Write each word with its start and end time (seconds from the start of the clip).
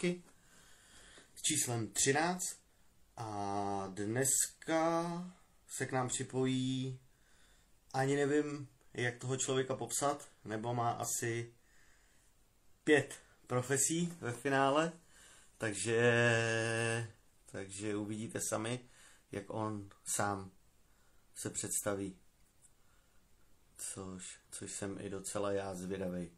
masky 0.00 0.22
s 1.34 1.42
číslem 1.42 1.88
13 1.92 2.40
a 3.16 3.86
dneska 3.94 5.34
se 5.68 5.86
k 5.86 5.92
nám 5.92 6.08
připojí 6.08 7.00
ani 7.92 8.16
nevím, 8.16 8.68
jak 8.94 9.18
toho 9.18 9.36
člověka 9.36 9.74
popsat, 9.76 10.28
nebo 10.44 10.74
má 10.74 10.90
asi 10.90 11.54
pět 12.84 13.14
profesí 13.46 14.12
ve 14.20 14.32
finále, 14.32 14.92
takže, 15.58 16.02
takže 17.46 17.96
uvidíte 17.96 18.40
sami, 18.48 18.80
jak 19.32 19.44
on 19.50 19.88
sám 20.04 20.50
se 21.34 21.50
představí. 21.50 22.16
Což, 23.76 24.40
což 24.50 24.72
jsem 24.72 24.98
i 25.00 25.10
docela 25.10 25.52
já 25.52 25.74
zvědavý. 25.74 26.30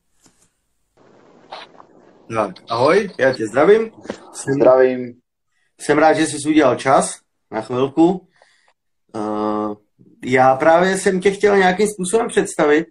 Tak, 2.35 2.55
ahoj, 2.71 3.11
já 3.19 3.33
tě 3.33 3.47
zdravím. 3.47 3.91
Jsem, 4.33 4.55
Zdravím. 4.55 5.15
Jsem 5.81 5.99
rád, 5.99 6.13
že 6.13 6.27
jsi 6.27 6.49
udělal 6.49 6.77
čas 6.77 7.19
na 7.51 7.61
chvilku. 7.61 8.29
Uh, 9.15 9.75
já 10.25 10.57
právě 10.57 10.99
jsem 10.99 11.21
tě 11.21 11.31
chtěl 11.31 11.59
nějakým 11.59 11.89
způsobem 11.89 12.29
představit, 12.29 12.87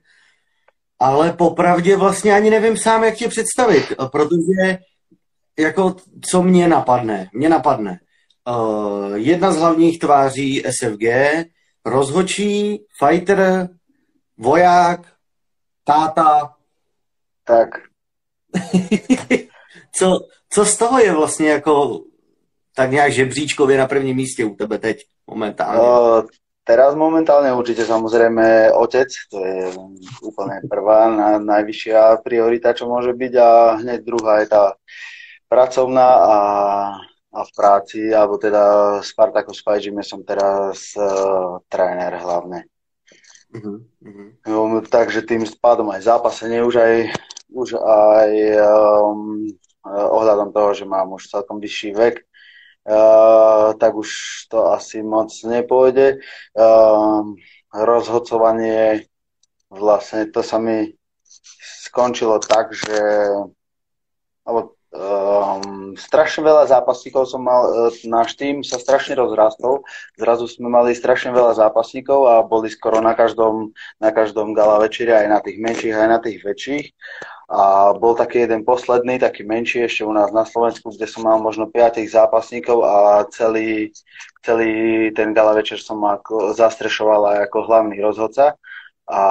ale 0.99 1.33
popravdě 1.33 1.97
vlastně 1.97 2.33
ani 2.33 2.49
nevím 2.49 2.77
sám, 2.77 3.03
jak 3.03 3.15
tě 3.15 3.27
představit, 3.27 3.93
protože 4.11 4.77
jako 5.59 5.95
co 6.29 6.43
mě 6.43 6.67
napadne? 6.67 7.29
Mě 7.33 7.49
napadne 7.49 7.99
uh, 8.49 9.15
jedna 9.15 9.51
z 9.51 9.57
hlavních 9.57 9.99
tváří 9.99 10.63
SFG, 10.69 11.03
rozhočí, 11.85 12.85
fighter, 13.05 13.69
voják, 14.37 14.99
táta. 15.83 16.55
Tak. 17.43 17.90
co, 19.95 20.19
co 20.49 20.65
z 20.65 20.77
toho 20.77 20.99
je 20.99 21.11
vlastně 21.11 21.49
jako 21.49 22.01
tak 22.75 22.91
nějak 22.91 23.11
žebříčkově 23.11 23.77
na 23.77 23.87
prvním 23.87 24.15
místě 24.15 24.45
u 24.45 24.55
tebe 24.55 24.77
teď 24.77 25.05
momentálně? 25.27 25.81
Uh, 25.81 26.21
teraz 26.63 26.95
momentálne 26.95 27.51
určite 27.51 27.83
samozrejme 27.83 28.71
otec, 28.71 29.09
to 29.27 29.37
je 29.43 29.75
úplne 30.23 30.63
prvá, 30.71 31.11
na, 31.11 31.29
najvyššia 31.41 32.23
priorita, 32.23 32.71
čo 32.71 32.87
môže 32.87 33.11
byť 33.11 33.33
a 33.35 33.49
hneď 33.81 33.99
druhá 34.05 34.39
je 34.39 34.47
tá 34.47 34.63
pracovná 35.51 36.07
a, 36.15 36.37
a 37.33 37.39
v 37.43 37.51
práci, 37.51 38.07
alebo 38.15 38.39
teda 38.39 38.97
Spartako 39.03 39.51
Spajžime 39.51 39.99
som 39.99 40.23
teraz 40.23 40.95
uh, 40.95 41.59
tréner 41.67 42.15
hlavne. 42.23 42.70
Uh-huh. 43.51 43.83
No, 44.47 44.79
takže 44.79 45.27
tým 45.27 45.43
spádom 45.43 45.91
aj 45.91 46.07
zápasenie 46.07 46.63
už 46.63 46.75
aj, 46.79 46.95
už 47.51 47.69
aj 47.83 48.31
um, 48.63 49.43
ohľadom 49.85 50.55
toho, 50.55 50.71
že 50.71 50.85
mám 50.87 51.11
už 51.11 51.27
celkom 51.27 51.59
vyšší 51.59 51.91
vek, 51.91 52.15
uh, 52.87 53.75
tak 53.75 53.91
už 53.91 54.09
to 54.47 54.71
asi 54.71 55.03
moc 55.03 55.35
nepôjde. 55.43 56.23
Uh, 56.55 57.35
rozhodcovanie 57.75 59.07
vlastne 59.71 60.27
to 60.31 60.43
sa 60.43 60.59
mi 60.59 60.95
skončilo 61.87 62.39
tak, 62.39 62.71
že 62.75 62.95
alebo 64.47 64.75
Um, 64.91 65.95
strašne 65.95 66.43
veľa 66.43 66.67
zápasníkov 66.67 67.23
som 67.23 67.47
mal, 67.47 67.87
uh, 67.87 67.95
náš 68.03 68.35
tým 68.35 68.59
sa 68.59 68.75
strašne 68.75 69.15
rozrastol, 69.15 69.87
zrazu 70.19 70.51
sme 70.51 70.67
mali 70.67 70.91
strašne 70.91 71.31
veľa 71.31 71.55
zápasníkov 71.55 72.27
a 72.27 72.43
boli 72.43 72.67
skoro 72.67 72.99
na 72.99 73.15
každom, 73.15 73.71
na 74.03 74.11
každom 74.11 74.51
gala 74.51 74.83
večeri, 74.83 75.15
aj 75.15 75.27
na 75.31 75.39
tých 75.39 75.63
menších, 75.63 75.95
aj 75.95 76.09
na 76.11 76.19
tých 76.19 76.43
väčších. 76.43 76.85
A 77.47 77.95
bol 77.95 78.19
taký 78.19 78.43
jeden 78.43 78.67
posledný, 78.67 79.15
taký 79.15 79.47
menší 79.47 79.87
ešte 79.87 80.03
u 80.03 80.11
nás 80.11 80.35
na 80.35 80.43
Slovensku, 80.43 80.91
kde 80.91 81.07
som 81.07 81.23
mal 81.23 81.39
možno 81.39 81.71
5 81.71 82.03
zápasníkov 82.11 82.83
a 82.83 83.23
celý, 83.31 83.95
celý 84.43 85.07
ten 85.15 85.31
gala 85.31 85.55
večer 85.55 85.79
som 85.79 86.03
ako 86.03 86.51
zastrešoval 86.51 87.31
aj 87.31 87.37
ako 87.47 87.57
hlavný 87.63 87.95
rozhodca. 88.03 88.59
A 89.07 89.23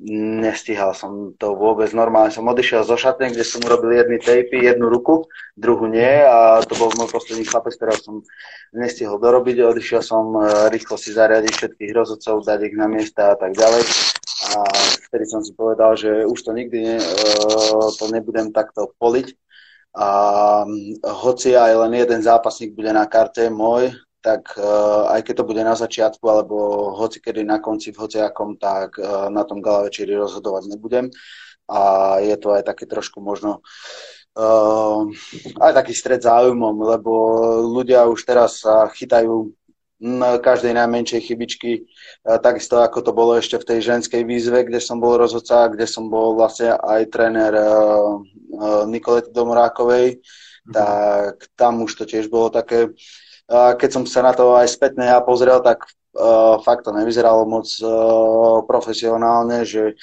Nestíhal 0.00 0.96
som 0.96 1.36
to 1.36 1.52
vôbec. 1.52 1.92
Normálne 1.92 2.32
som 2.32 2.48
odišiel 2.48 2.88
zo 2.88 2.96
šatne, 2.96 3.36
kde 3.36 3.44
som 3.44 3.60
urobil 3.60 4.00
jedny 4.00 4.16
tejpy, 4.16 4.64
jednu 4.64 4.88
ruku, 4.88 5.28
druhú 5.60 5.92
nie 5.92 6.24
a 6.24 6.64
to 6.64 6.72
bol 6.80 6.88
môj 6.96 7.12
posledný 7.12 7.44
chlapec, 7.44 7.76
ktorého 7.76 8.00
som 8.00 8.16
nestihol 8.72 9.20
dorobiť. 9.20 9.60
Odišiel 9.60 10.00
som 10.00 10.32
e, 10.40 10.72
rýchlo 10.72 10.96
si 10.96 11.12
zariadiť 11.12 11.52
všetkých 11.52 11.92
rozhodcov, 11.92 12.48
dať 12.48 12.72
ich 12.72 12.76
na 12.80 12.88
miesta 12.88 13.32
a 13.32 13.36
tak 13.36 13.52
ďalej. 13.52 13.84
A 14.56 14.58
vtedy 15.04 15.24
som 15.28 15.44
si 15.44 15.52
povedal, 15.52 15.92
že 16.00 16.24
už 16.24 16.38
to 16.48 16.56
nikdy 16.56 16.80
ne, 16.80 16.96
e, 16.96 17.06
to 18.00 18.08
nebudem 18.08 18.56
takto 18.56 18.96
poliť. 18.96 19.36
A 20.00 20.08
hoci 21.04 21.52
aj 21.60 21.76
len 21.76 22.00
jeden 22.00 22.24
zápasník 22.24 22.72
bude 22.72 22.88
na 22.88 23.04
karte 23.04 23.52
môj, 23.52 23.92
tak 24.20 24.52
uh, 24.60 25.08
aj 25.12 25.20
keď 25.24 25.34
to 25.40 25.48
bude 25.48 25.62
na 25.64 25.72
začiatku 25.72 26.24
alebo 26.28 26.56
hoci 26.96 27.20
kedy 27.24 27.44
na 27.44 27.58
konci 27.58 27.92
v 27.92 28.00
hociakom, 28.04 28.60
tak 28.60 29.00
uh, 29.00 29.32
na 29.32 29.44
tom 29.48 29.64
gala 29.64 29.88
večeri 29.88 30.12
rozhodovať 30.16 30.68
nebudem. 30.70 31.08
A 31.70 32.18
je 32.20 32.36
to 32.36 32.52
aj 32.52 32.68
také 32.68 32.84
trošku 32.84 33.24
možno 33.24 33.64
uh, 34.36 35.00
aj 35.60 35.72
taký 35.72 35.92
stred 35.96 36.20
záujmom, 36.20 36.76
lebo 36.84 37.12
ľudia 37.64 38.04
už 38.06 38.20
teraz 38.28 38.62
sa 38.62 38.86
chytajú 38.92 39.56
každej 40.40 40.72
najmenšej 40.80 41.20
chybičky, 41.28 41.84
takisto 42.24 42.80
ako 42.80 43.04
to 43.04 43.12
bolo 43.12 43.36
ešte 43.36 43.60
v 43.60 43.68
tej 43.68 43.78
ženskej 43.84 44.24
výzve, 44.24 44.64
kde 44.64 44.80
som 44.80 44.96
bol 44.96 45.20
rozhodca, 45.20 45.68
kde 45.68 45.84
som 45.84 46.08
bol 46.08 46.40
vlastne 46.40 46.72
aj 46.72 47.12
tréner 47.12 47.52
Nikolety 48.88 49.28
Domorákovej, 49.28 50.16
mm-hmm. 50.16 50.72
tak 50.72 51.52
tam 51.52 51.84
už 51.84 52.00
to 52.00 52.08
tiež 52.08 52.32
bolo 52.32 52.48
také 52.48 52.96
keď 53.50 53.90
som 53.90 54.02
sa 54.06 54.22
na 54.22 54.30
to 54.30 54.54
aj 54.54 54.70
spätne 54.70 55.10
ja 55.10 55.18
pozrel, 55.18 55.58
tak 55.58 55.82
uh, 56.14 56.62
fakt 56.62 56.86
to 56.86 56.94
nevyzeralo 56.94 57.42
moc 57.50 57.66
uh, 57.82 58.62
profesionálne, 58.62 59.66
že 59.66 59.98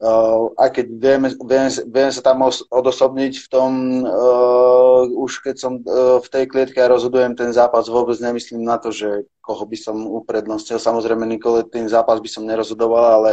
uh, 0.00 0.48
aj 0.56 0.68
keď 0.72 0.86
vieme, 0.96 1.28
vieme, 1.36 1.68
vieme 1.68 2.12
sa 2.12 2.24
tam 2.24 2.48
odosobniť 2.48 3.32
v 3.44 3.48
tom, 3.52 3.70
uh, 4.08 5.04
už 5.04 5.44
keď 5.44 5.56
som 5.60 5.72
uh, 5.84 6.16
v 6.16 6.28
tej 6.32 6.44
klietke 6.48 6.80
a 6.80 6.88
rozhodujem 6.88 7.36
ten 7.36 7.52
zápas, 7.52 7.92
vôbec 7.92 8.16
nemyslím 8.24 8.64
na 8.64 8.80
to, 8.80 8.88
že 8.88 9.28
koho 9.44 9.64
by 9.68 9.76
som 9.76 9.96
uprednostil. 10.08 10.80
Samozrejme, 10.80 11.24
Nikole, 11.28 11.68
ten 11.68 11.88
zápas 11.88 12.20
by 12.20 12.28
som 12.28 12.48
nerozhodoval, 12.48 13.04
ale 13.20 13.30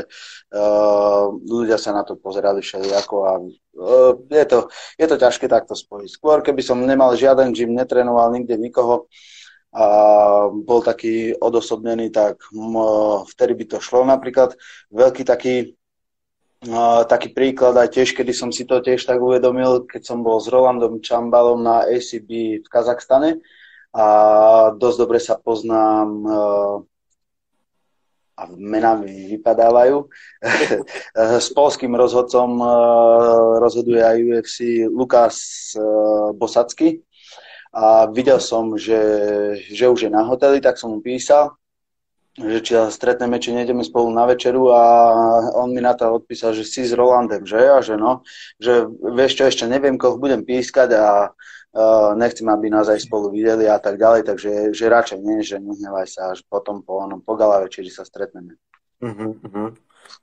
uh, 0.52 1.32
ľudia 1.32 1.80
sa 1.80 1.96
na 1.96 2.04
to 2.04 2.20
pozerali 2.20 2.60
všelijako 2.60 3.16
a 3.24 3.32
uh, 3.40 4.12
je, 4.32 4.46
to, 4.48 4.68
je 5.00 5.08
to 5.08 5.16
ťažké 5.16 5.48
takto 5.48 5.76
spojiť. 5.76 6.12
Skôr, 6.12 6.44
keby 6.44 6.60
som 6.60 6.80
nemal 6.80 7.16
žiaden 7.16 7.56
gym, 7.56 7.72
netrénoval 7.72 8.32
nikde 8.36 8.60
nikoho, 8.60 9.08
a 9.76 9.86
bol 10.48 10.80
taký 10.80 11.36
odosobnený, 11.36 12.08
tak 12.08 12.40
vtedy 13.28 13.54
by 13.60 13.66
to 13.76 13.78
šlo 13.84 14.08
napríklad. 14.08 14.56
Veľký 14.88 15.28
taký, 15.28 15.76
taký 17.12 17.36
príklad 17.36 17.76
aj 17.76 17.92
tiež, 17.92 18.16
kedy 18.16 18.32
som 18.32 18.56
si 18.56 18.64
to 18.64 18.80
tiež 18.80 19.04
tak 19.04 19.20
uvedomil, 19.20 19.84
keď 19.84 20.08
som 20.08 20.24
bol 20.24 20.40
s 20.40 20.48
Rolandom 20.48 21.04
Čambalom 21.04 21.60
na 21.60 21.84
ACB 21.92 22.64
v 22.64 22.68
Kazachstane 22.72 23.44
a 23.92 24.06
dosť 24.72 24.98
dobre 24.98 25.20
sa 25.20 25.36
poznám 25.36 26.24
a 28.36 28.42
mená 28.56 28.96
mi 29.00 29.32
vypadávajú. 29.36 30.08
s 31.44 31.48
polským 31.52 31.92
rozhodcom 31.96 32.64
rozhoduje 33.60 34.00
aj 34.00 34.18
UFC 34.24 34.88
Lukas 34.88 35.76
Bosacky 36.36 37.04
a 37.76 38.08
videl 38.08 38.40
som, 38.40 38.80
že, 38.80 39.04
že 39.68 39.92
už 39.92 40.08
je 40.08 40.12
na 40.12 40.24
hoteli, 40.24 40.64
tak 40.64 40.80
som 40.80 40.96
mu 40.96 41.04
písal, 41.04 41.60
že 42.40 42.64
či 42.64 42.72
sa 42.76 42.88
stretneme, 42.88 43.36
či 43.40 43.52
nejdeme 43.52 43.84
spolu 43.84 44.12
na 44.16 44.24
večeru 44.28 44.72
a 44.72 44.84
on 45.60 45.76
mi 45.76 45.84
na 45.84 45.92
to 45.92 46.08
odpísal, 46.08 46.56
že 46.56 46.64
si 46.64 46.88
s 46.88 46.96
Rolandem, 46.96 47.44
že? 47.44 47.60
A 47.60 47.84
že 47.84 48.00
no, 48.00 48.24
že 48.60 48.88
vieš 49.16 49.40
čo, 49.40 49.44
ešte 49.48 49.68
neviem, 49.68 50.00
koho 50.00 50.16
budem 50.16 50.44
pískať 50.44 51.00
a 51.00 51.32
uh, 51.32 52.12
nechcem, 52.16 52.48
aby 52.48 52.72
nás 52.72 52.88
aj 52.88 53.08
spolu 53.08 53.32
videli 53.32 53.68
a 53.68 53.80
tak 53.80 54.00
ďalej, 54.00 54.24
takže 54.24 54.52
že 54.76 54.86
radšej 54.92 55.20
nie, 55.20 55.44
že 55.44 55.60
nehnevaj 55.60 56.08
sa, 56.08 56.36
až 56.36 56.44
potom 56.48 56.84
po, 56.84 57.04
onom, 57.04 57.24
po 57.24 57.36
gala 57.40 57.64
večeri 57.64 57.92
sa 57.92 58.04
stretneme. 58.08 58.56
Uh-huh. 59.04 59.76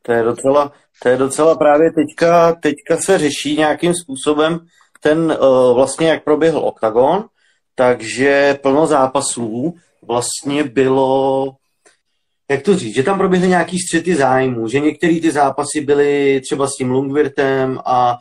To 0.02 0.08
je 0.12 0.22
docela, 0.22 0.72
to 1.02 1.08
je 1.08 1.16
docela 1.16 1.52
právě 1.56 1.92
teďka, 1.92 2.52
teďka 2.52 2.96
se 2.96 3.18
řeší 3.18 3.56
nějakým 3.56 3.92
způsobem 3.94 4.60
ten 5.00 5.32
uh, 5.32 5.74
vlastně, 5.74 6.08
jak 6.08 6.24
proběhl 6.24 6.58
OKTAGON, 6.58 7.28
takže 7.74 8.58
plno 8.62 8.86
zápasů 8.86 9.74
vlastně 10.06 10.64
bylo, 10.64 11.52
jak 12.50 12.62
to 12.62 12.76
říct, 12.76 12.94
že 12.94 13.02
tam 13.02 13.18
proběhly 13.18 13.48
nějaký 13.48 13.78
střety 13.78 14.14
zájmu, 14.14 14.68
že 14.68 14.80
některé 14.80 15.20
ty 15.20 15.30
zápasy 15.30 15.80
byly 15.80 16.40
třeba 16.40 16.66
s 16.66 16.76
tím 16.78 16.90
Lungvirtem 16.90 17.78
a 17.84 18.18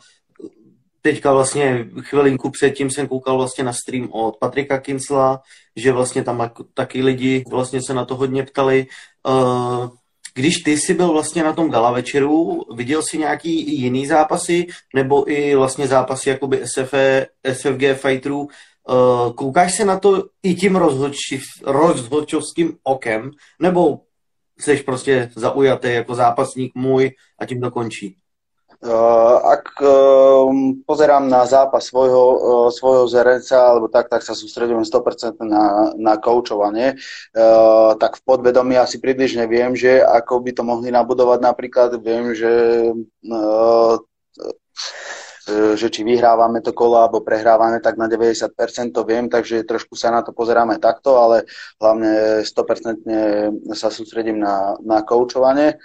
teďka 1.02 1.32
vlastně 1.32 1.86
chvilinku 2.00 2.50
předtím 2.50 2.90
jsem 2.90 3.08
koukal 3.08 3.36
vlastně 3.36 3.64
na 3.64 3.72
stream 3.72 4.08
od 4.12 4.36
Patrika 4.36 4.78
Kinsla, 4.78 5.40
že 5.76 5.92
vlastně 5.92 6.24
tam 6.24 6.50
taky 6.74 7.02
lidi 7.02 7.44
vlastně 7.50 7.80
se 7.86 7.94
na 7.94 8.04
to 8.04 8.16
hodně 8.16 8.42
ptali. 8.42 8.86
Uh, 9.28 9.88
když 10.34 10.54
ty 10.54 10.78
jsi 10.78 10.94
byl 10.94 11.12
vlastně 11.12 11.44
na 11.44 11.52
tom 11.52 11.70
gala 11.70 11.90
večeru, 11.90 12.62
viděl 12.74 13.02
jsi 13.02 13.18
nějaký 13.18 13.80
jiný 13.80 14.06
zápasy, 14.06 14.66
nebo 14.94 15.30
i 15.30 15.54
vlastně 15.54 15.86
zápasy 15.86 16.28
jakoby 16.28 16.60
SFE, 16.64 17.26
SFG 17.52 17.82
fighterů, 17.94 18.48
koukáš 19.34 19.76
se 19.76 19.84
na 19.84 19.98
to 19.98 20.24
i 20.42 20.54
tím 20.54 20.76
rozhodčovským 21.66 22.76
okem, 22.82 23.30
nebo 23.60 24.00
jsi 24.58 24.76
prostě 24.76 25.30
zaujatý 25.36 25.92
jako 25.92 26.14
zápasník 26.14 26.72
můj 26.74 27.10
a 27.38 27.46
tím 27.46 27.60
to 27.60 27.70
končí? 27.70 28.16
Uh, 28.82 29.38
ak 29.46 29.78
pozerám 30.86 31.30
na 31.30 31.46
zápas 31.46 31.86
svojho, 31.86 32.26
svojho 32.74 33.06
zerenca 33.06 33.62
alebo 33.62 33.86
tak, 33.86 34.10
tak 34.10 34.26
sa 34.26 34.34
sústredujem 34.34 34.82
100% 34.82 35.38
na, 35.46 35.94
na 35.94 36.18
koučovanie. 36.18 36.98
Tak 37.94 38.12
v 38.18 38.22
podvedomí 38.26 38.74
asi 38.74 38.98
približne 38.98 39.46
viem, 39.46 39.78
že 39.78 40.02
ako 40.02 40.42
by 40.42 40.50
to 40.50 40.62
mohli 40.66 40.90
nabudovať 40.90 41.38
napríklad, 41.40 41.90
viem, 42.02 42.34
že 42.34 42.50
že 45.50 45.90
či 45.90 46.06
vyhrávame 46.06 46.62
to 46.62 46.70
kolo 46.70 47.02
alebo 47.02 47.18
prehrávame, 47.18 47.82
tak 47.82 47.98
na 47.98 48.06
90% 48.06 48.54
to 48.94 49.02
viem, 49.02 49.26
takže 49.26 49.66
trošku 49.66 49.98
sa 49.98 50.14
na 50.14 50.22
to 50.22 50.30
pozeráme 50.30 50.78
takto, 50.78 51.18
ale 51.18 51.50
hlavne 51.82 52.42
100% 52.46 53.74
sa 53.74 53.90
sústredím 53.90 54.38
na, 54.38 54.78
na 54.78 55.02
koučovanie. 55.02 55.82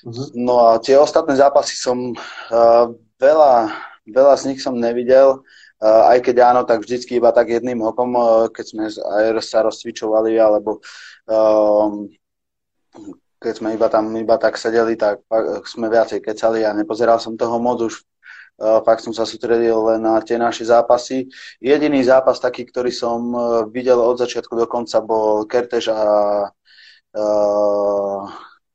Uh-huh. 0.00 0.28
No 0.32 0.54
a 0.64 0.80
tie 0.80 0.96
ostatné 0.96 1.36
zápasy 1.36 1.76
som 1.76 2.16
uh, 2.16 2.86
veľa, 3.20 3.74
veľa 4.08 4.34
z 4.40 4.42
nich 4.48 4.60
som 4.64 4.72
nevidel, 4.72 5.44
uh, 5.84 6.02
aj 6.16 6.24
keď 6.24 6.36
áno, 6.56 6.62
tak 6.64 6.80
vždycky 6.80 7.20
iba 7.20 7.34
tak 7.36 7.52
jedným 7.52 7.84
okom, 7.84 8.16
uh, 8.16 8.48
keď 8.48 8.64
sme 8.64 8.82
aj 8.88 9.24
sa 9.44 9.60
rozcvičovali, 9.60 10.40
alebo 10.40 10.80
um, 11.28 12.08
keď 13.36 13.52
sme 13.60 13.76
iba 13.76 13.92
tam 13.92 14.08
iba 14.16 14.40
tak 14.40 14.56
sedeli, 14.56 14.96
tak 14.96 15.20
sme 15.68 15.92
viacej 15.92 16.24
kecali 16.24 16.64
a 16.64 16.72
nepozeral 16.72 17.20
som 17.20 17.36
toho 17.36 17.60
moc 17.60 17.84
už 17.84 18.00
fakt 18.56 19.04
som 19.04 19.12
sa 19.12 19.28
sústredil 19.28 19.76
len 19.92 20.00
na 20.00 20.16
tie 20.24 20.40
naše 20.40 20.64
zápasy. 20.64 21.28
Jediný 21.60 22.00
zápas 22.00 22.40
taký, 22.40 22.64
ktorý 22.64 22.88
som 22.88 23.20
uh, 23.32 23.42
videl 23.68 24.00
od 24.00 24.16
začiatku 24.16 24.56
do 24.56 24.64
konca, 24.64 25.04
bol 25.04 25.44
Kertež 25.44 25.92
a 25.92 26.00
uh, 27.14 28.20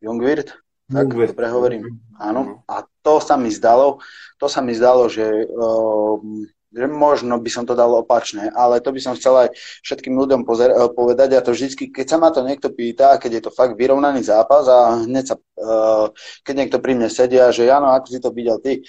Jungwirth 0.01 0.61
tak 0.91 1.07
to 1.07 1.33
prehovorím. 1.33 2.03
Áno. 2.19 2.67
A 2.67 2.83
to 2.99 3.23
sa 3.23 3.39
mi 3.39 3.47
zdalo, 3.47 4.03
to 4.35 4.51
sa 4.51 4.59
mi 4.59 4.75
zdalo, 4.75 5.07
že, 5.07 5.47
uh, 5.47 6.19
že 6.67 6.85
možno 6.91 7.39
by 7.39 7.47
som 7.47 7.63
to 7.63 7.73
dal 7.73 7.95
opačne, 7.95 8.51
ale 8.51 8.83
to 8.83 8.91
by 8.91 8.99
som 8.99 9.15
chcel 9.15 9.47
aj 9.47 9.55
všetkým 9.87 10.11
ľuďom 10.19 10.43
pozer- 10.43 10.75
povedať 10.91 11.39
a 11.39 11.43
to 11.43 11.55
vždycky, 11.55 11.89
keď 11.89 12.05
sa 12.11 12.17
ma 12.19 12.29
to 12.29 12.43
niekto 12.43 12.75
pýta, 12.75 13.15
keď 13.17 13.31
je 13.39 13.41
to 13.47 13.51
fakt 13.55 13.79
vyrovnaný 13.79 14.21
zápas 14.27 14.67
a 14.67 15.07
hneď 15.07 15.25
sa, 15.31 15.35
uh, 15.39 16.11
keď 16.43 16.53
niekto 16.59 16.77
pri 16.83 16.93
mne 16.99 17.07
sedia, 17.07 17.47
že 17.55 17.71
áno, 17.71 17.95
ako 17.95 18.07
si 18.11 18.19
to 18.19 18.29
videl 18.35 18.59
ty, 18.59 18.83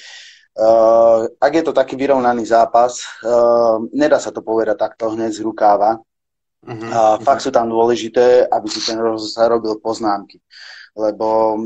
Uh, 0.53 1.33
ak 1.41 1.53
je 1.57 1.65
to 1.65 1.73
taký 1.73 1.97
vyrovnaný 1.97 2.45
zápas, 2.45 3.01
uh, 3.25 3.81
nedá 3.89 4.21
sa 4.21 4.29
to 4.29 4.45
povedať 4.45 4.77
takto 4.77 5.17
hneď 5.17 5.33
z 5.33 5.41
rukáva. 5.41 5.97
Uh-huh, 6.63 6.89
uh, 6.93 7.17
fakt 7.25 7.41
sú 7.41 7.49
tam 7.49 7.73
dôležité, 7.73 8.53
aby 8.53 8.69
si 8.69 8.85
ten 8.85 9.01
rozhodca 9.01 9.49
robil 9.49 9.81
poznámky. 9.81 10.45
Lebo 10.93 11.57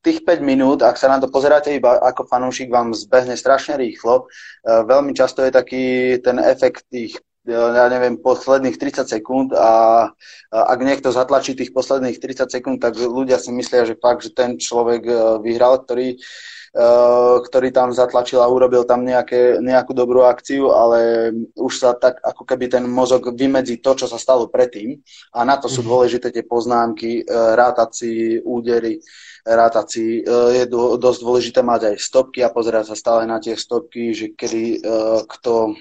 tých 0.00 0.22
5 0.24 0.40
minút, 0.40 0.80
ak 0.80 0.96
sa 0.96 1.10
na 1.10 1.20
to 1.20 1.28
pozeráte 1.28 1.74
iba 1.74 2.00
ako 2.00 2.24
fanúšik, 2.30 2.70
vám 2.70 2.96
zbehne 2.96 3.36
strašne 3.36 3.74
rýchlo. 3.76 4.24
E, 4.24 4.86
veľmi 4.86 5.12
často 5.12 5.42
je 5.42 5.50
taký 5.50 5.84
ten 6.22 6.38
efekt 6.38 6.86
tých 6.88 7.18
ja 7.44 7.92
neviem, 7.92 8.16
posledných 8.16 8.80
30 8.80 9.04
sekúnd 9.04 9.52
a 9.52 10.08
ak 10.48 10.78
niekto 10.80 11.12
zatlačí 11.12 11.52
tých 11.52 11.76
posledných 11.76 12.16
30 12.16 12.48
sekúnd, 12.48 12.80
tak 12.80 12.96
ľudia 12.96 13.36
si 13.36 13.52
myslia, 13.52 13.84
že 13.84 14.00
fakt, 14.00 14.24
že 14.24 14.32
ten 14.32 14.56
človek 14.56 15.04
vyhral, 15.44 15.84
ktorý 15.84 16.16
Eh, 16.16 16.63
ktorý 16.74 17.70
tam 17.70 17.94
zatlačil 17.94 18.42
a 18.42 18.50
urobil 18.50 18.82
tam 18.82 19.06
nejaké, 19.06 19.62
nejakú 19.62 19.94
dobrú 19.94 20.26
akciu, 20.26 20.74
ale 20.74 21.30
už 21.54 21.70
sa 21.70 21.94
tak 21.94 22.18
ako 22.18 22.42
keby 22.42 22.66
ten 22.66 22.84
mozog 22.90 23.30
vymedzi 23.30 23.78
to, 23.78 23.94
čo 23.94 24.10
sa 24.10 24.18
stalo 24.18 24.50
predtým 24.50 24.98
a 25.30 25.46
na 25.46 25.54
to 25.54 25.70
sú 25.70 25.86
mhm. 25.86 25.88
dôležité 25.88 26.34
tie 26.34 26.42
poznámky, 26.42 27.22
eh, 27.22 27.54
rátací, 27.54 28.42
údery, 28.42 28.98
rátací. 29.46 30.26
Eh, 30.26 30.50
je 30.58 30.64
dosť 30.98 31.20
dôležité 31.22 31.60
mať 31.62 31.94
aj 31.94 31.96
stopky 32.02 32.42
a 32.42 32.50
pozerať 32.50 32.90
sa 32.90 32.96
stále 32.98 33.22
na 33.22 33.38
tie 33.38 33.54
stopky, 33.54 34.10
že 34.10 34.26
kedy 34.34 34.82
kto 35.30 35.78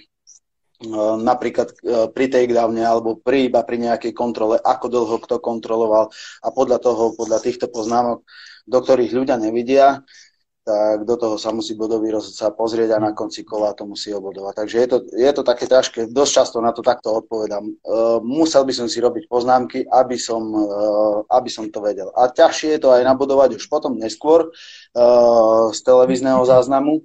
napríklad 1.24 1.80
pri 2.12 2.26
takedowne 2.28 2.84
alebo 2.84 3.16
pri, 3.16 3.48
iba 3.48 3.64
pri 3.64 3.80
nejakej 3.80 4.12
kontrole, 4.12 4.60
ako 4.60 4.86
dlho 4.92 5.18
kto 5.24 5.40
kontroloval 5.40 6.12
a 6.44 6.48
podľa 6.52 6.84
toho, 6.84 7.16
podľa 7.16 7.40
týchto 7.40 7.72
poznámok, 7.72 8.28
do 8.68 8.80
ktorých 8.84 9.16
ľudia 9.16 9.40
nevidia, 9.40 10.04
tak 10.64 11.04
do 11.04 11.20
toho 11.20 11.36
sa 11.36 11.52
musí 11.52 11.76
bodový 11.76 12.08
rozhodca 12.16 12.56
pozrieť 12.56 12.96
a 12.96 13.04
na 13.04 13.12
konci 13.12 13.44
kola 13.44 13.76
to 13.76 13.84
musí 13.84 14.16
obodovať. 14.16 14.54
Takže 14.64 14.78
je 14.80 14.88
to, 14.88 14.98
je 15.12 15.32
to 15.36 15.44
také 15.44 15.66
ťažké, 15.68 16.00
dosť 16.08 16.32
často 16.32 16.58
na 16.64 16.72
to 16.72 16.80
takto 16.80 17.12
odpovedám. 17.12 17.68
Uh, 17.84 18.24
musel 18.24 18.64
by 18.64 18.72
som 18.72 18.88
si 18.88 19.04
robiť 19.04 19.28
poznámky, 19.28 19.84
aby 19.92 20.16
som, 20.16 20.40
uh, 20.56 21.28
aby 21.36 21.52
som 21.52 21.68
to 21.68 21.84
vedel. 21.84 22.16
A 22.16 22.32
ťažšie 22.32 22.80
je 22.80 22.82
to 22.82 22.96
aj 22.96 23.04
nabodovať 23.04 23.60
už 23.60 23.68
potom 23.68 24.00
neskôr 24.00 24.48
uh, 24.48 25.68
z 25.76 25.80
televízneho 25.84 26.40
záznamu. 26.48 27.04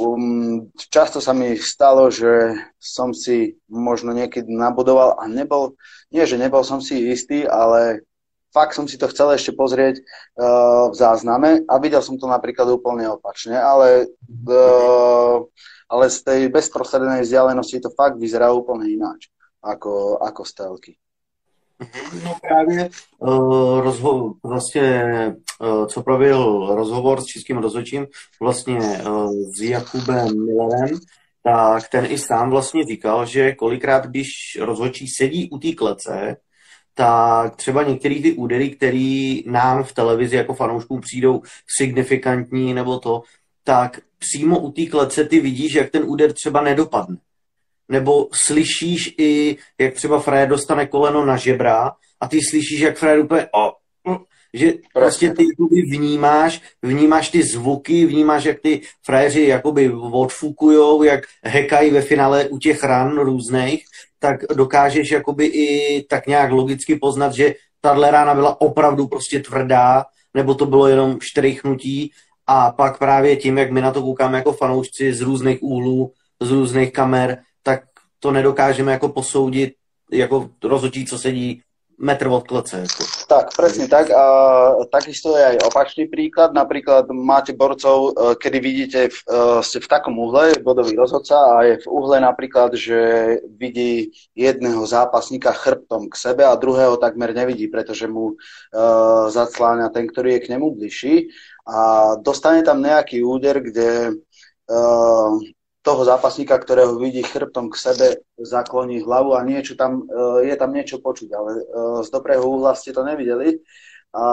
Um, 0.00 0.72
často 0.88 1.20
sa 1.20 1.36
mi 1.36 1.52
stalo, 1.60 2.08
že 2.08 2.56
som 2.80 3.12
si 3.12 3.60
možno 3.68 4.16
niekedy 4.16 4.48
nabodoval 4.48 5.20
a 5.20 5.28
nebol, 5.28 5.76
nie 6.08 6.24
že 6.24 6.40
nebol 6.40 6.64
som 6.64 6.80
si 6.80 7.12
istý, 7.12 7.44
ale 7.44 8.08
fakt 8.52 8.76
som 8.76 8.84
si 8.84 9.00
to 9.00 9.08
chcel 9.08 9.32
ešte 9.32 9.56
pozrieť 9.56 9.98
uh, 9.98 10.92
v 10.92 10.94
zázname 10.94 11.64
a 11.64 11.74
videl 11.80 12.04
som 12.04 12.20
to 12.20 12.28
napríklad 12.28 12.68
úplne 12.68 13.08
opačne, 13.08 13.56
ale, 13.56 14.06
uh, 14.46 15.40
ale 15.88 16.04
z 16.12 16.18
tej 16.22 16.40
bezprostrednej 16.52 17.24
vzdialenosti 17.24 17.80
to 17.80 17.90
fakt 17.96 18.20
vyzerá 18.20 18.52
úplne 18.52 18.92
ináč 18.92 19.32
ako, 19.64 20.20
ako 20.20 20.44
stelky. 20.44 20.96
No 22.24 22.36
právě 22.48 22.90
uh, 23.18 23.80
rozho- 23.80 24.34
vlastně, 24.44 25.02
uh, 25.60 25.86
co 25.86 26.02
proběhl 26.02 26.74
rozhovor 26.74 27.20
s 27.20 27.24
českým 27.24 27.58
rozhodčím 27.58 28.06
vlastně 28.40 28.78
uh, 28.78 29.32
s 29.56 29.62
Jakubem 29.62 30.46
Millerem, 30.46 30.98
tak 31.44 31.88
ten 31.88 32.06
i 32.06 32.18
sám 32.18 32.50
vlastně 32.50 32.84
říkal, 32.84 33.26
že 33.26 33.52
kolikrát, 33.52 34.06
když 34.06 34.28
rozhodčí 34.60 35.08
sedí 35.08 35.50
u 35.50 35.58
té 35.58 35.72
klece, 35.72 36.36
tak 36.94 37.56
třeba 37.56 37.82
některé 37.82 38.14
ty 38.14 38.32
údery, 38.32 38.70
které 38.70 39.36
nám 39.46 39.84
v 39.84 39.92
televizi 39.92 40.36
jako 40.36 40.54
fanouškům 40.54 41.00
přijdou 41.00 41.42
signifikantní 41.78 42.74
nebo 42.74 42.98
to, 42.98 43.22
tak 43.64 44.00
přímo 44.18 44.58
u 44.58 44.72
té 44.72 44.86
klece 44.86 45.24
ty 45.24 45.40
vidíš, 45.40 45.74
jak 45.74 45.90
ten 45.90 46.02
úder 46.06 46.32
třeba 46.32 46.60
nedopadne. 46.60 47.16
Nebo 47.88 48.28
slyšíš 48.32 49.14
i, 49.18 49.56
jak 49.78 49.94
třeba 49.94 50.20
Fred 50.20 50.48
dostane 50.48 50.86
koleno 50.86 51.24
na 51.24 51.36
žebra 51.36 51.92
a 52.20 52.28
ty 52.28 52.38
slyšíš, 52.50 52.80
jak 52.80 52.96
Fred 52.96 53.24
úplně, 53.24 53.46
o, 53.54 53.72
že 54.54 54.72
prostě 54.94 55.30
ty 55.30 55.44
jakoby 55.44 55.82
vnímáš, 55.82 56.62
vnímáš 56.82 57.28
ty 57.28 57.42
zvuky, 57.42 58.06
vnímáš, 58.06 58.44
jak 58.44 58.60
ty 58.60 58.80
frajeři 59.02 59.42
jakoby 59.42 59.92
odfukujou, 59.92 61.02
jak 61.02 61.24
hekají 61.42 61.90
ve 61.90 62.02
finále 62.02 62.48
u 62.48 62.58
těch 62.58 62.84
ran 62.84 63.18
různých 63.18 63.84
tak 64.22 64.40
dokážeš 64.54 65.10
jakoby 65.10 65.46
i 65.46 66.02
tak 66.10 66.26
nějak 66.26 66.50
logicky 66.50 66.96
poznat, 66.96 67.32
že 67.32 67.54
tahle 67.80 68.10
rána 68.10 68.34
byla 68.34 68.60
opravdu 68.60 69.06
prostě 69.06 69.40
tvrdá, 69.40 70.04
nebo 70.34 70.54
to 70.54 70.66
bylo 70.66 70.86
jenom 70.86 71.18
štrychnutí 71.20 72.10
a 72.46 72.70
pak 72.70 72.98
právě 72.98 73.36
tím, 73.36 73.58
jak 73.58 73.70
my 73.70 73.80
na 73.80 73.90
to 73.90 74.02
koukáme 74.02 74.38
jako 74.38 74.52
fanoušci 74.52 75.14
z 75.14 75.20
různých 75.20 75.62
úhlů, 75.62 76.12
z 76.40 76.50
různých 76.50 76.92
kamer, 76.92 77.38
tak 77.62 77.82
to 78.20 78.30
nedokážeme 78.30 78.92
jako 78.92 79.08
posoudit 79.08 79.74
jako 80.12 80.50
rozhodčí, 80.64 81.06
co 81.06 81.18
sedí 81.18 81.62
metr 81.98 82.28
od 82.28 82.44
klece. 82.46 82.84
Ako. 82.84 83.02
Tak, 83.28 83.46
presne 83.56 83.88
tak. 83.88 84.12
A 84.12 84.24
takisto 84.88 85.36
je 85.36 85.56
aj 85.56 85.56
opačný 85.66 86.08
príklad. 86.08 86.52
Napríklad 86.56 87.10
máte 87.12 87.52
borcov, 87.52 88.12
e, 88.12 88.36
kedy 88.36 88.58
vidíte, 88.60 89.00
v, 89.12 89.18
e, 89.28 89.32
ste 89.64 89.80
v 89.80 89.90
takom 89.90 90.16
uhle, 90.18 90.56
bodový 90.62 90.96
rozhodca 90.96 91.36
a 91.36 91.54
je 91.62 91.74
v 91.82 91.86
uhle 91.86 92.20
napríklad, 92.20 92.74
že 92.76 93.00
vidí 93.48 94.12
jedného 94.34 94.86
zápasníka 94.86 95.52
chrbtom 95.52 96.08
k 96.08 96.14
sebe 96.16 96.42
a 96.44 96.56
druhého 96.56 96.96
takmer 96.96 97.34
nevidí, 97.34 97.68
pretože 97.68 98.08
mu 98.08 98.34
uh, 98.34 99.28
zacláňa 99.28 99.88
ten, 99.92 100.08
ktorý 100.08 100.38
je 100.38 100.42
k 100.44 100.50
nemu 100.56 100.66
bližší 100.74 101.14
a 101.66 102.12
dostane 102.18 102.62
tam 102.62 102.82
nejaký 102.82 103.22
úder, 103.22 103.60
kde 103.60 104.18
toho 105.82 106.06
zápasníka, 106.06 106.54
ktorého 106.58 106.94
vidí 106.94 107.26
chrbtom 107.26 107.66
k 107.66 107.76
sebe, 107.76 108.06
zakloní 108.38 109.02
hlavu 109.02 109.34
a 109.34 109.42
niečo 109.42 109.74
tam, 109.74 110.06
e, 110.06 110.46
je 110.46 110.54
tam 110.54 110.70
niečo 110.70 111.02
počuť, 111.02 111.28
ale 111.34 111.50
e, 111.58 111.62
z 112.06 112.08
dobrého 112.14 112.46
úhla 112.46 112.78
ste 112.78 112.94
to 112.94 113.02
nevideli 113.02 113.58
a 114.14 114.26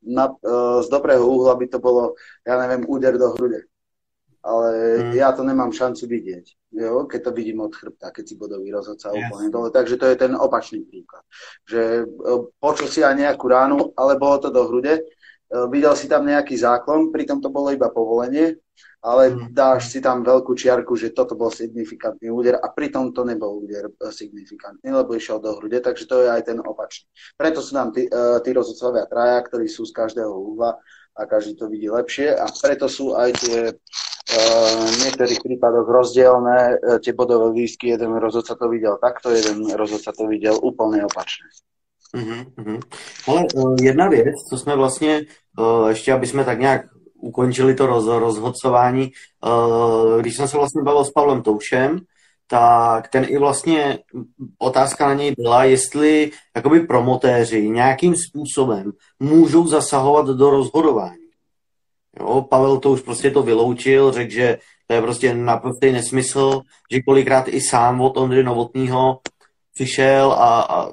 na, 0.00 0.24
e, 0.32 0.56
z 0.80 0.88
dobrého 0.88 1.20
úhla 1.28 1.60
by 1.60 1.66
to 1.68 1.78
bolo, 1.78 2.16
ja 2.40 2.56
neviem, 2.56 2.88
úder 2.88 3.20
do 3.20 3.36
hrude. 3.36 3.68
ale 4.46 4.70
mm. 5.10 5.12
ja 5.18 5.34
to 5.34 5.42
nemám 5.42 5.74
šancu 5.74 6.06
vidieť. 6.06 6.46
Jo, 6.70 7.10
keď 7.10 7.20
to 7.28 7.30
vidím 7.34 7.66
od 7.66 7.74
chrbta, 7.74 8.14
keď 8.14 8.24
si 8.30 8.38
bodový 8.38 8.70
rozhodca 8.70 9.10
yes. 9.10 9.26
úplne 9.26 9.50
dole. 9.50 9.74
Takže 9.74 9.98
to 9.98 10.06
je 10.06 10.16
ten 10.16 10.38
opačný 10.38 10.86
príklad. 10.86 11.26
Že 11.66 12.06
počul 12.62 12.86
si 12.86 13.02
aj 13.02 13.18
nejakú 13.18 13.42
ránu, 13.50 13.90
ale 13.98 14.14
bolo 14.14 14.38
to 14.38 14.54
do 14.54 14.70
hrude, 14.70 15.02
videl 15.50 15.98
si 15.98 16.06
tam 16.06 16.22
nejaký 16.30 16.54
záklon, 16.62 17.10
pritom 17.10 17.42
to 17.42 17.50
bolo 17.50 17.74
iba 17.74 17.90
povolenie, 17.90 18.54
ale 19.06 19.38
dáš 19.54 19.94
si 19.94 20.02
tam 20.02 20.26
veľkú 20.26 20.58
čiarku, 20.58 20.98
že 20.98 21.14
toto 21.14 21.38
bol 21.38 21.54
signifikantný 21.54 22.26
úder 22.26 22.58
a 22.58 22.66
pritom 22.74 23.14
to 23.14 23.22
nebol 23.22 23.62
úder 23.62 23.86
e, 23.86 24.10
signifikantný, 24.10 24.90
lebo 24.90 25.14
išiel 25.14 25.38
do 25.38 25.54
hrude, 25.54 25.78
takže 25.78 26.10
to 26.10 26.26
je 26.26 26.28
aj 26.34 26.42
ten 26.42 26.58
opačný. 26.58 27.06
Preto 27.38 27.62
sú 27.62 27.78
nám 27.78 27.94
tí, 27.94 28.10
tí 28.42 28.50
rozhodcovia 28.50 29.06
traja, 29.06 29.38
ktorí 29.46 29.70
sú 29.70 29.86
z 29.86 29.94
každého 29.94 30.34
uhla 30.34 30.74
a 31.14 31.22
každý 31.24 31.54
to 31.54 31.70
vidí 31.70 31.86
lepšie 31.86 32.34
a 32.34 32.50
preto 32.50 32.90
sú 32.90 33.14
aj 33.14 33.30
tie 33.38 33.78
v 34.26 34.94
niektorých 35.06 35.38
prípadoch 35.38 35.86
rozdielne 35.86 36.58
e, 36.74 36.98
tie 36.98 37.14
bodové 37.14 37.54
lístky. 37.54 37.94
Jeden 37.94 38.18
rozhodca 38.18 38.58
to 38.58 38.66
videl 38.66 38.98
takto, 38.98 39.30
jeden 39.30 39.70
rozhodca 39.78 40.10
to 40.10 40.26
videl 40.26 40.58
úplne 40.58 41.06
opačne. 41.06 41.46
Uh-huh, 42.14 42.80
Ale 43.28 43.46
uh, 43.54 43.76
jedna 43.82 44.08
věc, 44.08 44.34
co 44.50 44.58
jsme 44.58 44.76
vlastně, 44.76 45.22
uh, 45.58 45.88
ještě 45.88 46.12
aby 46.12 46.26
jsme 46.26 46.44
tak 46.44 46.58
nějak 46.58 46.86
ukončili 47.26 47.74
to 47.74 47.86
roz, 47.86 48.06
rozhodcování, 48.06 49.10
uh, 49.46 50.20
když 50.20 50.36
jsem 50.36 50.48
se 50.48 50.56
vlastně 50.56 50.82
bavil 50.82 51.04
s 51.04 51.10
Pavlem 51.10 51.42
Toušem, 51.42 52.00
tak 52.46 53.08
ten 53.08 53.26
i 53.28 53.38
vlastně 53.38 53.98
otázka 54.58 55.06
na 55.06 55.14
něj 55.14 55.34
byla, 55.38 55.64
jestli 55.64 56.30
jakoby 56.56 56.80
promotéři 56.80 57.68
nějakým 57.68 58.14
způsobem 58.16 58.92
můžou 59.20 59.66
zasahovat 59.66 60.26
do 60.26 60.50
rozhodování. 60.50 61.26
Jo, 62.20 62.42
Pavel 62.42 62.78
to 62.78 62.90
už 62.90 63.00
prostě 63.00 63.30
to 63.30 63.42
vyloučil, 63.42 64.12
řekl, 64.12 64.32
že 64.32 64.58
to 64.86 64.94
je 64.94 65.02
prostě 65.02 65.34
naprostý 65.34 65.92
nesmysl, 65.92 66.60
že 66.92 67.02
kolikrát 67.02 67.48
i 67.48 67.60
sám 67.60 68.00
od 68.00 68.16
Ondry 68.16 68.42
Novotního 68.42 69.18
přišel 69.74 70.32
a, 70.32 70.60
a 70.60 70.88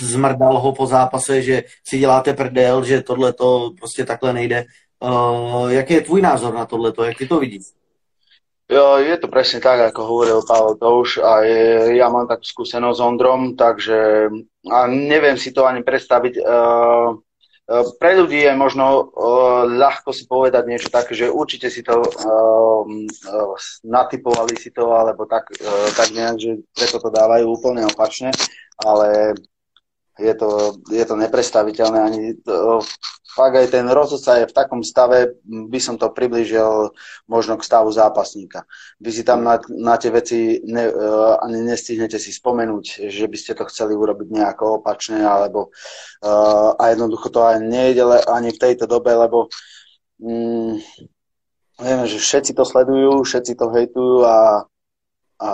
zmrdal 0.00 0.58
ho 0.58 0.72
po 0.72 0.86
zápase, 0.86 1.42
že 1.42 1.62
si 1.88 1.98
děláte 1.98 2.34
prdel, 2.34 2.84
že 2.84 3.02
tohle 3.02 3.32
to 3.32 3.70
prostě 3.78 4.04
takhle 4.04 4.32
nejde. 4.32 4.64
Uh, 4.98 5.70
jaký 5.72 5.94
je 5.94 6.00
tvůj 6.00 6.22
názor 6.22 6.54
na 6.54 6.66
tohle, 6.66 6.92
jak 7.04 7.18
ty 7.18 7.26
to 7.26 7.38
vidíš? 7.38 7.62
Jo, 8.68 9.00
je 9.00 9.16
to 9.16 9.32
presne 9.32 9.64
tak, 9.64 9.80
ako 9.80 10.04
hovoril 10.04 10.44
Pavel 10.44 10.76
Touš 10.76 11.24
a 11.24 11.40
je, 11.40 11.96
ja 11.96 12.12
mám 12.12 12.28
takú 12.28 12.44
skúsenosť 12.44 13.00
s 13.00 13.00
Ondrom, 13.00 13.56
takže 13.56 14.28
a 14.68 14.84
neviem 14.84 15.40
si 15.40 15.56
to 15.56 15.64
ani 15.64 15.80
predstaviť. 15.80 16.44
Uh, 16.44 17.16
pre 17.96 18.12
ľudí 18.20 18.44
je 18.44 18.52
možno 18.52 19.08
uh, 19.08 19.64
ľahko 19.64 20.12
si 20.12 20.28
povedať 20.28 20.68
niečo 20.68 20.92
také, 20.92 21.16
že 21.16 21.32
určite 21.32 21.72
si 21.72 21.80
to 21.80 21.96
uh, 21.96 22.84
uh, 22.84 23.56
natypovali 23.88 24.52
si 24.60 24.68
to, 24.68 24.92
alebo 24.92 25.24
tak, 25.24 25.48
uh, 25.48 25.88
tak 25.96 26.12
nejak, 26.12 26.36
že 26.36 26.50
preto 26.76 27.00
to 27.00 27.08
dávajú 27.08 27.48
úplne 27.48 27.88
opačne, 27.88 28.36
ale 28.84 29.32
je 30.18 30.34
to, 30.34 30.82
je 30.90 31.04
to 31.06 31.14
neprestaviteľné. 31.14 31.98
Ani 32.02 32.20
to, 32.42 32.82
fakt 33.38 33.54
aj 33.54 33.70
ten 33.70 33.86
rozhodca 33.86 34.42
je 34.42 34.50
v 34.50 34.56
takom 34.56 34.82
stave, 34.82 35.38
by 35.46 35.78
som 35.78 35.94
to 35.94 36.10
približil 36.10 36.90
možno 37.30 37.54
k 37.54 37.66
stavu 37.66 37.86
zápasníka. 37.94 38.66
Vy 38.98 39.10
si 39.14 39.22
tam 39.22 39.46
na, 39.46 39.62
na 39.70 39.94
tie 39.94 40.10
veci 40.10 40.58
ne, 40.66 40.90
uh, 40.90 41.38
ani 41.38 41.62
nestihnete 41.62 42.18
si 42.18 42.34
spomenúť, 42.34 43.06
že 43.06 43.26
by 43.30 43.36
ste 43.38 43.54
to 43.54 43.62
chceli 43.70 43.94
urobiť 43.94 44.28
nejako 44.34 44.82
opačne, 44.82 45.22
alebo 45.22 45.70
uh, 46.26 46.74
a 46.74 46.82
jednoducho 46.90 47.30
to 47.30 47.46
aj 47.46 47.62
nejde 47.62 48.02
ani 48.26 48.50
v 48.50 48.58
tejto 48.58 48.90
dobe, 48.90 49.14
lebo 49.14 49.46
um, 50.18 50.74
vieme, 51.78 52.04
že 52.10 52.18
všetci 52.18 52.58
to 52.58 52.66
sledujú, 52.66 53.22
všetci 53.22 53.52
to 53.54 53.66
hejtujú 53.70 54.26
a 54.26 54.66
a 55.38 55.50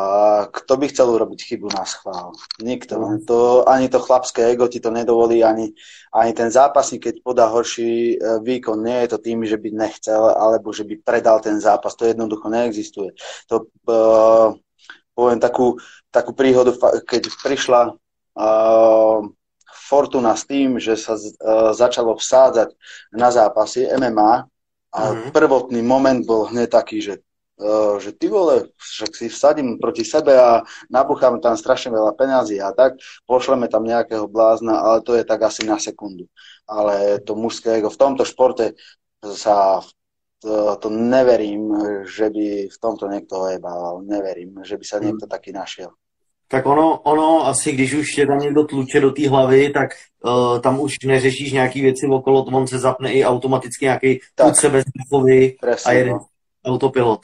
kto 0.48 0.80
by 0.80 0.88
chcel 0.88 1.12
urobiť 1.12 1.40
chybu 1.44 1.68
na 1.68 1.84
schvál? 1.84 2.32
Nikto. 2.56 2.96
Mm. 2.96 3.28
To, 3.28 3.68
ani 3.68 3.92
to 3.92 4.00
chlapské 4.00 4.56
ego 4.56 4.64
ti 4.64 4.80
to 4.80 4.88
nedovolí, 4.88 5.44
ani, 5.44 5.76
ani 6.08 6.32
ten 6.32 6.48
zápasník, 6.48 7.04
keď 7.04 7.14
podá 7.20 7.44
horší 7.52 8.16
e, 8.16 8.40
výkon, 8.40 8.80
nie 8.80 9.04
je 9.04 9.08
to 9.12 9.18
tým, 9.20 9.44
že 9.44 9.60
by 9.60 9.68
nechcel, 9.76 10.32
alebo 10.32 10.72
že 10.72 10.88
by 10.88 11.04
predal 11.04 11.44
ten 11.44 11.60
zápas. 11.60 11.92
To 12.00 12.08
jednoducho 12.08 12.48
neexistuje. 12.48 13.12
To, 13.52 13.68
uh, 13.84 14.56
poviem 15.12 15.36
takú, 15.36 15.76
takú 16.08 16.32
príhodu, 16.32 16.72
keď 17.04 17.28
prišla 17.44 17.80
uh, 17.92 19.20
Fortuna 19.68 20.32
s 20.32 20.48
tým, 20.48 20.80
že 20.80 20.96
sa 20.96 21.12
uh, 21.20 21.76
začalo 21.76 22.16
vsádzať 22.16 22.72
na 23.12 23.28
zápasy 23.28 23.84
MMA 24.00 24.48
a 24.96 25.00
mm. 25.12 25.28
prvotný 25.28 25.84
moment 25.84 26.24
bol 26.24 26.48
hneď 26.48 26.72
taký, 26.72 27.04
že 27.04 27.20
že 27.98 28.10
ty 28.12 28.26
vole, 28.28 28.74
však 28.74 29.10
si 29.14 29.26
vsadím 29.30 29.78
proti 29.78 30.02
sebe 30.02 30.34
a 30.34 30.62
napúchame 30.90 31.38
tam 31.38 31.54
strašne 31.54 31.94
veľa 31.94 32.12
peňazí 32.18 32.58
a 32.58 32.74
tak, 32.74 32.98
pošleme 33.30 33.70
tam 33.70 33.86
nejakého 33.86 34.26
blázna, 34.26 34.82
ale 34.82 35.06
to 35.06 35.14
je 35.14 35.22
tak 35.22 35.42
asi 35.42 35.62
na 35.62 35.78
sekundu. 35.78 36.26
Ale 36.66 37.22
to 37.22 37.38
mužské 37.38 37.78
ego 37.78 37.90
v 37.90 38.00
tomto 38.00 38.26
športe 38.26 38.74
sa 39.22 39.80
to, 40.44 40.76
to 40.76 40.88
neverím, 40.90 41.72
že 42.04 42.28
by 42.30 42.68
v 42.68 42.78
tomto 42.80 43.08
niekto 43.08 43.40
ojebal. 43.40 44.04
Neverím, 44.04 44.60
že 44.60 44.76
by 44.76 44.84
sa 44.84 44.96
hmm. 45.00 45.04
niekto 45.08 45.26
taký 45.26 45.56
našiel. 45.56 45.96
Tak 46.48 46.66
ono, 46.66 47.00
ono 47.00 47.46
asi, 47.46 47.72
když 47.72 47.94
už 47.94 48.18
je 48.18 48.26
tam 48.26 48.38
někdo 48.38 48.64
tluče 48.64 49.00
do 49.00 49.10
té 49.10 49.28
hlavy, 49.28 49.70
tak 49.70 49.90
uh, 50.24 50.60
tam 50.60 50.80
už 50.80 50.92
neřešíš 51.04 51.52
nějaký 51.52 51.80
věci 51.80 52.06
okolo, 52.06 52.44
on 52.44 52.66
se 52.66 52.78
zapne 52.78 53.12
i 53.12 53.24
automaticky 53.24 53.84
nějaký 53.84 54.18
sebe 54.52 54.82
a 55.84 55.92
jeden 55.92 56.12
no. 56.12 56.18
autopilot. 56.64 57.20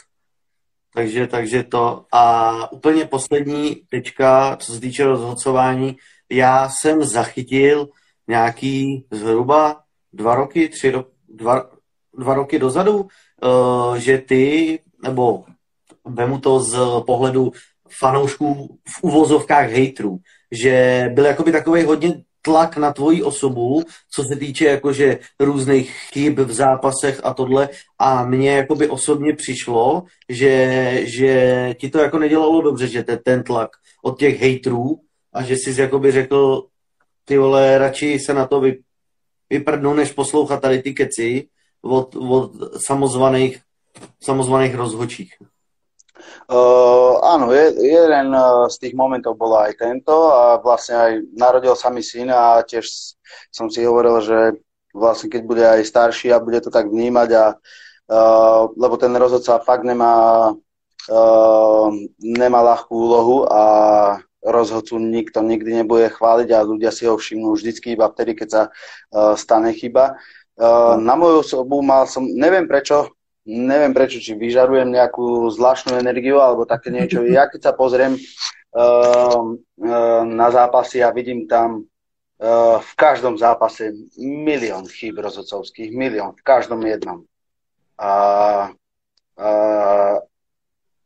Takže, 0.94 1.26
takže 1.26 1.62
to. 1.62 2.04
A 2.12 2.72
úplně 2.72 3.04
poslední 3.04 3.74
tečka, 3.74 4.56
co 4.56 4.72
se 4.72 4.80
týče 4.80 5.04
rozhodcování, 5.04 5.96
já 6.30 6.68
jsem 6.68 7.04
zachytil 7.04 7.88
nějaký 8.28 9.06
zhruba 9.10 9.80
dva 10.12 10.34
roky, 10.34 10.68
tři 10.68 10.90
ro, 10.90 11.04
dva, 11.28 11.70
dva 12.18 12.34
roky 12.34 12.58
dozadu, 12.58 13.00
uh, 13.00 13.94
že 13.94 14.18
ty, 14.18 14.78
nebo 15.02 15.44
vemu 16.04 16.38
to 16.38 16.60
z 16.60 16.76
pohledu 17.06 17.52
fanoušků 17.98 18.78
v 18.88 19.02
uvozovkách 19.02 19.70
hejtrů, 19.70 20.18
že 20.62 21.04
byl 21.14 21.24
jakoby 21.24 21.52
takový 21.52 21.82
hodně 21.82 22.22
tlak 22.42 22.76
na 22.76 22.92
tvoji 22.92 23.22
osobu, 23.22 23.82
co 24.10 24.24
se 24.24 24.36
týče 24.36 24.64
jakože 24.64 25.18
různých 25.40 25.92
chyb 26.12 26.38
v 26.38 26.52
zápasech 26.52 27.20
a 27.24 27.34
tohle 27.34 27.68
a 27.98 28.24
mně 28.24 28.50
jakoby 28.50 28.88
osobně 28.88 29.34
přišlo, 29.34 30.02
že, 30.28 30.54
že 31.04 31.74
ti 31.78 31.90
to 31.90 31.98
jako 31.98 32.18
nedělalo 32.18 32.62
dobře, 32.62 32.86
že 32.86 33.02
ten, 33.02 33.18
ten 33.24 33.42
tlak 33.42 33.70
od 34.02 34.18
těch 34.18 34.40
hejtrů 34.40 35.00
a 35.32 35.42
že 35.42 35.54
jsi 35.54 35.80
jakoby 35.80 36.12
řekl, 36.12 36.66
ty 37.24 37.38
vole, 37.38 37.78
radši 37.78 38.18
se 38.18 38.34
na 38.34 38.46
to 38.46 38.60
vy, 38.60 38.78
vyprdnu, 39.50 39.94
než 39.94 40.12
poslouchat 40.12 40.62
tady 40.62 40.82
ty 40.82 40.94
keci 40.94 41.48
od, 41.82 42.16
od 42.16 42.52
samozvaných, 42.86 43.60
samozvaných 44.20 44.74
rozhočích. 44.74 45.34
Uh, 46.50 47.20
áno, 47.22 47.54
je, 47.54 47.74
jeden 47.78 48.34
z 48.68 48.76
tých 48.80 48.94
momentov 48.94 49.38
bol 49.38 49.54
aj 49.56 49.78
tento 49.78 50.12
a 50.30 50.58
vlastne 50.58 50.94
aj 50.96 51.12
narodil 51.34 51.74
sa 51.78 51.88
mi 51.88 52.02
syn 52.02 52.30
a 52.30 52.60
tiež 52.66 53.16
som 53.50 53.70
si 53.70 53.86
hovoril, 53.86 54.18
že 54.22 54.38
vlastne 54.94 55.30
keď 55.30 55.42
bude 55.46 55.64
aj 55.64 55.86
starší 55.86 56.34
a 56.34 56.42
bude 56.42 56.58
to 56.58 56.70
tak 56.70 56.90
vnímať 56.90 57.28
a 57.38 57.44
uh, 57.54 58.62
lebo 58.74 58.98
ten 58.98 59.14
rozhodca 59.14 59.62
fakt 59.62 59.86
nemá 59.86 60.50
uh, 61.10 61.88
nemá 62.18 62.60
ľahkú 62.62 62.92
úlohu 62.92 63.46
a 63.46 63.62
rozhodcu 64.40 64.96
nikto 64.96 65.44
nikdy 65.44 65.84
nebude 65.84 66.08
chváliť 66.08 66.48
a 66.52 66.64
ľudia 66.64 66.90
si 66.90 67.04
ho 67.04 67.14
všimnú 67.14 67.52
vždycky 67.52 67.92
iba 67.92 68.08
vtedy, 68.08 68.32
keď 68.32 68.48
sa 68.48 68.62
uh, 68.68 69.36
stane 69.36 69.76
chyba. 69.76 70.16
Uh, 70.56 70.96
na 70.96 71.16
moju 71.16 71.44
osobu 71.44 71.80
mal 71.84 72.08
som, 72.08 72.24
neviem 72.24 72.64
prečo, 72.64 73.12
neviem 73.50 73.90
prečo, 73.90 74.22
či 74.22 74.38
vyžarujem 74.38 74.94
nejakú 74.94 75.50
zvláštnu 75.50 75.98
energiu 75.98 76.38
alebo 76.38 76.62
také 76.62 76.94
niečo. 76.94 77.26
Ja 77.26 77.50
keď 77.50 77.70
sa 77.70 77.72
pozriem 77.74 78.14
uh, 78.14 79.42
uh, 79.58 80.22
na 80.22 80.48
zápasy 80.54 81.02
a 81.02 81.10
vidím 81.10 81.50
tam 81.50 81.82
uh, 81.82 82.78
v 82.78 82.92
každom 82.94 83.34
zápase 83.34 83.90
milión 84.22 84.86
chýb 84.86 85.18
rozhodcovských, 85.18 85.90
milión, 85.90 86.38
v 86.38 86.42
každom 86.46 86.86
jednom. 86.86 87.26
A 87.98 88.12
uh, 89.34 90.16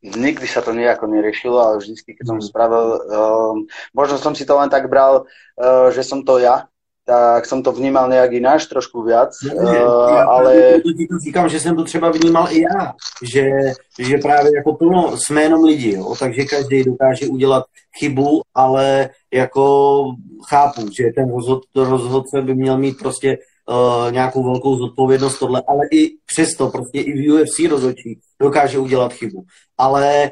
nikdy 0.04 0.44
sa 0.44 0.60
to 0.60 0.76
nejako 0.76 1.08
neriešilo, 1.08 1.56
ale 1.56 1.80
vždy, 1.80 1.96
keď 2.12 2.26
som 2.28 2.38
mhm. 2.38 2.44
spravil, 2.44 2.86
uh, 3.00 3.54
možno 3.96 4.20
som 4.20 4.36
si 4.36 4.44
to 4.44 4.52
len 4.60 4.68
tak 4.68 4.92
bral, 4.92 5.24
uh, 5.24 5.88
že 5.88 6.04
som 6.04 6.20
to 6.20 6.36
ja, 6.36 6.68
tak 7.04 7.46
som 7.46 7.62
to 7.62 7.72
vnímal 7.72 8.08
nejak 8.08 8.32
ináč, 8.32 8.66
trošku 8.66 9.04
Ne, 9.04 9.20
uh, 9.52 10.08
já 10.08 10.24
ale 10.24 10.80
říkám, 11.24 11.48
že 11.48 11.60
jsem 11.60 11.76
to 11.76 11.84
třeba 11.84 12.10
vnímal 12.10 12.48
i 12.50 12.60
já, 12.60 12.92
že, 13.22 13.50
že 13.98 14.18
právě 14.18 14.56
jako 14.56 14.74
plno, 14.74 15.16
jsme 15.16 15.42
jenom 15.42 15.64
lidi, 15.64 15.92
jo, 15.92 16.14
takže 16.18 16.44
každý 16.44 16.84
dokáže 16.84 17.26
udělat 17.26 17.64
chybu, 17.98 18.42
ale 18.54 19.10
jako 19.32 20.04
chápu, 20.48 20.88
že 20.96 21.04
ten 21.14 21.30
rozhod, 21.30 21.62
rozhodce 21.76 22.42
by 22.42 22.54
měl 22.54 22.78
mít 22.78 22.98
prostě 22.98 23.38
uh, 23.68 24.12
nějakou 24.12 24.44
velkou 24.44 24.76
zodpovědnost 24.76 25.38
tohle, 25.38 25.62
ale 25.68 25.80
i 25.92 26.10
přesto, 26.26 26.68
prostě 26.68 27.00
i 27.00 27.12
v 27.12 27.32
UFC 27.32 27.58
rozhodčí 27.70 28.20
dokáže 28.40 28.78
udělat 28.78 29.12
chybu. 29.12 29.44
Ale 29.78 30.30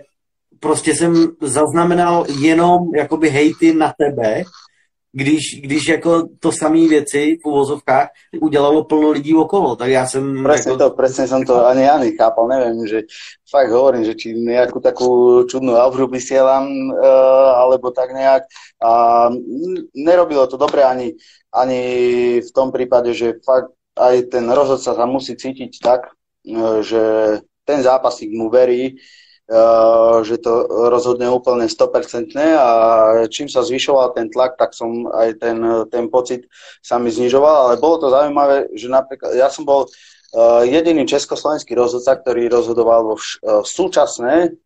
prostě 0.60 0.94
jsem 0.94 1.28
zaznamenal 1.40 2.26
jenom 2.40 2.94
jakoby 2.94 3.30
hejty 3.30 3.74
na 3.74 3.92
tebe, 3.98 4.42
když, 5.12 5.61
když 5.62 5.88
jako 5.88 6.28
to 6.40 6.52
samé 6.52 6.88
věci 6.88 7.38
v 7.42 7.47
uvozovkách 7.47 8.09
udělalo 8.40 8.85
plno 8.85 9.11
lidí 9.11 9.35
okolo, 9.35 9.76
tak 9.76 9.88
já 9.88 10.07
jsem... 10.07 10.42
presne 10.42 10.73
jako, 10.73 10.85
to, 10.85 10.90
presne 10.97 11.28
som 11.28 11.45
to 11.45 11.66
ani 11.66 11.83
ja 11.83 11.99
nechápal, 11.99 12.49
neviem, 12.49 12.87
že 12.88 13.04
fakt 13.45 13.69
hovorím, 13.69 14.04
že 14.09 14.16
či 14.16 14.33
nejakú 14.33 14.81
takú 14.81 15.45
čudnú 15.45 15.76
alfru 15.76 16.09
vysielam, 16.09 16.64
uh, 16.64 17.52
alebo 17.61 17.92
tak 17.92 18.16
nejak. 18.16 18.49
A 18.81 18.92
nerobilo 19.92 20.49
to 20.49 20.57
dobre 20.57 20.81
ani, 20.81 21.12
ani 21.52 21.81
v 22.40 22.50
tom 22.57 22.73
prípade, 22.73 23.12
že 23.12 23.37
fakt 23.45 23.76
aj 24.00 24.33
ten 24.33 24.49
rozhodca 24.49 24.97
sa 24.97 25.04
musí 25.04 25.37
cítiť 25.37 25.73
tak, 25.85 26.09
uh, 26.49 26.81
že 26.81 27.02
ten 27.69 27.85
zápasník 27.85 28.33
mu 28.33 28.49
verí, 28.49 28.97
Uh, 28.97 29.21
že 30.22 30.38
to 30.38 30.52
rozhodne 30.88 31.28
úplne 31.28 31.66
100% 31.66 32.32
a 32.56 32.68
čím 33.28 33.50
sa 33.50 33.66
zvyšoval 33.66 34.14
ten 34.14 34.30
tlak, 34.30 34.56
tak 34.56 34.72
som 34.72 35.11
aj 35.11 35.28
ten, 35.42 35.58
ten 35.90 36.06
pocit 36.08 36.46
sa 36.80 36.96
mi 36.96 37.11
znižoval, 37.11 37.68
ale 37.68 37.75
bolo 37.82 38.00
to 38.00 38.08
zaujímavé, 38.08 38.70
že 38.72 38.88
napríklad 38.88 39.34
ja 39.34 39.52
som 39.52 39.66
bol 39.66 39.84
uh, 39.84 40.62
jediný 40.64 41.04
československý 41.04 41.75
rozhodca, 41.75 42.16
ktorý 42.22 42.49
rozhodoval 42.49 43.12
vo 43.12 43.16
uh, 43.18 43.61
súčasné 43.66 44.56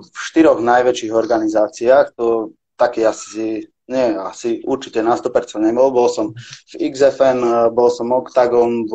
v 0.00 0.16
štyroch 0.16 0.58
najväčších 0.58 1.12
organizáciách, 1.12 2.16
to 2.16 2.56
taký 2.74 3.04
asi 3.04 3.68
nie, 3.90 4.14
asi 4.14 4.62
určite 4.62 5.02
na 5.02 5.18
100% 5.18 5.58
nebol. 5.58 5.90
Bol 5.90 6.06
som 6.06 6.30
v 6.70 6.74
XFN, 6.94 7.70
bol 7.74 7.90
som 7.90 8.14
Octagon, 8.14 8.86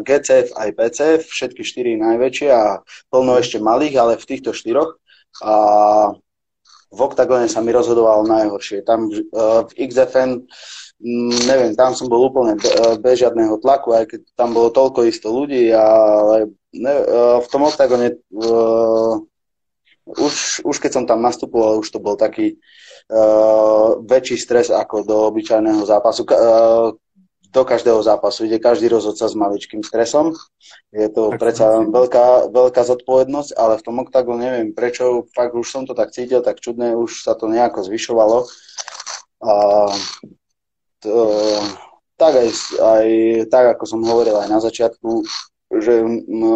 GCF 0.00 0.56
aj 0.56 0.68
PCF, 0.72 1.22
všetky 1.28 1.60
štyri 1.60 2.00
najväčšie 2.00 2.48
a 2.48 2.80
plno 3.12 3.36
ešte 3.36 3.60
malých, 3.60 3.94
ale 4.00 4.12
v 4.16 4.24
týchto 4.24 4.56
štyroch. 4.56 4.96
A 5.44 5.54
v 6.92 7.00
Octagone 7.00 7.48
sa 7.48 7.60
mi 7.60 7.72
rozhodovalo 7.72 8.24
najhoršie. 8.24 8.84
Tam 8.88 9.12
v 9.12 9.70
XFN 9.76 10.48
neviem, 11.48 11.74
tam 11.74 11.98
som 11.98 12.06
bol 12.06 12.30
úplne 12.30 12.54
bez 13.02 13.18
žiadneho 13.18 13.58
tlaku, 13.58 13.90
aj 13.90 14.04
keď 14.06 14.20
tam 14.38 14.54
bolo 14.54 14.70
toľko 14.70 15.02
isto 15.10 15.34
ľudí, 15.34 15.74
ale 15.74 16.46
v 17.42 17.46
tom 17.50 17.66
Octagone 17.66 18.22
už, 20.06 20.64
už 20.66 20.76
keď 20.78 20.90
som 20.92 21.04
tam 21.06 21.22
nastupoval, 21.22 21.78
už 21.78 21.88
to 21.90 21.98
bol 22.02 22.18
taký 22.18 22.58
uh, 23.10 23.98
väčší 24.02 24.36
stres 24.38 24.68
ako 24.70 25.06
do 25.06 25.16
obyčajného 25.30 25.82
zápasu. 25.86 26.26
Uh, 26.26 26.96
do 27.52 27.68
každého 27.68 28.00
zápasu 28.00 28.48
ide 28.48 28.56
každý 28.56 28.88
rozhodca 28.88 29.28
s 29.28 29.36
maličkým 29.36 29.84
stresom. 29.84 30.32
Je 30.88 31.04
to 31.12 31.28
tak 31.28 31.36
predsa 31.36 31.84
veľká, 31.84 32.48
veľká 32.48 32.80
zodpovednosť, 32.80 33.52
ale 33.60 33.76
v 33.76 33.84
tom 33.84 34.00
oktagu 34.00 34.32
neviem 34.40 34.72
prečo, 34.72 35.28
fakt 35.36 35.52
už 35.52 35.68
som 35.68 35.84
to 35.84 35.92
tak 35.92 36.16
cítil, 36.16 36.40
tak 36.40 36.64
čudné, 36.64 36.96
už 36.96 37.20
sa 37.20 37.36
to 37.36 37.52
nejako 37.52 37.84
zvyšovalo. 37.84 38.48
A 39.44 39.52
to, 41.04 41.12
tak 42.16 42.32
aj, 42.40 42.48
aj 42.80 43.06
tak, 43.52 43.64
ako 43.76 43.84
som 43.84 44.00
hovoril 44.00 44.40
aj 44.40 44.48
na 44.48 44.56
začiatku, 44.56 45.20
že 45.76 46.00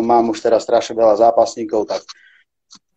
mám 0.01 0.33
už 0.33 0.41
teraz 0.41 0.65
strašne 0.65 0.97
veľa 0.97 1.21
zápasníkov, 1.21 1.93
tak 1.93 2.01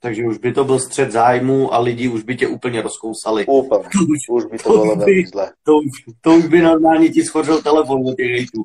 takže 0.02 0.24
už 0.24 0.38
by 0.38 0.54
to 0.54 0.64
byl 0.64 0.80
střed 0.80 1.12
zájmu 1.12 1.74
a 1.74 1.80
lidi 1.80 2.08
už 2.08 2.24
by 2.24 2.36
tě 2.36 2.48
úplně 2.48 2.82
rozkousali. 2.82 3.46
Úplně, 3.46 3.84
už, 3.84 4.44
už 4.44 4.46
by 4.52 4.58
to, 4.58 4.64
to 4.64 4.70
bylo 4.70 4.96
velmi 4.96 5.26
zle. 5.28 5.52
To, 5.64 5.78
už, 5.78 6.16
to 6.22 6.36
už 6.36 6.46
by 6.46 6.62
normálně 6.62 7.10
ti 7.10 7.24
schořel 7.24 7.62
telefon 7.62 8.08
od 8.08 8.18
těch 8.18 8.32
hejtů. 8.32 8.64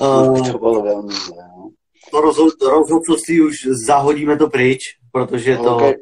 uh, 0.00 0.52
to 0.52 0.58
bylo 0.58 0.82
velmi 0.82 1.14
zle. 1.14 1.36
No. 1.56 1.70
To 2.10 2.20
rozhod, 2.20 2.52
rozhodcovství 2.62 3.40
už 3.40 3.54
zahodíme 3.86 4.36
to 4.36 4.50
pryč, 4.50 4.78
protože 5.12 5.56
to, 5.56 5.76
okay. 5.76 5.94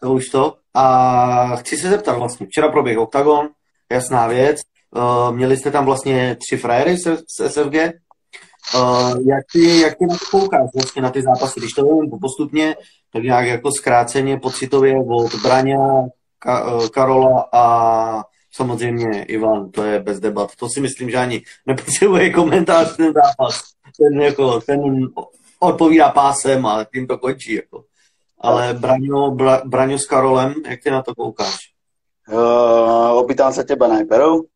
to 0.00 0.12
už 0.12 0.28
to. 0.28 0.54
A 0.74 1.56
chci 1.56 1.76
se 1.76 1.90
zeptat 1.90 2.18
vlastně, 2.18 2.46
včera 2.46 2.68
proběhl 2.68 3.02
OKTAGON, 3.02 3.48
jasná 3.92 4.26
věc, 4.26 4.56
uh, 4.96 5.36
měli 5.36 5.56
jste 5.56 5.70
tam 5.70 5.84
vlastně 5.84 6.36
tři 6.46 6.56
frajery 6.56 6.96
z, 6.96 7.16
z 7.16 7.48
SFG, 7.48 7.76
Uh, 8.74 9.28
jak, 9.28 9.44
ty, 9.52 9.80
jak 9.80 9.98
ty 9.98 10.06
na 10.06 10.16
to 10.16 10.24
koukáš 10.30 10.70
vlastně 10.74 11.02
na 11.02 11.10
ty 11.10 11.22
zápasy? 11.22 11.60
Když 11.60 11.72
to 11.72 11.82
vezmu 11.82 12.18
postupně, 12.20 12.76
tak 13.16 13.24
nějak 13.24 13.46
jako 13.46 13.72
zkráceně 13.72 14.38
pocitově 14.38 14.94
od 15.08 15.34
Braňa, 15.42 16.04
Ka, 16.38 16.88
Karola 16.88 17.48
a 17.52 17.64
samozřejmě 18.52 19.22
Ivan, 19.24 19.70
to 19.70 19.84
je 19.84 20.00
bez 20.00 20.20
debat. 20.20 20.50
To 20.56 20.68
si 20.68 20.80
myslím, 20.80 21.10
že 21.10 21.16
ani 21.16 21.42
nepotřebuje 21.66 22.30
komentář 22.30 22.96
ten 22.96 23.12
zápas. 23.12 23.62
Ten, 23.98 24.20
jako, 24.20 24.60
ten 24.60 24.80
odpovídá 25.60 26.10
pásem 26.10 26.66
a 26.66 26.84
tím 26.84 27.06
to 27.06 27.18
končí. 27.18 27.54
Jako. 27.54 27.84
Ale 28.40 28.74
Braňo, 28.74 29.30
Bra, 29.30 29.62
Braňo 29.64 29.98
s 29.98 30.06
Karolem, 30.06 30.54
jak 30.68 30.82
ty 30.82 30.90
na 30.90 31.02
to 31.02 31.14
koukáš? 31.14 31.56
Uh, 32.26 33.22
opýtam 33.22 33.54
sa 33.54 33.62
teba 33.62 33.86
najprv 33.86 34.50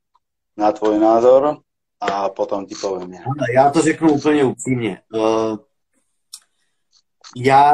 na 0.58 0.74
tvoj 0.74 0.98
názor 0.98 1.62
a 2.02 2.28
potom 2.28 2.66
ti 2.66 2.74
povím. 2.74 3.14
Já 3.54 3.70
to 3.70 3.82
řeknu 3.82 4.12
úplně 4.12 4.44
upřímně. 4.44 5.00
Uh, 5.14 5.58
já 7.36 7.72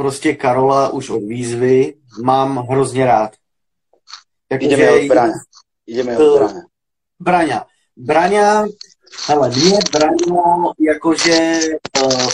prostě 0.00 0.34
Karola 0.34 0.88
už 0.88 1.10
od 1.10 1.22
výzvy 1.22 1.94
mám 2.22 2.56
hrozně 2.56 3.06
rád. 3.06 3.30
Jako, 4.52 4.64
Ideme 4.64 4.90
od 4.90 5.08
Braňa. 5.08 5.32
Ideme 5.86 6.18
od 6.18 6.38
Braňa. 6.38 6.60
Braňa. 7.20 7.66
Braňa, 7.96 8.66
hele, 9.28 9.48
mě 9.48 9.78
Braňo 9.92 10.72
jakože 10.80 11.60
uh, 12.02 12.28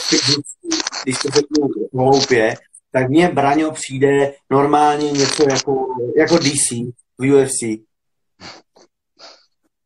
když 1.02 1.18
to 1.18 1.28
řeknu 1.30 1.68
hloupě, 1.94 2.54
tak 2.92 3.08
mně 3.08 3.28
Braňo 3.28 3.70
přijde 3.70 4.34
normálně 4.50 5.10
něco 5.10 5.48
jako, 5.50 5.86
jako 6.16 6.38
DC 6.38 6.92
v 7.18 7.34
UFC 7.34 7.86